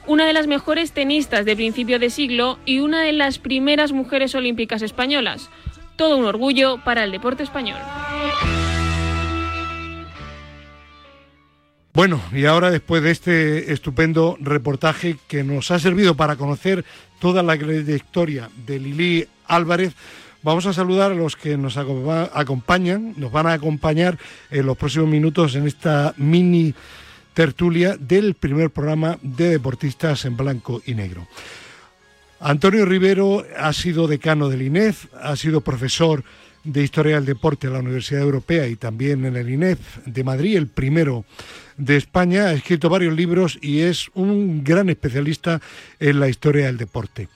una 0.06 0.26
de 0.26 0.34
las 0.34 0.46
mejores 0.48 0.92
tenistas 0.92 1.44
de 1.44 1.56
principio 1.56 1.98
de 1.98 2.12
siglo 2.12 2.60
y 2.66 2.80
una 2.80 3.02
de 3.02 3.14
las 3.14 3.40
primeras 3.40 3.92
mujeres 3.92 4.36
olímpicas 4.36 4.84
españolas. 4.84 5.50
Todo 5.96 6.16
un 6.16 6.26
orgullo 6.26 6.78
para 6.86 7.04
el 7.04 7.12
deporte 7.12 7.44
español. 7.44 7.80
Bueno, 12.00 12.22
y 12.32 12.45
ahora 12.45 12.72
después 12.72 13.04
de 13.04 13.12
este 13.12 13.74
estupendo 13.74 14.38
reportaje 14.39 15.18
que 15.28 15.43
nos 15.43 15.70
ha 15.70 15.80
servido 15.80 16.16
para 16.16 16.38
conocer 16.38 16.86
toda 17.20 17.43
la 17.43 17.58
trayectoria 17.58 18.50
de 18.66 18.80
Lili 18.80 19.28
Álvarez, 19.45 19.95
vamos 20.41 20.66
a 20.66 20.72
saludar 20.72 21.12
a 21.12 21.16
los 21.16 21.36
que 21.36 21.58
nos 21.58 21.76
acompañan, 21.76 23.16
nos 23.18 23.34
van 23.34 23.47
a 23.47 23.52
acompañar 23.52 24.18
en 24.50 24.66
los 24.66 24.78
próximos 24.78 25.10
minutos 25.10 25.56
en 25.56 25.68
esta 25.68 26.14
mini 26.16 26.74
tertulia 27.34 27.97
del 27.97 28.34
primer 28.36 28.70
programa 28.70 29.20
de 29.22 29.50
deportistas 29.50 30.24
en 30.24 30.38
blanco 30.38 30.82
y 30.86 30.93
negro. 30.93 31.28
Antonio 32.39 32.86
Rivero 32.86 33.43
ha 33.58 33.74
sido 33.74 34.08
decano 34.08 34.47
del 34.47 34.62
INEF, 34.62 35.08
ha 35.22 35.36
sido 35.36 35.60
profesor 35.60 36.24
de 36.64 36.82
Historia 36.82 37.16
del 37.16 37.26
Deporte 37.26 37.68
en 37.68 37.74
la 37.74 37.80
Universidad 37.80 38.22
Europea 38.22 38.68
y 38.68 38.78
también 38.78 39.26
en 39.26 39.36
el 39.36 39.50
INEF 39.50 39.97
de 40.06 40.24
Madrid, 40.24 40.56
el 40.56 40.68
primero 40.68 41.26
de 41.80 41.96
España, 41.96 42.48
ha 42.48 42.54
escrito 42.54 42.90
varios 42.90 43.16
libros 43.16 43.58
y 43.62 43.80
es 43.80 44.12
un 44.14 44.64
gran 44.64 44.90
especialista 44.90 45.60
en 46.00 46.20
la 46.20 46.28
historia 46.28 46.68
del 46.68 46.78
deporte. 46.78 47.30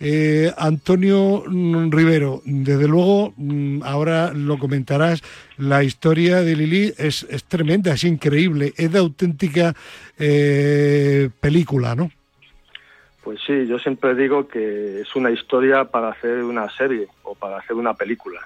Eh, 0.00 0.52
Antonio 0.58 1.44
Rivero, 1.46 2.42
desde 2.44 2.88
luego, 2.88 3.32
mm, 3.36 3.82
ahora 3.84 4.32
lo 4.34 4.58
comentarás, 4.58 5.22
la 5.56 5.84
historia 5.84 6.42
de 6.42 6.56
Lili 6.56 6.92
es, 6.98 7.26
tremenda, 7.48 7.94
es 7.94 8.04
increíble, 8.04 8.74
es 8.76 8.92
de 8.92 8.98
auténtica 8.98 9.72
eh, 10.18 11.30
película, 11.40 11.94
¿no? 11.94 12.10
Pues 13.22 13.40
sí, 13.46 13.66
yo 13.66 13.78
siempre 13.78 14.14
digo 14.14 14.48
que 14.48 15.00
es 15.00 15.16
una 15.16 15.30
historia 15.30 15.84
para 15.84 16.10
hacer 16.10 16.42
una 16.42 16.68
serie 16.70 17.06
o 17.22 17.34
para 17.34 17.58
hacer 17.58 17.76
una 17.76 17.94
película, 17.94 18.40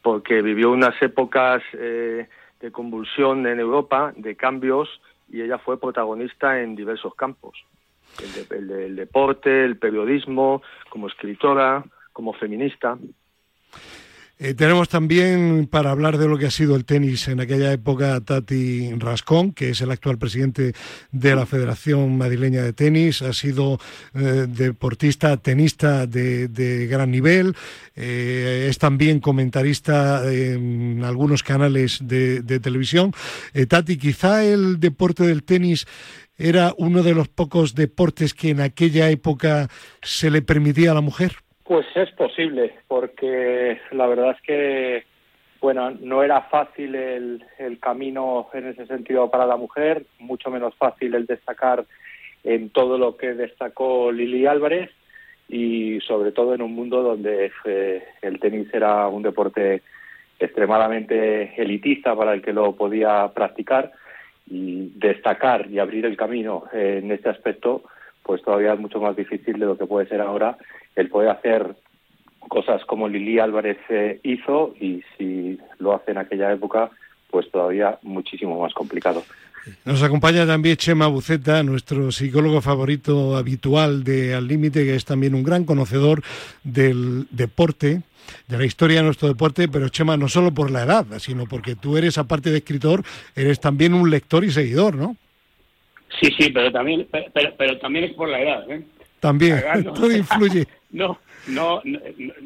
porque 0.00 0.42
vivió 0.42 0.72
unas 0.72 1.00
épocas 1.00 1.62
eh, 1.74 2.26
de 2.62 2.70
convulsión 2.70 3.46
en 3.46 3.60
Europa, 3.60 4.14
de 4.16 4.36
cambios, 4.36 4.88
y 5.28 5.42
ella 5.42 5.58
fue 5.58 5.78
protagonista 5.78 6.60
en 6.60 6.76
diversos 6.76 7.14
campos. 7.14 7.64
El, 8.50 8.96
deporte, 8.96 9.64
el 9.64 9.76
periodismo, 9.78 10.62
como 10.88 11.08
escritora, 11.08 11.84
como 12.12 12.32
feminista. 12.34 12.96
Eh, 14.44 14.54
tenemos 14.54 14.88
también 14.88 15.68
para 15.70 15.92
hablar 15.92 16.18
de 16.18 16.26
lo 16.26 16.36
que 16.36 16.46
ha 16.46 16.50
sido 16.50 16.74
el 16.74 16.84
tenis 16.84 17.28
en 17.28 17.38
aquella 17.38 17.72
época 17.72 18.20
Tati 18.20 18.92
Rascón, 18.94 19.52
que 19.52 19.70
es 19.70 19.80
el 19.82 19.92
actual 19.92 20.18
presidente 20.18 20.72
de 21.12 21.36
la 21.36 21.46
Federación 21.46 22.18
Madrileña 22.18 22.62
de 22.62 22.72
Tenis, 22.72 23.22
ha 23.22 23.34
sido 23.34 23.78
eh, 24.14 24.46
deportista, 24.48 25.36
tenista 25.36 26.08
de, 26.08 26.88
gran 26.90 27.12
nivel, 27.12 27.54
eh, 27.94 28.66
es 28.68 28.78
también 28.78 29.20
comentarista 29.20 30.28
en 30.28 31.04
algunos 31.04 31.44
canales 31.44 32.00
de, 32.02 32.42
de 32.42 32.58
televisión. 32.58 33.12
Tati, 33.68 33.96
quizá 33.96 34.44
el 34.44 34.80
deporte 34.80 35.24
del 35.24 35.44
tenis 35.44 35.86
era 36.36 36.74
uno 36.78 37.04
de 37.04 37.14
los 37.14 37.28
pocos 37.28 37.76
deportes 37.76 38.34
que 38.34 38.50
en 38.50 38.60
aquella 38.60 39.08
época 39.08 39.68
se 40.02 40.32
le 40.32 40.42
permitía 40.42 40.90
a 40.90 40.94
la 40.94 41.00
mujer. 41.00 41.36
Pues 41.72 41.86
es 41.94 42.10
posible, 42.10 42.74
porque 42.86 43.80
la 43.92 44.06
verdad 44.06 44.32
es 44.32 44.42
que, 44.42 45.04
bueno, 45.58 45.90
no 45.90 46.22
era 46.22 46.42
fácil 46.42 46.94
el, 46.94 47.42
camino 47.80 48.46
en 48.52 48.66
ese 48.66 48.84
sentido 48.84 49.30
para 49.30 49.46
la 49.46 49.56
mujer, 49.56 50.04
mucho 50.18 50.50
menos 50.50 50.74
fácil 50.74 51.14
el 51.14 51.24
destacar 51.24 51.86
en 52.44 52.68
todo 52.68 52.98
lo 52.98 53.16
que 53.16 53.32
destacó 53.32 54.12
Lili 54.12 54.44
Álvarez 54.44 54.90
y 55.48 55.98
sobre 56.00 56.32
todo 56.32 56.52
en 56.52 56.60
un 56.60 56.74
mundo 56.74 57.02
donde 57.02 57.50
eh, 57.64 58.04
el 58.20 58.38
tenis 58.38 58.68
era 58.74 59.08
un 59.08 59.22
deporte 59.22 59.80
extremadamente 60.38 61.54
elitista 61.56 62.14
para 62.14 62.34
el 62.34 62.42
que 62.42 62.52
lo 62.52 62.76
podía 62.76 63.32
practicar 63.34 63.92
y 64.46 64.92
destacar 64.96 65.70
y 65.70 65.78
abrir 65.78 66.04
el 66.04 66.18
camino 66.18 66.64
en 66.70 67.10
este 67.10 67.30
aspecto 67.30 67.82
pues 68.22 68.42
todavía 68.42 68.74
es 68.74 68.78
mucho 68.78 69.00
más 69.00 69.16
difícil 69.16 69.58
de 69.58 69.66
lo 69.66 69.78
que 69.78 69.86
puede 69.86 70.06
ser 70.06 70.20
ahora 70.20 70.58
el 70.96 71.08
poder 71.08 71.30
hacer 71.30 71.74
cosas 72.48 72.84
como 72.84 73.08
Lili 73.08 73.38
Álvarez 73.38 73.78
eh, 73.88 74.20
hizo 74.22 74.74
y 74.80 75.02
si 75.16 75.58
lo 75.78 75.94
hace 75.94 76.10
en 76.10 76.18
aquella 76.18 76.52
época, 76.52 76.90
pues 77.30 77.50
todavía 77.50 77.98
muchísimo 78.02 78.60
más 78.60 78.74
complicado. 78.74 79.22
Nos 79.84 80.02
acompaña 80.02 80.44
también 80.44 80.76
Chema 80.76 81.06
Buceta, 81.06 81.62
nuestro 81.62 82.10
psicólogo 82.10 82.60
favorito 82.60 83.36
habitual 83.36 84.02
de 84.02 84.34
Al 84.34 84.48
Límite, 84.48 84.84
que 84.84 84.96
es 84.96 85.04
también 85.04 85.34
un 85.34 85.44
gran 85.44 85.64
conocedor 85.64 86.22
del 86.64 87.26
deporte, 87.30 88.02
de 88.48 88.58
la 88.58 88.64
historia 88.64 88.98
de 88.98 89.04
nuestro 89.04 89.28
deporte, 89.28 89.68
pero 89.68 89.88
Chema, 89.88 90.16
no 90.16 90.28
solo 90.28 90.52
por 90.52 90.70
la 90.70 90.82
edad, 90.82 91.06
sino 91.18 91.46
porque 91.46 91.76
tú 91.76 91.96
eres, 91.96 92.18
aparte 92.18 92.50
de 92.50 92.58
escritor, 92.58 93.04
eres 93.36 93.60
también 93.60 93.94
un 93.94 94.10
lector 94.10 94.44
y 94.44 94.50
seguidor, 94.50 94.96
¿no? 94.96 95.16
Sí, 96.20 96.28
sí, 96.38 96.50
pero 96.52 96.70
también, 96.72 97.06
pero, 97.10 97.54
pero 97.56 97.78
también 97.78 98.06
es 98.06 98.14
por 98.14 98.28
la 98.28 98.40
edad, 98.40 98.70
¿eh? 98.70 98.84
También, 99.20 99.62
todo 99.94 100.10
influye. 100.10 100.66
No, 100.92 101.18
no, 101.48 101.80
no, 101.84 101.98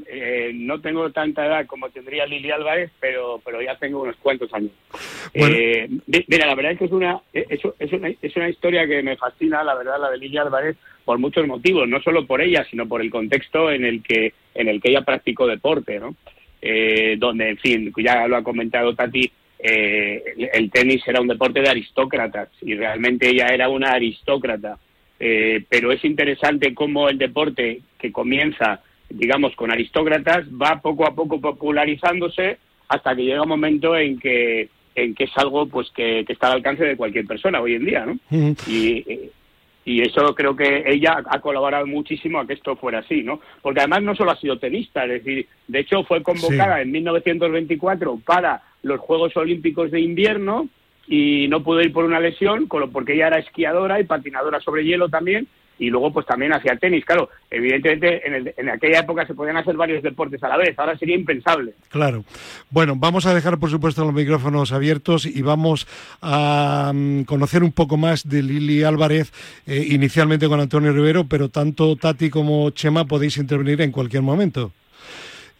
eh, 0.07 0.53
no, 0.55 0.81
tengo 0.81 1.11
tanta 1.11 1.45
edad 1.45 1.67
como 1.67 1.91
tendría 1.91 2.27
Lili 2.27 2.51
Álvarez, 2.53 2.93
pero, 3.01 3.41
pero 3.45 3.61
ya 3.61 3.77
tengo 3.77 4.03
unos 4.03 4.17
cuantos 4.17 4.53
años. 4.55 4.71
Eh, 5.35 5.89
mira, 6.07 6.47
la 6.47 6.55
verdad 6.55 6.73
es 6.73 6.79
que 6.79 6.85
es 6.85 6.93
una, 6.93 7.21
es, 7.33 7.61
es, 7.79 7.93
una, 7.93 8.09
es 8.23 8.37
una 8.37 8.49
historia 8.49 8.87
que 8.87 9.03
me 9.03 9.17
fascina, 9.17 9.65
la 9.65 9.75
verdad, 9.75 10.01
la 10.01 10.11
de 10.11 10.19
Lili 10.19 10.39
Álvarez, 10.39 10.77
por 11.05 11.19
muchos 11.19 11.47
motivos, 11.47 11.89
no 11.89 12.01
solo 12.03 12.25
por 12.25 12.41
ella, 12.41 12.65
sino 12.71 12.87
por 12.87 13.01
el 13.01 13.11
contexto 13.11 13.71
en 13.71 13.85
el 13.85 14.03
que, 14.03 14.33
en 14.55 14.69
el 14.69 14.81
que 14.81 14.91
ella 14.91 15.03
practicó 15.03 15.47
deporte, 15.47 15.99
¿no? 15.99 16.15
Eh, 16.63 17.17
donde, 17.19 17.51
en 17.51 17.59
fin, 17.59 17.93
ya 17.97 18.27
lo 18.27 18.37
ha 18.37 18.43
comentado 18.43 18.95
Tati, 18.95 19.31
eh, 19.59 20.23
el 20.53 20.71
tenis 20.71 21.03
era 21.07 21.21
un 21.21 21.29
deporte 21.29 21.61
de 21.61 21.69
aristócratas 21.69 22.51
y 22.63 22.75
realmente 22.75 23.29
ella 23.29 23.47
era 23.49 23.69
una 23.69 23.91
aristócrata. 23.91 24.79
Eh, 25.19 25.65
pero 25.69 25.93
es 25.93 26.05
interesante 26.05 26.75
cómo 26.75 27.09
el 27.09 27.19
deporte 27.19 27.81
que 27.99 28.13
comienza, 28.13 28.83
digamos, 29.09 29.55
con 29.57 29.71
aristócratas, 29.71 30.47
va 30.49 30.81
poco 30.81 31.07
a 31.07 31.15
poco 31.15 31.41
popularizándose 31.41 32.59
hasta 32.89 33.17
que 33.17 33.25
llega 33.25 33.43
un 33.43 33.49
momento 33.49 33.97
en 33.97 34.19
que 34.19 34.69
en 34.95 35.15
que 35.15 35.25
es 35.25 35.31
algo 35.37 35.67
pues 35.67 35.91
que, 35.91 36.25
está 36.27 36.49
al 36.49 36.55
alcance 36.55 36.83
de 36.83 36.97
cualquier 36.97 37.27
persona 37.27 37.61
hoy 37.61 37.75
en 37.75 37.85
día, 37.85 38.07
¿no? 38.07 38.19
y, 38.67 39.31
y 39.87 40.03
eso 40.03 40.35
creo 40.35 40.57
que 40.57 40.83
ella 40.85 41.23
ha 41.31 41.39
colaborado 41.41 41.87
muchísimo 41.87 42.41
a 42.41 42.47
que 42.47 42.55
esto 42.55 42.75
fuera 42.75 42.99
así, 42.99 43.23
¿no? 43.23 43.41
Porque 43.63 43.81
además 43.81 44.03
no 44.03 44.17
solo 44.17 44.33
ha 44.33 44.41
sido 44.41 44.59
tenista, 44.59 45.05
es 45.05 45.23
decir, 45.23 45.47
de 45.69 45.79
hecho 45.79 46.03
fue 46.03 46.25
convocada 46.25 46.83
en 46.83 46.91
1924 46.91 48.21
para 48.25 48.63
los 48.83 48.99
Juegos 48.99 49.37
Olímpicos 49.37 49.93
de 49.93 50.01
Invierno 50.01 50.69
y 51.09 51.47
no 51.49 51.63
pudo 51.63 51.81
ir 51.81 51.93
por 51.93 52.05
una 52.05 52.21
lesión, 52.21 52.67
porque 52.69 53.15
ella 53.15 53.29
era 53.29 53.39
esquiadora 53.39 54.01
y 54.01 54.05
patinadora 54.05 54.61
sobre 54.61 54.85
hielo 54.85 55.09
también, 55.09 55.47
y 55.79 55.91
luego 55.91 56.13
pues 56.13 56.27
también 56.27 56.53
hacía 56.53 56.77
tenis. 56.77 57.05
Claro, 57.05 57.29
evidentemente 57.51 58.23
en, 58.27 58.69
aquella 58.69 59.01
época 59.01 59.27
se 59.27 59.35
podían 59.35 59.57
hacer 59.57 59.77
varios 59.77 60.03
deportes 60.03 60.43
a 60.43 60.49
la 60.49 60.57
vez, 60.57 60.79
ahora 60.79 60.97
sería 60.97 61.17
impensable. 61.17 61.75
Claro. 61.89 62.25
Bueno, 62.71 62.95
vamos 62.97 63.27
a 63.27 63.35
dejar 63.35 63.59
por 63.59 63.71
supuesto 63.71 64.05
los 64.05 64.15
micrófonos 64.15 64.73
abiertos 64.73 65.27
y 65.27 65.43
vamos 65.43 65.87
a 66.23 66.93
mm, 66.95 67.23
conocer 67.23 67.63
un 67.63 67.73
poco 67.73 67.97
más 67.97 68.29
de 68.29 68.43
Lili 68.43 68.83
Álvarez, 68.83 69.33
eh, 69.67 69.87
inicialmente 69.91 70.49
con 70.49 70.61
Antonio 70.61 70.93
Rivero, 70.93 71.25
pero 71.25 71.49
tanto 71.49 71.97
Tati 71.97 72.31
como 72.31 72.71
Chema 72.71 73.05
podéis 73.05 73.37
intervenir 73.37 73.81
en 73.83 73.93
cualquier 73.93 74.23
momento. 74.23 74.73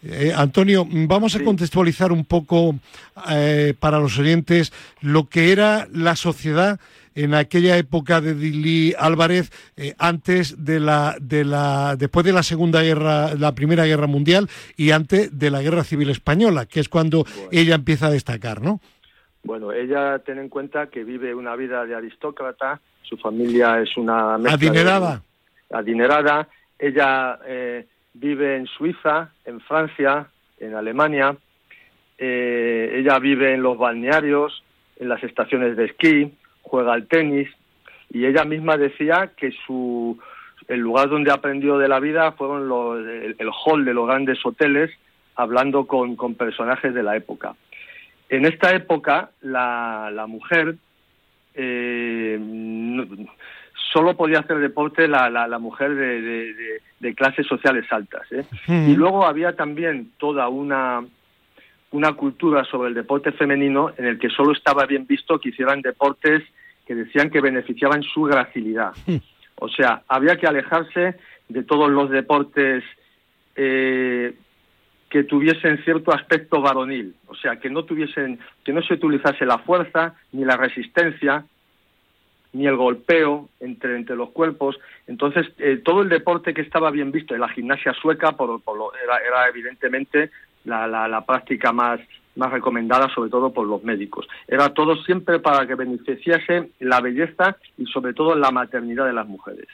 Eh, 0.03 0.31
Antonio, 0.35 0.85
vamos 0.89 1.35
a 1.35 1.43
contextualizar 1.43 2.11
un 2.11 2.25
poco 2.25 2.75
eh, 3.29 3.73
para 3.79 3.99
los 3.99 4.17
oyentes 4.19 4.71
lo 5.01 5.27
que 5.27 5.51
era 5.51 5.87
la 5.91 6.15
sociedad 6.15 6.79
en 7.15 7.33
aquella 7.33 7.77
época 7.77 8.21
de 8.21 8.35
Dili 8.35 8.93
Álvarez, 8.97 9.51
eh, 9.75 9.95
antes 9.97 10.63
de 10.63 10.79
la, 10.79 11.15
de 11.19 11.43
la, 11.43 11.95
después 11.97 12.23
de 12.23 12.31
la 12.31 12.43
Segunda 12.43 12.83
Guerra, 12.83 13.33
la 13.33 13.55
Primera 13.55 13.85
Guerra 13.85 14.05
Mundial 14.05 14.47
y 14.75 14.91
antes 14.91 15.37
de 15.37 15.49
la 15.49 15.63
Guerra 15.63 15.83
Civil 15.83 16.11
Española, 16.11 16.67
que 16.67 16.79
es 16.79 16.89
cuando 16.89 17.25
ella 17.51 17.73
empieza 17.73 18.07
a 18.07 18.11
destacar, 18.11 18.61
¿no? 18.61 18.79
Bueno, 19.43 19.71
ella 19.71 20.19
ten 20.19 20.37
en 20.37 20.49
cuenta 20.49 20.87
que 20.87 21.03
vive 21.03 21.33
una 21.33 21.55
vida 21.55 21.85
de 21.85 21.95
aristócrata, 21.95 22.81
su 23.01 23.17
familia 23.17 23.79
es 23.79 23.97
una 23.97 24.35
adinerada, 24.35 25.23
adinerada, 25.71 26.47
ella 26.77 27.39
eh, 27.47 27.87
vive 28.19 28.55
en 28.55 28.67
Suiza, 28.67 29.31
en 29.45 29.59
Francia, 29.61 30.27
en 30.59 30.75
Alemania, 30.75 31.35
eh, 32.17 32.95
ella 32.95 33.19
vive 33.19 33.53
en 33.53 33.61
los 33.61 33.77
balnearios, 33.77 34.63
en 34.97 35.09
las 35.09 35.23
estaciones 35.23 35.77
de 35.77 35.85
esquí, 35.85 36.33
juega 36.63 36.93
al 36.93 37.07
tenis 37.07 37.49
y 38.11 38.25
ella 38.25 38.43
misma 38.43 38.77
decía 38.77 39.31
que 39.37 39.51
su 39.65 40.19
el 40.67 40.79
lugar 40.79 41.09
donde 41.09 41.31
aprendió 41.31 41.77
de 41.77 41.87
la 41.87 41.99
vida 41.99 42.33
fueron 42.33 42.67
los, 42.67 42.99
el, 43.07 43.49
hall 43.65 43.85
de 43.85 43.93
los 43.93 44.07
grandes 44.07 44.45
hoteles 44.45 44.91
hablando 45.35 45.85
con, 45.87 46.15
con, 46.17 46.35
personajes 46.35 46.93
de 46.93 47.03
la 47.03 47.15
época. 47.15 47.55
En 48.27 48.45
esta 48.45 48.75
época 48.75 49.29
la, 49.41 50.09
la 50.11 50.27
mujer 50.27 50.75
eh, 51.53 52.37
solo 53.93 54.17
podía 54.17 54.39
hacer 54.39 54.57
deporte 54.57 55.07
la, 55.07 55.29
la, 55.29 55.59
mujer 55.59 55.95
de, 55.95 56.21
de, 56.21 56.81
clases 57.15 57.45
sociales 57.47 57.85
altas. 57.91 58.31
¿eh? 58.31 58.45
Y 58.67 58.95
luego 58.95 59.25
había 59.25 59.55
también 59.55 60.11
toda 60.17 60.49
una, 60.49 61.05
una 61.91 62.13
cultura 62.13 62.63
sobre 62.65 62.89
el 62.89 62.95
deporte 62.95 63.31
femenino 63.31 63.91
en 63.97 64.05
el 64.05 64.19
que 64.19 64.29
solo 64.29 64.51
estaba 64.51 64.85
bien 64.85 65.05
visto 65.05 65.39
que 65.39 65.49
hicieran 65.49 65.81
deportes 65.81 66.43
que 66.85 66.95
decían 66.95 67.29
que 67.29 67.41
beneficiaban 67.41 68.01
su 68.01 68.23
gracilidad. 68.23 68.93
O 69.55 69.67
sea, 69.67 70.03
había 70.07 70.37
que 70.37 70.47
alejarse 70.47 71.15
de 71.49 71.63
todos 71.63 71.89
los 71.89 72.09
deportes 72.09 72.83
eh, 73.55 74.33
que 75.09 75.23
tuviesen 75.23 75.83
cierto 75.83 76.13
aspecto 76.13 76.61
varonil, 76.61 77.15
o 77.27 77.35
sea, 77.35 77.57
que 77.57 77.69
no 77.69 77.83
tuviesen, 77.83 78.39
que 78.63 78.73
no 78.73 78.81
se 78.81 78.95
utilizase 78.95 79.45
la 79.45 79.57
fuerza 79.59 80.15
ni 80.31 80.45
la 80.45 80.57
resistencia 80.57 81.45
ni 82.53 82.67
el 82.67 82.75
golpeo 82.75 83.49
entre, 83.59 83.95
entre 83.95 84.15
los 84.15 84.29
cuerpos. 84.29 84.77
Entonces, 85.07 85.47
eh, 85.59 85.81
todo 85.83 86.01
el 86.01 86.09
deporte 86.09 86.53
que 86.53 86.61
estaba 86.61 86.91
bien 86.91 87.11
visto 87.11 87.33
en 87.33 87.41
la 87.41 87.49
gimnasia 87.49 87.93
sueca 87.93 88.33
por, 88.33 88.61
era, 89.03 89.17
era, 89.17 89.47
evidentemente 89.49 90.31
la, 90.65 90.87
la, 90.87 91.25
práctica 91.25 91.71
más, 91.71 91.99
más 92.35 92.51
recomendada 92.51 93.09
sobre 93.13 93.29
todo 93.29 93.51
por 93.51 93.67
los 93.67 93.83
médicos. 93.83 94.27
Era 94.47 94.73
todo 94.73 94.95
siempre 95.03 95.39
para 95.39 95.65
que 95.65 95.75
beneficiase 95.75 96.69
la 96.79 96.99
belleza 97.01 97.57
y 97.77 97.85
sobre 97.85 98.13
todo 98.13 98.35
la 98.35 98.51
maternidad 98.51 99.05
de 99.05 99.13
las 99.13 99.27
mujeres. 99.27 99.67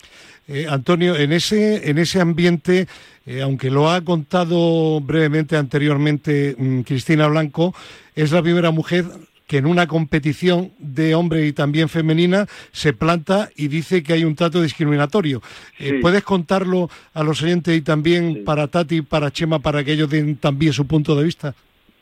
Eh, 0.47 0.67
Antonio, 0.69 1.15
en 1.15 1.31
ese, 1.31 1.89
en 1.89 1.97
ese 1.97 2.19
ambiente, 2.19 2.87
eh, 3.25 3.41
aunque 3.41 3.71
lo 3.71 3.89
ha 3.89 4.01
contado 4.01 4.99
brevemente 4.99 5.55
anteriormente 5.55 6.55
mm, 6.57 6.81
Cristina 6.81 7.27
Blanco, 7.27 7.73
es 8.15 8.31
la 8.31 8.41
primera 8.41 8.71
mujer 8.71 9.05
que 9.53 9.59
en 9.59 9.67
una 9.67 9.85
competición 9.85 10.71
de 10.79 11.13
hombre 11.13 11.45
y 11.45 11.53
también 11.53 11.87
femenina 11.87 12.47
se 12.71 12.91
planta 12.91 13.49
y 13.55 13.67
dice 13.67 14.01
que 14.01 14.13
hay 14.13 14.25
un 14.25 14.35
trato 14.35 14.59
discriminatorio. 14.59 15.43
Eh, 15.77 15.99
¿Puedes 16.01 16.23
contarlo 16.23 16.89
a 17.13 17.21
los 17.21 17.43
oyentes 17.43 17.77
y 17.77 17.83
también 17.83 18.43
para 18.45 18.67
Tati, 18.67 19.03
para 19.03 19.29
Chema, 19.29 19.59
para 19.59 19.83
que 19.83 19.91
ellos 19.91 20.09
den 20.09 20.37
también 20.37 20.73
su 20.73 20.87
punto 20.87 21.15
de 21.15 21.23
vista? 21.23 21.53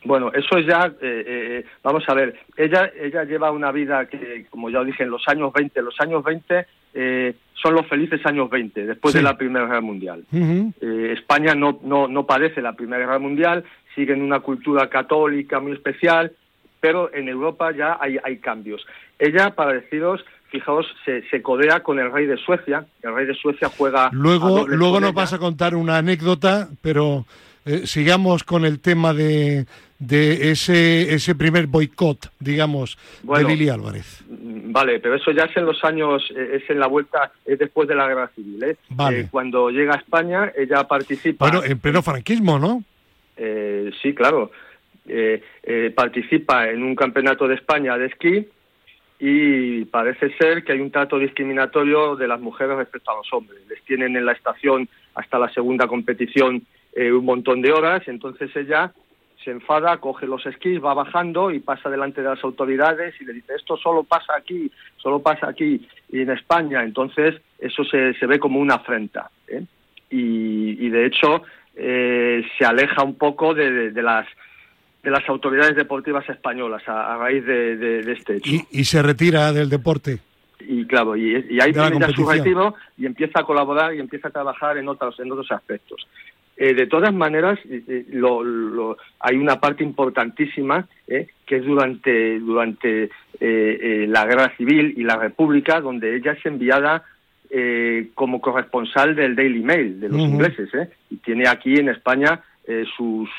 Bueno, 0.05 0.31
eso 0.33 0.59
ya, 0.59 0.93
eh, 1.01 1.23
eh, 1.27 1.65
vamos 1.83 2.05
a 2.07 2.13
ver, 2.13 2.39
ella, 2.55 2.89
ella 2.97 3.25
lleva 3.25 3.51
una 3.51 3.73
vida 3.73 4.05
que, 4.05 4.45
como 4.49 4.69
ya 4.69 4.81
dije, 4.85 5.03
en 5.03 5.09
los 5.09 5.27
años 5.27 5.51
20, 5.51 5.81
los 5.81 5.99
años 5.99 6.23
20 6.23 6.65
eh, 6.93 7.33
son 7.53 7.73
los 7.73 7.85
felices 7.87 8.25
años 8.25 8.49
20, 8.49 8.85
después 8.85 9.13
de 9.13 9.23
la 9.23 9.37
Primera 9.37 9.65
Guerra 9.65 9.81
Mundial. 9.81 10.23
España 10.79 11.53
no, 11.53 11.81
no, 11.83 12.07
no 12.07 12.25
padece 12.25 12.61
la 12.61 12.77
Primera 12.77 12.99
Guerra 12.99 13.19
Mundial, 13.19 13.65
sigue 13.93 14.13
en 14.13 14.21
una 14.21 14.39
cultura 14.39 14.87
católica 14.89 15.59
muy 15.59 15.73
especial, 15.73 16.31
pero 16.81 17.13
en 17.13 17.29
Europa 17.29 17.71
ya 17.71 17.97
hay, 18.01 18.17
hay 18.23 18.37
cambios. 18.37 18.85
Ella, 19.17 19.51
para 19.55 19.73
deciros, 19.73 20.25
fijaos, 20.49 20.85
se, 21.05 21.21
se, 21.29 21.41
codea 21.41 21.81
con 21.81 21.99
el 21.99 22.11
rey 22.11 22.25
de 22.25 22.35
Suecia. 22.35 22.85
El 23.01 23.15
rey 23.15 23.25
de 23.25 23.35
Suecia 23.35 23.69
juega. 23.69 24.09
Luego, 24.11 24.67
luego 24.67 24.99
nos 24.99 25.13
vas 25.13 25.31
a 25.31 25.39
contar 25.39 25.75
una 25.75 25.97
anécdota, 25.97 26.67
pero 26.81 27.25
sigamos 27.85 28.43
con 28.43 28.65
el 28.65 28.81
tema 28.81 29.13
de, 29.13 29.65
de 30.01 30.49
ese, 30.51 31.13
ese 31.13 31.35
primer 31.35 31.67
boicot, 31.67 32.31
digamos, 32.39 32.97
de 33.21 33.43
Lili 33.43 33.69
Álvarez. 33.69 34.23
Mm, 34.27 34.71
vale, 34.71 34.99
pero 34.99 35.15
eso 35.15 35.31
ya 35.31 35.43
es 35.43 35.55
en 35.55 35.65
los 35.65 35.83
años, 35.83 36.23
eh, 36.35 36.59
es 36.59 36.69
en 36.71 36.79
la 36.79 36.87
vuelta, 36.87 37.31
es 37.45 37.59
después 37.59 37.87
de 37.87 37.93
la 37.93 38.07
guerra 38.07 38.31
civil. 38.35 38.63
¿eh? 38.63 38.77
Vale. 38.89 39.19
Eh, 39.21 39.27
cuando 39.29 39.69
llega 39.69 39.93
a 39.93 39.97
España, 39.97 40.51
ella 40.57 40.87
participa. 40.87 41.47
Bueno, 41.47 41.63
en 41.63 41.77
pleno 41.77 42.01
franquismo, 42.01 42.57
¿no? 42.57 42.83
Eh, 43.37 43.91
sí, 44.01 44.15
claro. 44.15 44.51
Participa 45.95 46.69
en 46.69 46.83
un 46.83 46.95
campeonato 46.95 47.47
de 47.47 47.55
España 47.55 47.97
de 47.97 48.07
esquí 48.07 48.47
y 49.19 49.85
parece 49.85 50.33
ser 50.37 50.63
que 50.63 50.71
hay 50.71 50.79
un 50.79 50.91
trato 50.91 51.19
discriminatorio 51.19 52.15
de 52.15 52.27
las 52.27 52.39
mujeres 52.39 52.77
respecto 52.77 53.11
a 53.11 53.17
los 53.17 53.31
hombres. 53.33 53.59
Les 53.67 53.83
tienen 53.83 54.15
en 54.15 54.25
la 54.25 54.31
estación 54.31 54.87
hasta 55.15 55.37
la 55.37 55.49
segunda 55.49 55.87
competición 55.87 56.63
un 56.95 57.25
montón 57.25 57.61
de 57.61 57.71
horas, 57.71 58.07
entonces 58.07 58.55
ella 58.55 58.91
se 59.43 59.51
enfada, 59.51 59.97
coge 59.97 60.27
los 60.27 60.45
esquís, 60.45 60.83
va 60.83 60.93
bajando 60.93 61.51
y 61.51 61.59
pasa 61.59 61.89
delante 61.89 62.21
de 62.21 62.29
las 62.29 62.43
autoridades 62.43 63.19
y 63.19 63.25
le 63.25 63.33
dice 63.33 63.53
esto 63.55 63.77
solo 63.77 64.03
pasa 64.03 64.33
aquí, 64.37 64.71
solo 64.97 65.19
pasa 65.21 65.49
aquí 65.49 65.87
y 66.09 66.21
en 66.21 66.29
España. 66.31 66.83
Entonces 66.83 67.41
eso 67.59 67.83
se, 67.83 68.13
se 68.15 68.25
ve 68.25 68.39
como 68.39 68.59
una 68.59 68.75
afrenta. 68.75 69.29
¿eh? 69.47 69.63
Y, 70.09 70.89
de 70.89 71.05
hecho 71.05 71.43
eh, 71.75 72.43
se 72.57 72.65
aleja 72.65 73.03
un 73.03 73.15
poco 73.15 73.53
de, 73.53 73.91
las 73.93 74.27
de 75.03 75.09
las 75.09 75.27
autoridades 75.27 75.75
deportivas 75.75 76.27
españolas 76.29 76.83
a, 76.87 77.17
raíz 77.17 77.45
de, 77.45 77.99
este 78.11 78.37
hecho. 78.37 78.51
Y, 78.69 78.83
se 78.83 79.01
retira 79.01 79.51
del 79.51 79.69
deporte. 79.69 80.19
Y 80.59 80.85
claro, 80.85 81.15
y, 81.15 81.35
ahí 81.59 81.73
tiene 81.73 81.99
ya 81.99 82.09
su 82.09 82.23
objetivo 82.23 82.75
y 82.97 83.07
empieza 83.07 83.39
a 83.39 83.43
colaborar 83.43 83.95
y 83.95 83.99
empieza 83.99 84.27
a 84.27 84.31
trabajar 84.31 84.77
en 84.77 84.87
otros, 84.87 85.19
en 85.19 85.31
otros 85.31 85.51
aspectos. 85.51 86.07
Eh, 86.55 86.75
de 86.75 86.85
todas 86.85 87.11
maneras, 87.11 87.57
hay 89.19 89.35
una 89.37 89.59
parte 89.59 89.83
importantísima 89.83 90.87
que 91.07 91.55
es 91.55 91.65
durante, 91.65 92.39
durante 92.39 93.09
la 93.39 94.25
Guerra 94.25 94.55
Civil 94.55 94.93
y 94.95 95.03
la 95.03 95.15
República, 95.15 95.81
donde 95.81 96.15
ella 96.15 96.33
es 96.33 96.45
enviada 96.45 97.03
como 98.13 98.39
corresponsal 98.39 99.15
del 99.15 99.35
Daily 99.35 99.63
Mail 99.63 99.99
de 99.99 100.09
los 100.09 100.19
ingleses, 100.19 100.69
y 101.09 101.17
tiene 101.17 101.47
aquí 101.47 101.77
en 101.77 101.89
España 101.89 102.41
sus 102.95 103.29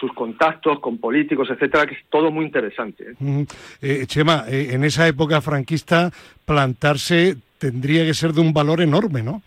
sus 0.00 0.12
contactos 0.14 0.80
con 0.80 0.98
políticos, 0.98 1.48
etcétera, 1.50 1.86
que 1.86 1.94
es 1.94 2.00
todo 2.08 2.30
muy 2.30 2.46
interesante. 2.46 3.04
¿eh? 3.20 3.46
eh 3.82 4.06
Chema, 4.06 4.46
eh, 4.48 4.70
en 4.72 4.82
esa 4.84 5.06
época 5.06 5.42
franquista 5.42 6.10
plantarse 6.44 7.36
tendría 7.58 8.04
que 8.06 8.14
ser 8.14 8.32
de 8.32 8.40
un 8.40 8.54
valor 8.54 8.80
enorme, 8.80 9.22
¿no? 9.22 9.42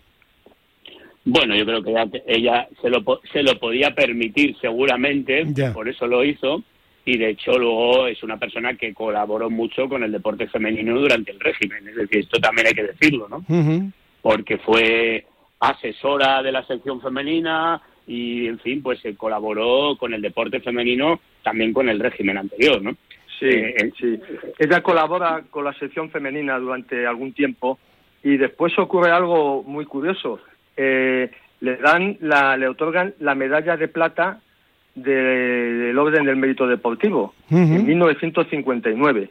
Bueno, 1.24 1.56
yo 1.56 1.64
creo 1.64 1.82
que 1.82 2.22
ella, 2.26 2.68
se, 2.80 2.90
lo, 2.90 3.02
se 3.32 3.42
lo 3.42 3.58
podía 3.58 3.94
permitir 3.94 4.56
seguramente, 4.60 5.46
por 5.72 5.88
eso 5.88 6.06
lo 6.06 6.22
hizo, 6.22 6.62
y 7.06 7.16
de 7.16 7.30
hecho 7.30 7.58
luego 7.58 8.06
es 8.06 8.22
una 8.22 8.36
persona 8.36 8.74
que 8.74 8.92
colaboró 8.92 9.48
mucho 9.48 9.88
con 9.88 10.02
el 10.02 10.12
deporte 10.12 10.46
femenino 10.48 10.98
durante 10.98 11.32
el 11.32 11.40
régimen, 11.40 11.88
es 11.88 11.96
decir, 11.96 12.18
esto 12.18 12.38
también 12.38 12.66
hay 12.68 12.74
que 12.74 12.82
decirlo, 12.84 13.26
¿no? 13.28 13.42
Porque 14.20 14.58
fue 14.58 15.24
asesora 15.60 16.42
de 16.42 16.52
la 16.52 16.66
sección 16.66 17.00
femenina, 17.00 17.80
y, 18.06 18.46
en 18.46 18.58
fin, 18.58 18.82
pues 18.82 19.00
se 19.00 19.14
colaboró 19.16 19.96
con 19.98 20.12
el 20.12 20.22
deporte 20.22 20.60
femenino, 20.60 21.20
también 21.42 21.72
con 21.72 21.88
el 21.88 22.00
régimen 22.00 22.38
anterior, 22.38 22.82
¿no? 22.82 22.92
Sí, 23.38 23.48
eh, 23.48 23.92
sí. 23.98 24.20
Ella 24.58 24.82
colabora 24.82 25.42
con 25.50 25.64
la 25.64 25.72
sección 25.74 26.10
femenina 26.10 26.58
durante 26.58 27.06
algún 27.06 27.32
tiempo 27.32 27.78
y 28.22 28.36
después 28.36 28.78
ocurre 28.78 29.10
algo 29.10 29.62
muy 29.62 29.84
curioso. 29.84 30.40
Eh, 30.76 31.30
le 31.60 31.76
dan, 31.76 32.16
la, 32.20 32.56
le 32.56 32.68
otorgan 32.68 33.14
la 33.20 33.34
medalla 33.34 33.76
de 33.76 33.88
plata 33.88 34.40
del 34.94 35.98
Orden 35.98 36.24
del 36.24 36.36
Mérito 36.36 36.66
Deportivo 36.66 37.34
en 37.50 37.86
1959. 37.86 39.30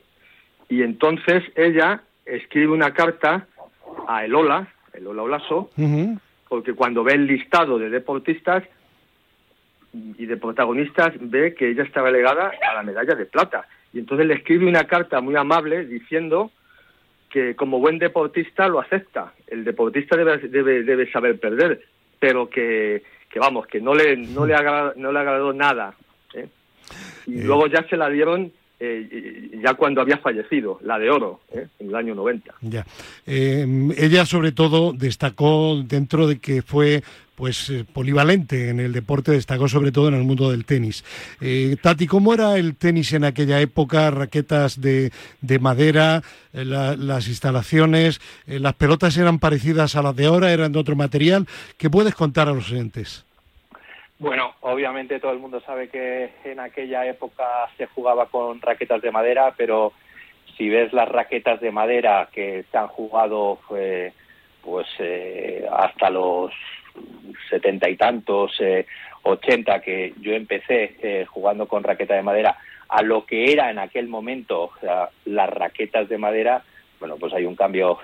Y 0.69 0.81
entonces 0.81 1.43
ella 1.55 2.01
escribe 2.25 2.71
una 2.71 2.93
carta 2.93 3.47
a 4.07 4.25
Elola, 4.25 4.67
Elola 4.93 5.23
Olaso, 5.23 5.69
porque 6.53 6.75
cuando 6.75 7.03
ve 7.03 7.13
el 7.13 7.25
listado 7.25 7.79
de 7.79 7.89
deportistas 7.89 8.63
y 9.91 10.27
de 10.27 10.37
protagonistas 10.37 11.15
ve 11.19 11.55
que 11.55 11.71
ella 11.71 11.81
está 11.81 12.03
relegada 12.03 12.51
a 12.69 12.75
la 12.75 12.83
medalla 12.83 13.15
de 13.15 13.25
plata. 13.25 13.65
Y 13.91 13.97
entonces 13.97 14.27
le 14.27 14.35
escribe 14.35 14.67
una 14.67 14.83
carta 14.83 15.19
muy 15.19 15.35
amable 15.35 15.83
diciendo 15.87 16.51
que 17.31 17.55
como 17.55 17.79
buen 17.79 17.97
deportista 17.97 18.67
lo 18.67 18.79
acepta. 18.79 19.33
El 19.47 19.63
deportista 19.63 20.15
debe, 20.15 20.37
debe, 20.47 20.83
debe 20.83 21.11
saber 21.11 21.39
perder, 21.39 21.81
pero 22.19 22.47
que, 22.47 23.01
que 23.31 23.39
vamos, 23.39 23.65
que 23.65 23.81
no 23.81 23.95
le, 23.95 24.15
no 24.15 24.45
le, 24.45 24.53
no 24.95 25.11
le 25.11 25.19
agradó 25.19 25.53
nada. 25.53 25.95
¿eh? 26.35 26.49
Y 27.25 27.39
eh. 27.39 27.43
luego 27.45 27.65
ya 27.65 27.81
se 27.87 27.97
la 27.97 28.09
dieron 28.09 28.51
eh, 28.85 29.61
ya 29.63 29.75
cuando 29.75 30.01
había 30.01 30.17
fallecido, 30.17 30.77
la 30.83 30.99
de 30.99 31.09
oro, 31.09 31.39
¿eh? 31.53 31.67
en 31.79 31.87
el 31.87 31.95
año 31.95 32.15
90. 32.15 32.55
Ya. 32.61 32.85
Eh, 33.25 33.65
ella 33.97 34.25
sobre 34.25 34.51
todo 34.51 34.91
destacó 34.91 35.81
dentro 35.85 36.27
de 36.27 36.39
que 36.39 36.61
fue 36.61 37.01
pues 37.35 37.71
polivalente 37.93 38.69
en 38.69 38.79
el 38.79 38.91
deporte, 38.91 39.31
destacó 39.31 39.69
sobre 39.69 39.91
todo 39.91 40.09
en 40.09 40.15
el 40.15 40.23
mundo 40.23 40.51
del 40.51 40.65
tenis. 40.65 41.03
Tati, 41.81 42.05
¿cómo 42.05 42.33
era 42.33 42.57
el 42.57 42.75
tenis 42.75 43.11
en 43.13 43.23
aquella 43.23 43.59
época? 43.59 44.11
Raquetas 44.11 44.79
de, 44.79 45.11
de 45.41 45.59
madera, 45.59 46.21
las 46.51 47.27
instalaciones, 47.27 48.21
las 48.45 48.75
pelotas 48.75 49.17
eran 49.17 49.39
parecidas 49.39 49.95
a 49.95 50.03
las 50.03 50.15
de 50.15 50.27
ahora, 50.27 50.53
eran 50.53 50.73
de 50.73 50.79
otro 50.79 50.95
material. 50.95 51.47
¿Qué 51.77 51.89
puedes 51.89 52.13
contar 52.13 52.49
a 52.49 52.53
los 52.53 52.71
oyentes? 52.71 53.25
Bueno, 54.23 54.53
obviamente 54.61 55.19
todo 55.19 55.33
el 55.33 55.39
mundo 55.39 55.59
sabe 55.65 55.89
que 55.89 56.29
en 56.45 56.61
aquella 56.61 57.05
época 57.05 57.43
se 57.75 57.87
jugaba 57.87 58.27
con 58.27 58.61
raquetas 58.61 59.01
de 59.01 59.11
madera, 59.11 59.53
pero 59.57 59.91
si 60.55 60.69
ves 60.69 60.93
las 60.93 61.09
raquetas 61.09 61.59
de 61.59 61.71
madera 61.71 62.29
que 62.31 62.63
se 62.71 62.77
han 62.77 62.87
jugado 62.87 63.59
pues 63.67 64.87
eh, 64.99 65.67
hasta 65.69 66.09
los 66.09 66.53
setenta 67.49 67.89
y 67.89 67.97
tantos, 67.97 68.55
eh, 68.61 68.85
ochenta, 69.23 69.81
que 69.81 70.13
yo 70.21 70.31
empecé 70.31 70.95
eh, 71.01 71.25
jugando 71.25 71.67
con 71.67 71.83
raqueta 71.83 72.13
de 72.15 72.23
madera, 72.23 72.57
a 72.87 73.01
lo 73.01 73.25
que 73.25 73.51
era 73.51 73.71
en 73.71 73.79
aquel 73.79 74.07
momento 74.07 74.71
las 75.25 75.49
raquetas 75.49 76.07
de 76.07 76.17
madera, 76.17 76.63
bueno, 76.97 77.17
pues 77.17 77.33
hay 77.33 77.43
un 77.43 77.57
cambio 77.57 77.99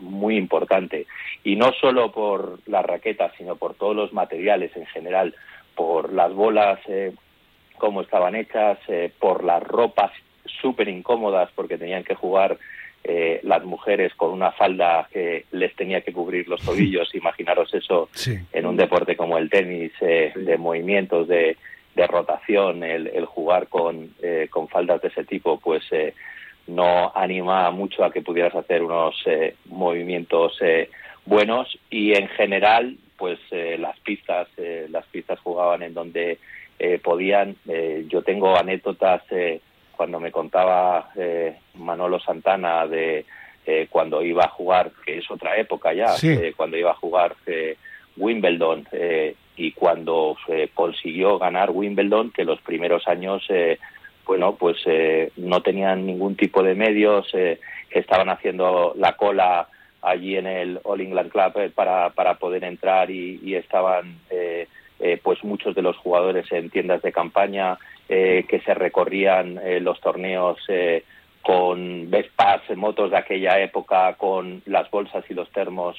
muy 0.00 0.36
importante. 0.36 1.06
Y 1.44 1.54
no 1.54 1.72
solo 1.74 2.10
por 2.10 2.58
las 2.66 2.84
raquetas, 2.84 3.30
sino 3.38 3.54
por 3.54 3.74
todos 3.74 3.94
los 3.94 4.12
materiales 4.12 4.76
en 4.76 4.86
general 4.86 5.36
por 5.74 6.12
las 6.12 6.32
bolas 6.32 6.78
eh, 6.86 7.12
como 7.78 8.02
estaban 8.02 8.34
hechas, 8.34 8.78
eh, 8.88 9.10
por 9.18 9.44
las 9.44 9.62
ropas 9.62 10.12
súper 10.60 10.88
incómodas 10.88 11.50
porque 11.54 11.78
tenían 11.78 12.04
que 12.04 12.14
jugar 12.14 12.58
eh, 13.04 13.40
las 13.42 13.64
mujeres 13.64 14.14
con 14.14 14.30
una 14.30 14.52
falda 14.52 15.08
que 15.12 15.46
les 15.50 15.74
tenía 15.74 16.02
que 16.02 16.12
cubrir 16.12 16.48
los 16.48 16.60
tobillos. 16.64 17.14
Imaginaros 17.14 17.72
eso 17.74 18.08
en 18.52 18.66
un 18.66 18.76
deporte 18.76 19.16
como 19.16 19.38
el 19.38 19.50
tenis, 19.50 19.92
de 20.00 20.56
movimientos, 20.58 21.26
de, 21.26 21.56
de 21.94 22.06
rotación, 22.06 22.84
el, 22.84 23.08
el 23.08 23.26
jugar 23.26 23.68
con, 23.68 24.14
con 24.50 24.68
faldas 24.68 25.02
de 25.02 25.08
ese 25.08 25.24
tipo, 25.24 25.58
pues 25.58 25.82
no 26.68 27.10
anima 27.14 27.70
mucho 27.72 28.04
a 28.04 28.12
que 28.12 28.22
pudieras 28.22 28.54
hacer 28.54 28.82
unos 28.82 29.16
movimientos 29.66 30.58
buenos. 31.24 31.76
Y 31.90 32.12
en 32.12 32.28
general 32.28 32.96
pues 33.22 33.38
eh, 33.52 33.76
las 33.78 33.96
pistas, 34.00 34.48
eh, 34.56 34.88
las 34.90 35.06
pistas 35.06 35.38
jugaban 35.38 35.84
en 35.84 35.94
donde 35.94 36.40
eh, 36.76 36.98
podían. 36.98 37.54
yo 38.08 38.22
tengo 38.22 38.56
anécdotas 38.58 39.22
cuando 39.92 40.18
me 40.18 40.32
contaba 40.32 41.08
Manolo 41.74 42.18
Santana 42.18 42.84
de 42.88 43.24
cuando 43.90 44.24
iba 44.24 44.46
a 44.46 44.48
jugar, 44.48 44.90
que 45.06 45.18
es 45.18 45.30
otra 45.30 45.56
época 45.56 45.92
ya, 45.92 46.16
cuando 46.56 46.76
iba 46.76 46.90
a 46.90 46.96
jugar 46.96 47.36
Wimbledon 48.16 48.88
y 49.56 49.70
cuando 49.70 50.36
consiguió 50.74 51.38
ganar 51.38 51.70
Wimbledon, 51.70 52.32
que 52.32 52.44
los 52.44 52.60
primeros 52.62 53.06
años 53.06 53.46
bueno, 54.26 54.56
pues 54.56 54.78
no 55.36 55.62
tenían 55.62 56.06
ningún 56.06 56.34
tipo 56.34 56.64
de 56.64 56.74
medios, 56.74 57.30
estaban 57.88 58.30
haciendo 58.30 58.94
la 58.96 59.12
cola 59.12 59.68
allí 60.02 60.36
en 60.36 60.46
el 60.46 60.80
All 60.82 61.00
England 61.00 61.30
Club 61.30 61.52
eh, 61.56 61.70
para, 61.70 62.10
para 62.10 62.34
poder 62.34 62.64
entrar 62.64 63.10
y, 63.10 63.54
estaban 63.54 64.18
eh, 64.30 64.66
eh, 64.98 65.20
pues 65.22 65.42
muchos 65.44 65.74
de 65.74 65.82
los 65.82 65.96
jugadores 65.96 66.50
en 66.52 66.70
tiendas 66.70 67.02
de 67.02 67.12
campaña 67.12 67.78
que 68.08 68.60
se 68.66 68.74
recorrían 68.74 69.58
los 69.82 69.98
torneos 70.02 70.58
con 71.40 72.10
Vespas, 72.10 72.60
motos 72.76 73.10
de 73.10 73.16
aquella 73.16 73.58
época, 73.58 74.16
con 74.18 74.60
las 74.66 74.90
bolsas 74.90 75.24
y 75.30 75.34
los 75.34 75.50
termos 75.50 75.96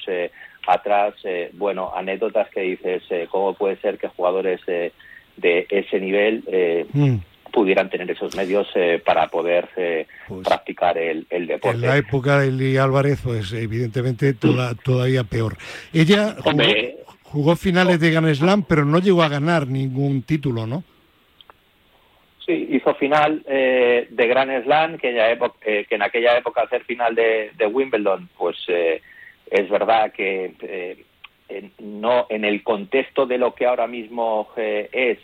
atrás. 0.64 1.14
bueno, 1.54 1.90
anécdotas 1.92 2.48
que 2.50 2.60
dices, 2.60 3.02
¿cómo 3.30 3.54
puede 3.54 3.78
ser 3.78 3.98
que 3.98 4.06
jugadores 4.06 4.60
de 4.66 5.66
ese 5.68 5.98
nivel 5.98 6.44
mm 6.92 7.16
pudieran 7.54 7.88
tener 7.88 8.10
esos 8.10 8.34
medios 8.34 8.68
eh, 8.74 9.00
para 9.02 9.28
poder 9.28 9.68
eh, 9.76 10.08
pues 10.26 10.44
practicar 10.44 10.98
el, 10.98 11.24
deporte. 11.30 11.76
En 11.76 11.82
la 11.82 11.96
época 11.96 12.40
de 12.40 12.50
Lili 12.50 12.76
Álvarez, 12.76 13.20
pues 13.22 13.52
evidentemente 13.52 14.34
todavía 14.34 15.22
peor. 15.22 15.56
Ella 15.92 16.34
jugó, 17.22 17.54
finales 17.54 18.00
de 18.00 18.10
Grand 18.10 18.34
Slam, 18.34 18.64
pero 18.64 18.84
no 18.84 18.98
llegó 18.98 19.22
a 19.22 19.28
ganar 19.28 19.68
ningún 19.68 20.22
título, 20.22 20.66
¿no? 20.66 20.82
Sí, 22.44 22.66
hizo 22.72 22.92
final 22.96 23.44
eh, 23.46 24.08
de 24.10 24.26
Grand 24.26 24.64
Slam, 24.64 24.98
que, 24.98 25.10
en 25.10 26.02
aquella 26.02 26.36
época 26.36 26.62
hacer 26.62 26.82
final 26.82 27.14
de, 27.14 27.66
Wimbledon, 27.70 28.28
pues 28.36 28.56
es 28.68 29.70
verdad 29.70 30.12
que 30.12 31.04
no 31.78 32.26
en 32.28 32.44
el 32.44 32.64
contexto 32.64 33.26
de 33.26 33.38
lo 33.38 33.54
que 33.54 33.66
ahora 33.66 33.86
mismo 33.86 34.48
es 34.56 35.18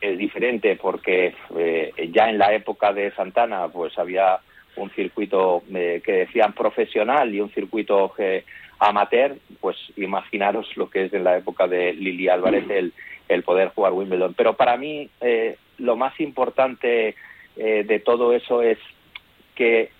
es 0.00 0.18
diferente 0.18 0.76
porque 0.76 1.34
eh, 1.56 2.10
ya 2.12 2.28
en 2.28 2.38
la 2.38 2.52
época 2.54 2.92
de 2.92 3.12
Santana 3.12 3.68
pues 3.68 3.98
había 3.98 4.38
un 4.76 4.90
circuito 4.90 5.62
eh, 5.74 6.02
que 6.04 6.12
decían 6.12 6.52
profesional 6.52 7.34
y 7.34 7.40
un 7.40 7.50
circuito 7.50 8.12
eh, 8.18 8.44
amateur, 8.78 9.36
pues 9.60 9.76
imaginaros 9.96 10.76
lo 10.76 10.90
que 10.90 11.04
es 11.04 11.12
en 11.14 11.24
la 11.24 11.38
época 11.38 11.66
de 11.66 11.94
Lili 11.94 12.28
Álvarez 12.28 12.68
el, 12.68 12.92
el 13.28 13.42
poder 13.42 13.68
jugar 13.68 13.94
Wimbledon. 13.94 14.34
Pero 14.34 14.54
para 14.54 14.76
mí 14.76 15.08
lo 15.78 15.96
más 15.96 16.20
importante 16.20 17.14
de 17.56 18.02
todo 18.04 18.34
eso 18.34 18.60
es 18.60 18.76
que 19.54 19.90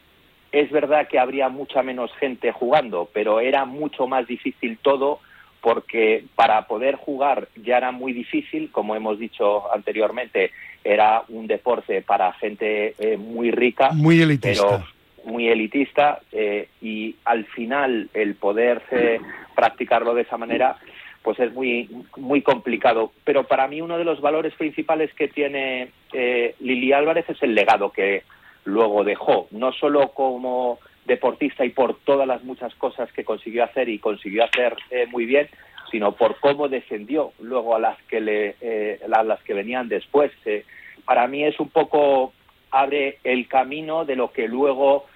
es 0.52 0.70
verdad 0.70 1.08
que 1.08 1.18
habría 1.18 1.48
mucha 1.48 1.82
menos 1.82 2.12
gente 2.16 2.52
jugando, 2.52 3.08
pero 3.14 3.40
era 3.40 3.64
mucho 3.64 4.06
más 4.06 4.26
difícil 4.26 4.78
todo 4.82 5.20
porque 5.66 6.22
para 6.36 6.68
poder 6.68 6.94
jugar 6.94 7.48
ya 7.56 7.78
era 7.78 7.90
muy 7.90 8.12
difícil, 8.12 8.70
como 8.70 8.94
hemos 8.94 9.18
dicho 9.18 9.64
anteriormente, 9.74 10.52
era 10.84 11.24
un 11.28 11.48
deporte 11.48 12.02
para 12.02 12.32
gente 12.34 12.94
eh, 13.00 13.16
muy 13.16 13.50
rica, 13.50 13.90
muy 13.90 14.22
elitista. 14.22 14.84
muy 15.24 15.48
elitista, 15.48 16.20
eh, 16.30 16.68
y 16.80 17.16
al 17.24 17.46
final 17.46 18.08
el 18.14 18.36
poder 18.36 18.80
eh, 18.92 19.18
practicarlo 19.56 20.14
de 20.14 20.22
esa 20.22 20.36
manera, 20.36 20.76
pues 21.20 21.40
es 21.40 21.52
muy, 21.52 21.90
muy 22.16 22.42
complicado. 22.42 23.10
Pero 23.24 23.42
para 23.42 23.66
mí 23.66 23.80
uno 23.80 23.98
de 23.98 24.04
los 24.04 24.20
valores 24.20 24.54
principales 24.54 25.12
que 25.14 25.26
tiene 25.26 25.90
eh, 26.12 26.54
Lili 26.60 26.92
Álvarez 26.92 27.28
es 27.28 27.42
el 27.42 27.56
legado 27.56 27.90
que 27.90 28.22
luego 28.66 29.02
dejó, 29.02 29.48
no 29.50 29.72
solo 29.72 30.12
como 30.12 30.78
deportista 31.06 31.64
y 31.64 31.70
por 31.70 31.96
todas 32.00 32.26
las 32.26 32.42
muchas 32.44 32.74
cosas 32.74 33.10
que 33.12 33.24
consiguió 33.24 33.64
hacer 33.64 33.88
y 33.88 33.98
consiguió 33.98 34.44
hacer 34.44 34.76
eh, 34.90 35.06
muy 35.10 35.26
bien, 35.26 35.48
sino 35.90 36.12
por 36.12 36.38
cómo 36.40 36.68
defendió 36.68 37.32
luego 37.40 37.76
a 37.76 37.78
las 37.78 38.00
que 38.04 38.20
le, 38.20 38.56
eh, 38.60 39.00
las 39.08 39.42
que 39.42 39.54
venían 39.54 39.88
después. 39.88 40.32
Eh, 40.44 40.64
para 41.04 41.26
mí 41.26 41.44
es 41.44 41.58
un 41.60 41.68
poco 41.68 42.32
abre 42.70 43.18
el 43.24 43.46
camino 43.46 44.04
de 44.04 44.16
lo 44.16 44.32
que 44.32 44.48
luego 44.48 45.06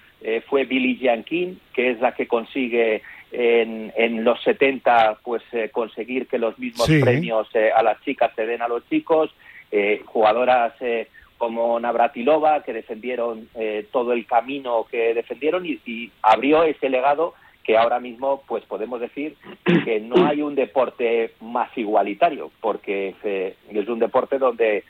fue 0.47 0.65
Billie 0.65 0.97
Jean 0.97 1.23
King, 1.23 1.55
que 1.73 1.89
es 1.89 1.99
la 1.99 2.13
que 2.13 2.27
consigue 2.27 3.01
en, 3.31 3.93
en 3.95 4.23
los 4.23 4.41
70 4.43 5.19
pues 5.23 5.41
eh, 5.51 5.69
conseguir 5.71 6.27
que 6.27 6.37
los 6.37 6.57
mismos 6.59 6.87
premios 6.87 7.47
eh, 7.53 7.71
a 7.73 7.81
las 7.81 8.01
chicas 8.01 8.31
se 8.35 8.45
den 8.45 8.61
a 8.61 8.67
los 8.67 8.87
chicos, 8.89 9.33
eh, 9.71 10.01
jugadoras 10.05 10.73
como 11.41 11.79
Navratilova 11.79 12.61
que 12.61 12.71
defendieron 12.71 13.49
todo 13.91 14.13
el 14.13 14.27
camino 14.27 14.85
que 14.91 15.15
defendieron 15.15 15.65
y, 15.65 16.11
abrió 16.21 16.61
ese 16.61 16.87
legado 16.87 17.33
que 17.63 17.75
ahora 17.75 17.99
mismo 17.99 18.43
pues 18.47 18.63
podemos 18.65 19.01
decir 19.01 19.35
que 19.83 19.99
no 19.99 20.27
hay 20.27 20.43
un 20.43 20.53
deporte 20.53 21.33
más 21.41 21.75
igualitario 21.75 22.51
porque 22.61 23.15
es 23.23 23.87
un 23.87 23.97
deporte 23.97 24.37
donde 24.37 24.83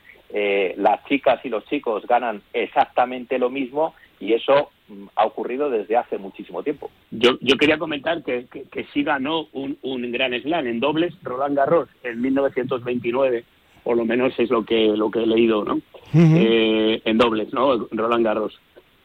las 0.76 1.02
chicas 1.06 1.40
y 1.42 1.48
los 1.48 1.64
chicos 1.64 2.06
ganan 2.06 2.42
exactamente 2.52 3.38
lo 3.38 3.48
mismo 3.48 3.94
y 4.22 4.34
eso 4.34 4.70
mm, 4.88 5.06
ha 5.16 5.26
ocurrido 5.26 5.68
desde 5.68 5.96
hace 5.96 6.16
muchísimo 6.16 6.62
tiempo. 6.62 6.90
Yo, 7.10 7.32
yo 7.40 7.56
quería 7.56 7.76
comentar 7.76 8.22
que, 8.22 8.46
que, 8.46 8.84
sí 8.94 9.02
ganó 9.02 9.48
un, 9.52 9.76
un 9.82 10.12
gran 10.12 10.32
slam 10.40 10.68
en 10.68 10.78
dobles 10.78 11.12
Roland 11.24 11.56
Garros 11.56 11.88
en 12.04 12.20
1929, 12.20 13.44
por 13.82 13.96
lo 13.96 14.04
menos 14.04 14.32
es 14.38 14.48
lo 14.48 14.64
que 14.64 14.86
lo 14.96 15.10
que 15.10 15.24
he 15.24 15.26
leído, 15.26 15.64
¿no? 15.64 15.80
Eh, 16.14 17.00
en 17.04 17.18
dobles, 17.18 17.52
¿no? 17.52 17.88
Roland 17.90 18.24
Garros. 18.24 18.58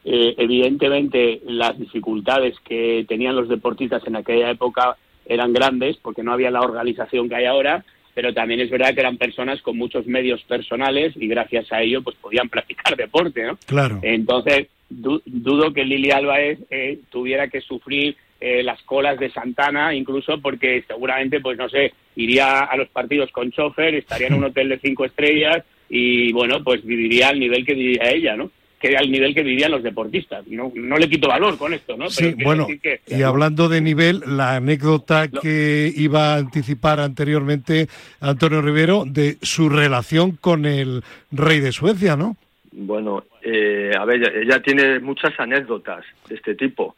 Eh, 0.04 0.34
evidentemente 0.38 1.40
las 1.46 1.78
dificultades 1.78 2.56
que 2.60 3.04
tenían 3.08 3.36
los 3.36 3.48
deportistas 3.48 4.06
en 4.06 4.16
aquella 4.16 4.50
época 4.50 4.96
eran 5.26 5.52
grandes 5.52 5.96
porque 5.98 6.22
no 6.22 6.32
había 6.32 6.50
la 6.50 6.60
organización 6.60 7.28
que 7.28 7.34
hay 7.34 7.44
ahora 7.46 7.84
pero 8.18 8.34
también 8.34 8.58
es 8.58 8.68
verdad 8.68 8.94
que 8.94 9.00
eran 9.00 9.16
personas 9.16 9.62
con 9.62 9.78
muchos 9.78 10.04
medios 10.08 10.42
personales 10.42 11.12
y 11.14 11.28
gracias 11.28 11.70
a 11.70 11.82
ello 11.82 12.02
pues 12.02 12.16
podían 12.16 12.48
practicar 12.50 12.96
deporte, 12.96 13.44
¿no? 13.44 13.56
Claro. 13.64 14.00
Entonces, 14.02 14.66
dudo 14.90 15.72
que 15.72 15.84
Lili 15.84 16.10
Álvarez 16.10 16.58
eh, 16.68 16.98
tuviera 17.10 17.46
que 17.46 17.60
sufrir 17.60 18.16
eh, 18.40 18.64
las 18.64 18.82
colas 18.82 19.20
de 19.20 19.30
Santana, 19.30 19.94
incluso 19.94 20.40
porque 20.40 20.82
seguramente, 20.88 21.38
pues 21.38 21.56
no 21.58 21.68
sé, 21.68 21.92
iría 22.16 22.64
a 22.64 22.76
los 22.76 22.88
partidos 22.88 23.30
con 23.30 23.52
chofer, 23.52 23.94
estaría 23.94 24.26
en 24.26 24.34
un 24.34 24.44
hotel 24.46 24.70
de 24.70 24.80
cinco 24.80 25.04
estrellas 25.04 25.62
y, 25.88 26.32
bueno, 26.32 26.62
pues 26.62 26.84
viviría 26.84 27.28
al 27.28 27.40
nivel 27.40 27.64
que 27.64 27.74
vivía 27.74 28.10
ella, 28.10 28.36
¿no? 28.36 28.50
que 28.80 28.96
al 28.96 29.10
nivel 29.10 29.34
que 29.34 29.42
vivían 29.42 29.72
los 29.72 29.82
deportistas. 29.82 30.46
No, 30.46 30.72
no 30.74 30.96
le 30.96 31.08
quito 31.08 31.28
valor 31.28 31.58
con 31.58 31.74
esto, 31.74 31.96
¿no? 31.96 32.08
sí, 32.10 32.34
bueno, 32.42 32.68
y 33.06 33.22
hablando 33.22 33.68
de 33.68 33.80
nivel, 33.80 34.22
la 34.26 34.56
anécdota 34.56 35.28
que 35.28 35.92
iba 35.94 36.34
a 36.34 36.38
anticipar 36.38 37.00
anteriormente 37.00 37.88
Antonio 38.20 38.62
Rivero 38.62 39.04
de 39.04 39.36
su 39.42 39.68
relación 39.68 40.32
con 40.32 40.64
el 40.64 41.02
rey 41.32 41.60
de 41.60 41.72
Suecia, 41.72 42.16
¿no? 42.16 42.36
Bueno, 42.70 43.24
eh, 43.42 43.92
a 43.98 44.04
ver, 44.04 44.36
ella 44.42 44.62
tiene 44.62 45.00
muchas 45.00 45.38
anécdotas 45.40 46.04
de 46.28 46.36
este 46.36 46.54
tipo. 46.54 46.94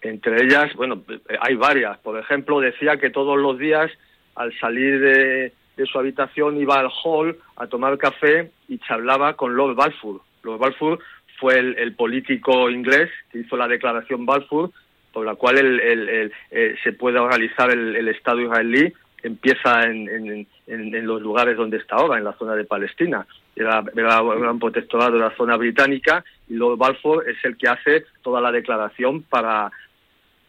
Entre 0.00 0.44
ellas, 0.44 0.72
bueno, 0.74 1.02
hay 1.40 1.54
varias. 1.54 1.98
Por 1.98 2.18
ejemplo, 2.18 2.60
decía 2.60 2.98
que 2.98 3.10
todos 3.10 3.38
los 3.38 3.58
días, 3.58 3.90
al 4.36 4.56
salir 4.60 5.00
de, 5.00 5.52
de 5.76 5.86
su 5.86 5.98
habitación, 5.98 6.56
iba 6.60 6.78
al 6.78 6.88
hall 7.02 7.36
a 7.56 7.66
tomar 7.66 7.98
café 7.98 8.50
y 8.68 8.78
charlaba 8.78 9.34
con 9.34 9.56
Lord 9.56 9.74
Balfour. 9.74 10.20
Lord 10.42 10.58
Balfour 10.58 10.98
fue 11.38 11.58
el, 11.58 11.94
político 11.94 12.70
inglés 12.70 13.10
que 13.30 13.40
hizo 13.40 13.56
la 13.56 13.68
declaración 13.68 14.24
Balfour, 14.24 14.70
por 15.12 15.24
la 15.26 15.34
cual 15.34 15.58
el, 15.58 16.32
eh, 16.50 16.74
se 16.82 16.92
puede 16.92 17.18
realizar 17.20 17.70
el, 17.70 18.08
Estado 18.08 18.40
israelí, 18.40 18.92
empieza 19.22 19.82
en, 19.84 20.46
los 20.66 21.22
lugares 21.22 21.56
donde 21.56 21.78
está 21.78 21.96
ahora, 21.96 22.18
en 22.18 22.24
la 22.24 22.34
zona 22.34 22.54
de 22.54 22.64
Palestina. 22.64 23.26
Era, 23.56 23.82
era 23.96 24.22
un 24.22 24.40
gran 24.40 24.58
protectorado 24.58 25.12
de 25.12 25.20
la 25.20 25.36
zona 25.36 25.56
británica 25.56 26.24
y 26.48 26.54
luego 26.54 26.76
Balfour 26.76 27.28
es 27.28 27.36
el 27.44 27.56
que 27.56 27.68
hace 27.68 28.04
toda 28.22 28.40
la 28.40 28.50
declaración 28.50 29.22
para, 29.22 29.70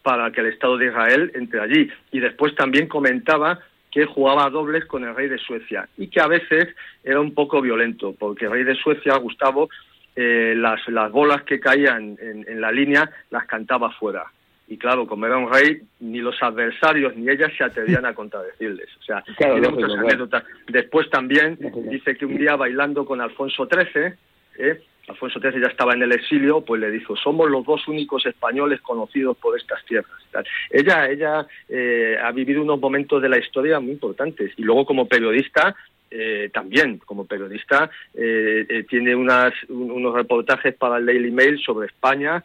para 0.02 0.32
que 0.32 0.42
el 0.42 0.48
Estado 0.48 0.78
de 0.78 0.88
Israel 0.88 1.32
entre 1.36 1.62
allí. 1.62 1.90
Y 2.12 2.20
después 2.20 2.56
también 2.56 2.88
comentaba 2.88 3.60
que 3.96 4.06
jugaba 4.06 4.50
dobles 4.50 4.84
con 4.84 5.06
el 5.06 5.16
rey 5.16 5.30
de 5.30 5.38
Suecia 5.38 5.88
y 5.98 6.08
que 6.10 6.20
a 6.20 6.28
veces 6.28 6.68
era 7.02 7.22
un 7.22 7.34
poco 7.34 7.62
violento, 7.62 8.14
porque 8.20 8.44
el 8.44 8.52
rey 8.52 8.64
de 8.66 8.76
Suecia, 8.76 9.16
Gustavo, 9.16 9.70
eh, 10.18 10.54
las, 10.58 10.86
las 10.90 11.10
bolas 11.14 11.44
que 11.44 11.62
caían 11.62 12.18
en, 12.20 12.60
la 12.60 12.74
línea 12.74 13.10
las 13.30 13.46
cantaba 13.46 13.90
fuera. 13.92 14.26
Y 14.68 14.78
claro, 14.78 15.08
como 15.08 15.26
era 15.28 15.38
un 15.38 15.50
rey, 15.50 15.80
ni 16.02 16.20
los 16.20 16.36
adversarios 16.44 17.16
ni 17.16 17.30
ellas 17.30 17.54
se 17.58 17.64
atrevían 17.64 18.06
a 18.06 18.14
contradecirles. 18.14 18.90
O 19.00 19.04
sea, 19.04 19.24
tiene 19.38 19.70
muchas 19.70 19.98
anécdotas. 19.98 20.44
Después 20.68 21.10
también 21.10 21.58
dice 21.90 22.18
que 22.18 22.26
un 22.26 22.36
día 22.36 22.58
bailando 22.58 23.06
con 23.06 23.22
Alfonso 23.22 23.66
XIII, 23.66 24.14
¿eh? 24.58 24.82
Alfonso 25.08 25.40
XIII 25.40 25.62
ya 25.62 25.68
estaba 25.68 25.94
en 25.94 26.02
el 26.02 26.12
exilio, 26.12 26.62
pues 26.62 26.82
le 26.82 26.90
dijo, 26.90 27.16
somos 27.16 27.50
los 27.50 27.66
dos 27.66 27.88
únicos 27.88 28.26
españoles 28.26 28.82
conocidos 28.82 29.38
por 29.38 29.58
estas 29.58 29.84
tierras. 29.86 30.12
Ella, 30.72 31.10
ella 31.10 31.48
eh, 31.70 32.18
ha 32.22 32.32
vivido 32.32 32.62
unos 32.62 32.80
momentos 32.80 33.22
de 33.22 33.30
la 33.30 33.38
historia 33.38 33.80
muy 33.80 33.92
importantes 33.92 34.52
y 34.58 34.64
luego 34.64 34.86
como 34.86 35.08
periodista 35.08 35.76
eh, 36.18 36.50
también 36.54 37.00
como 37.00 37.26
periodista 37.26 37.90
eh, 38.14 38.66
eh, 38.70 38.86
tiene 38.90 39.16
unas, 39.16 39.54
unos 39.68 40.14
reportajes 40.14 40.74
para 40.76 40.98
el 40.98 41.06
Daily 41.06 41.32
Mail 41.32 41.60
sobre 41.60 41.88
España, 41.88 42.44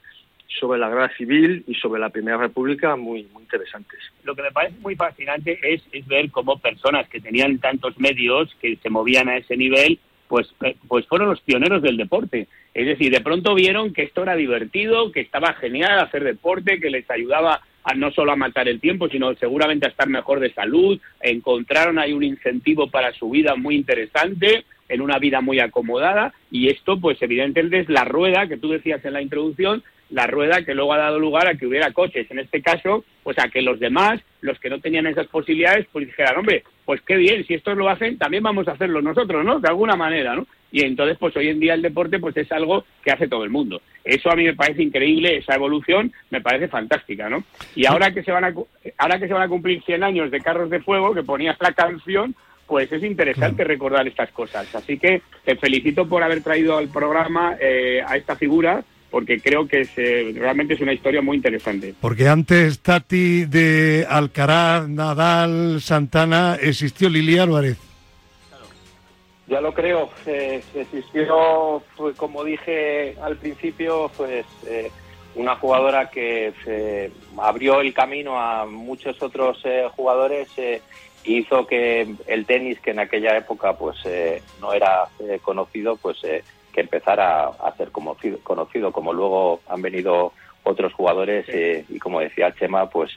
sobre 0.59 0.81
la 0.81 0.89
guerra 0.89 1.17
civil 1.17 1.63
y 1.69 1.75
sobre 1.75 2.01
la 2.01 2.09
Primera 2.09 2.39
República 2.39 2.97
muy, 2.97 3.29
interesantes. 3.39 4.01
Lo 4.25 4.35
que 4.35 4.43
me 4.43 4.51
parece 4.51 4.77
muy 4.81 4.97
fascinante 4.97 5.61
es 5.63 5.83
ver 6.09 6.31
cómo 6.31 6.59
personas 6.59 7.09
que 7.09 7.21
tenían 7.21 7.59
tantos 7.59 7.99
medios, 8.01 8.53
que 8.61 8.77
se 8.77 8.91
movían 8.91 9.29
a 9.29 9.37
ese 9.37 9.57
nivel, 9.57 10.01
pues, 10.31 10.49
pues 10.87 11.07
fueron 11.09 11.29
los 11.29 11.41
pioneros 11.41 11.83
del 11.83 11.97
deporte. 11.97 12.47
Es 12.73 12.87
decir, 12.87 13.13
de 13.13 13.21
pronto 13.21 13.53
vieron 13.53 13.93
que 13.93 14.05
esto 14.05 14.23
era 14.23 14.37
divertido, 14.37 15.11
que 15.11 15.21
estaba 15.21 15.55
genial 15.55 15.99
hacer 15.99 16.23
deporte, 16.23 16.79
que 16.79 16.89
les 16.89 17.11
ayudaba 17.11 17.61
a 17.83 17.95
no 17.95 18.13
solo 18.13 18.31
a 18.31 18.37
matar 18.37 18.69
el 18.69 18.81
tiempo, 18.81 19.09
sino 19.09 19.35
seguramente 19.35 19.87
a 19.87 19.91
estar 19.91 20.09
mejor 20.09 20.39
de 20.39 20.53
salud, 20.53 21.01
encontraron 21.21 21.99
ahí 21.99 22.13
un 22.13 22.23
incentivo 22.23 22.89
para 22.89 23.13
su 23.13 23.29
vida 23.31 23.57
muy 23.57 23.75
interesante, 23.75 24.65
en 24.89 25.01
una 25.01 25.19
vida 25.19 25.41
muy 25.41 25.59
acomodada, 25.59 26.33
y 26.51 26.69
esto 26.69 27.01
pues 27.01 27.21
evidentemente 27.23 27.81
es 27.81 27.89
la 27.89 28.05
rueda 28.05 28.47
que 28.47 28.57
tú 28.57 28.69
decías 28.69 29.05
en 29.05 29.15
la 29.15 29.23
introducción, 29.23 29.83
la 30.11 30.29
rueda 30.29 30.65
que 30.65 30.75
luego 30.75 30.93
ha 30.93 30.99
dado 30.99 31.19
lugar 31.19 31.49
a 31.49 31.57
que 31.57 31.67
hubiera 31.67 31.93
coches, 31.93 32.31
en 32.31 32.39
este 32.39 32.63
caso, 32.63 33.05
pues 33.25 33.37
a 33.39 33.49
que 33.49 33.63
los 33.63 33.81
demás, 33.81 34.21
los 34.43 34.59
que 34.61 34.71
no 34.71 34.81
tenían 34.81 35.07
esas 35.07 35.27
posibilidades, 35.27 35.87
pues 35.93 36.07
dijeran, 36.07 36.39
hombre, 36.39 36.63
pues 36.91 37.03
qué 37.03 37.15
bien, 37.15 37.47
si 37.47 37.55
estos 37.55 37.77
lo 37.77 37.89
hacen, 37.89 38.19
también 38.19 38.43
vamos 38.43 38.67
a 38.67 38.73
hacerlo 38.73 39.01
nosotros, 39.01 39.45
¿no? 39.45 39.61
De 39.61 39.69
alguna 39.69 39.95
manera, 39.95 40.35
¿no? 40.35 40.45
y 40.73 40.83
entonces 40.83 41.17
pues 41.21 41.37
hoy 41.37 41.47
en 41.47 41.61
día 41.61 41.75
el 41.75 41.83
deporte 41.83 42.19
pues 42.19 42.37
es 42.37 42.51
algo 42.51 42.85
que 43.05 43.13
hace 43.13 43.29
todo 43.29 43.45
el 43.45 43.51
mundo. 43.51 43.81
Eso 44.03 44.29
a 44.29 44.35
mí 44.35 44.43
me 44.43 44.57
parece 44.57 44.83
increíble, 44.83 45.37
esa 45.37 45.55
evolución 45.55 46.13
me 46.31 46.41
parece 46.41 46.67
fantástica, 46.67 47.29
¿no? 47.29 47.45
Y 47.77 47.87
ahora 47.87 48.13
que 48.13 48.25
se 48.25 48.33
van 48.33 48.45
a 48.45 48.53
ahora 48.99 49.21
que 49.21 49.29
se 49.29 49.33
van 49.33 49.45
a 49.45 49.49
cumplir 49.49 49.85
100 49.85 50.03
años 50.03 50.33
de 50.33 50.41
Carros 50.41 50.69
de 50.69 50.81
Fuego, 50.81 51.15
que 51.15 51.23
ponías 51.23 51.57
la 51.61 51.75
canción, 51.75 52.35
pues 52.67 52.91
es 52.91 53.05
interesante 53.05 53.63
recordar 53.63 54.09
estas 54.09 54.33
cosas. 54.33 54.75
Así 54.75 54.99
que 54.99 55.23
te 55.45 55.55
felicito 55.55 56.09
por 56.09 56.25
haber 56.25 56.43
traído 56.43 56.77
al 56.77 56.89
programa 56.89 57.57
eh, 57.61 58.03
a 58.05 58.17
esta 58.17 58.35
figura 58.35 58.83
porque 59.11 59.41
creo 59.41 59.67
que 59.67 59.89
eh, 59.97 60.33
realmente 60.37 60.75
es 60.75 60.81
una 60.81 60.93
historia 60.93 61.21
muy 61.21 61.37
interesante. 61.37 61.95
Porque 62.01 62.29
antes, 62.29 62.81
Tati, 62.81 63.45
de 63.45 64.07
Alcaraz, 64.09 64.89
Nadal, 64.89 65.81
Santana, 65.81 66.57
existió 66.61 67.09
Lili 67.09 67.39
Álvarez. 67.39 67.77
Ya 69.51 69.61
lo 69.61 69.75
creo. 69.75 70.09
Eh, 70.27 70.63
existió, 70.77 71.83
pues, 71.97 72.17
como 72.17 72.45
dije 72.45 73.17
al 73.21 73.37
principio, 73.37 74.09
pues 74.17 74.47
eh, 74.69 74.93
una 75.35 75.57
jugadora 75.57 76.09
que 76.09 76.53
se 76.65 77.11
abrió 77.37 77.81
el 77.81 77.93
camino 77.93 78.39
a 78.41 78.65
muchos 78.65 79.21
otros 79.21 79.61
eh, 79.65 79.89
jugadores 79.97 80.49
e 80.57 80.81
hizo 81.25 81.67
que 81.67 82.15
el 82.29 82.47
tenis, 82.47 82.79
que 82.79 82.93
en 82.93 83.01
aquella 83.01 83.37
época 83.37 83.77
pues 83.77 83.99
no 84.61 84.73
era 84.73 85.09
conocido, 85.43 85.97
pues 85.97 86.17
que 86.73 86.81
empezara 86.81 87.47
a 87.47 87.75
ser 87.77 87.91
conocido, 87.91 88.39
conocido, 88.41 88.93
como 88.93 89.13
luego 89.13 89.61
han 89.69 89.83
venido 89.83 90.33
otros 90.63 90.93
jugadores 90.93 91.47
y 91.89 91.99
como 91.99 92.21
decía 92.21 92.55
Chema, 92.55 92.89
pues 92.89 93.13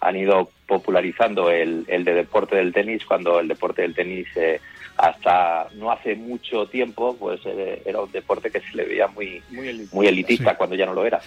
han 0.00 0.16
ido 0.16 0.50
popularizando 0.66 1.50
el, 1.50 1.84
el 1.88 2.04
de 2.04 2.14
deporte 2.14 2.56
del 2.56 2.72
tenis 2.72 3.04
cuando 3.04 3.40
el 3.40 3.48
deporte 3.48 3.82
del 3.82 3.94
tenis 3.94 4.28
hasta 4.98 5.68
no 5.74 5.92
hace 5.92 6.16
mucho 6.16 6.66
tiempo 6.66 7.16
pues 7.18 7.40
eh, 7.46 7.82
era 7.86 8.00
un 8.00 8.10
deporte 8.10 8.50
que 8.50 8.60
se 8.60 8.76
le 8.76 8.84
veía 8.84 9.06
muy 9.06 9.40
muy 9.92 10.06
elitista. 10.08 10.56
cuando 10.56 10.74
ya 10.74 10.86
no 10.86 10.92
lo 10.92 11.06
era 11.06 11.20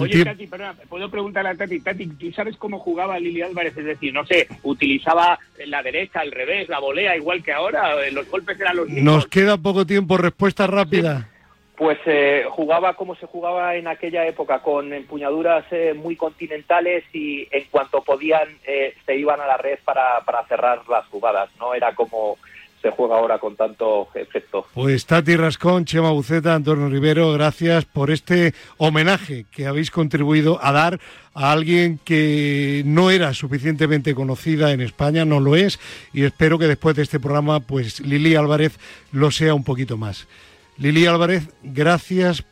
Oye, 0.00 0.24
Tati, 0.24 0.46
perdona, 0.46 0.74
puedo 0.88 1.10
preguntarle 1.10 1.50
a 1.50 1.54
Tati, 1.54 1.80
Tati, 1.80 2.06
¿tú 2.06 2.32
sabes 2.32 2.56
cómo 2.56 2.78
jugaba 2.78 3.18
Lili 3.18 3.42
Álvarez? 3.42 3.76
Es 3.76 3.84
decir, 3.84 4.14
no 4.14 4.24
sé, 4.24 4.48
utilizaba 4.62 5.38
la 5.66 5.82
derecha, 5.82 6.20
al 6.20 6.32
revés, 6.32 6.68
la 6.68 6.78
volea, 6.78 7.16
igual 7.16 7.42
que 7.42 7.52
ahora, 7.52 7.94
los 8.10 8.28
golpes 8.30 8.58
eran 8.58 8.76
los 8.76 8.88
mismos. 8.88 9.14
Nos 9.14 9.26
queda 9.26 9.58
poco 9.58 9.86
tiempo, 9.86 10.16
respuesta 10.16 10.66
rápida. 10.66 11.28
Pues 11.76 11.98
eh, 12.06 12.44
jugaba 12.50 12.94
como 12.94 13.16
se 13.16 13.26
jugaba 13.26 13.74
en 13.74 13.88
aquella 13.88 14.26
época, 14.26 14.62
con 14.62 14.92
empuñaduras 14.92 15.64
eh, 15.72 15.92
muy 15.92 16.14
continentales 16.14 17.04
y 17.12 17.48
en 17.50 17.64
cuanto 17.70 18.02
podían 18.02 18.48
eh, 18.64 18.94
se 19.04 19.16
iban 19.16 19.40
a 19.40 19.46
la 19.46 19.56
red 19.56 19.80
para, 19.84 20.20
para 20.24 20.46
cerrar 20.46 20.88
las 20.88 21.04
jugadas. 21.06 21.50
No 21.58 21.74
era 21.74 21.92
como 21.94 22.38
juega 22.90 23.16
ahora 23.16 23.38
con 23.38 23.56
tanto 23.56 24.08
efecto. 24.14 24.66
Pues 24.74 25.06
Tati 25.06 25.36
Rascón, 25.36 25.84
Chema 25.84 26.10
Buceta, 26.10 26.54
Antonio 26.54 26.88
Rivero, 26.88 27.32
gracias 27.32 27.84
por 27.84 28.10
este 28.10 28.54
homenaje 28.76 29.46
que 29.50 29.66
habéis 29.66 29.90
contribuido 29.90 30.58
a 30.62 30.72
dar 30.72 31.00
a 31.34 31.52
alguien 31.52 31.98
que 32.04 32.82
no 32.86 33.10
era 33.10 33.34
suficientemente 33.34 34.14
conocida 34.14 34.72
en 34.72 34.80
España, 34.80 35.24
no 35.24 35.40
lo 35.40 35.56
es, 35.56 35.80
y 36.12 36.24
espero 36.24 36.58
que 36.58 36.68
después 36.68 36.96
de 36.96 37.02
este 37.02 37.20
programa, 37.20 37.60
pues 37.60 38.00
Lili 38.00 38.36
Álvarez 38.36 38.78
lo 39.12 39.30
sea 39.30 39.54
un 39.54 39.64
poquito 39.64 39.96
más. 39.96 40.26
Lili 40.76 41.06
Álvarez, 41.06 41.48
gracias 41.62 42.42
por 42.42 42.50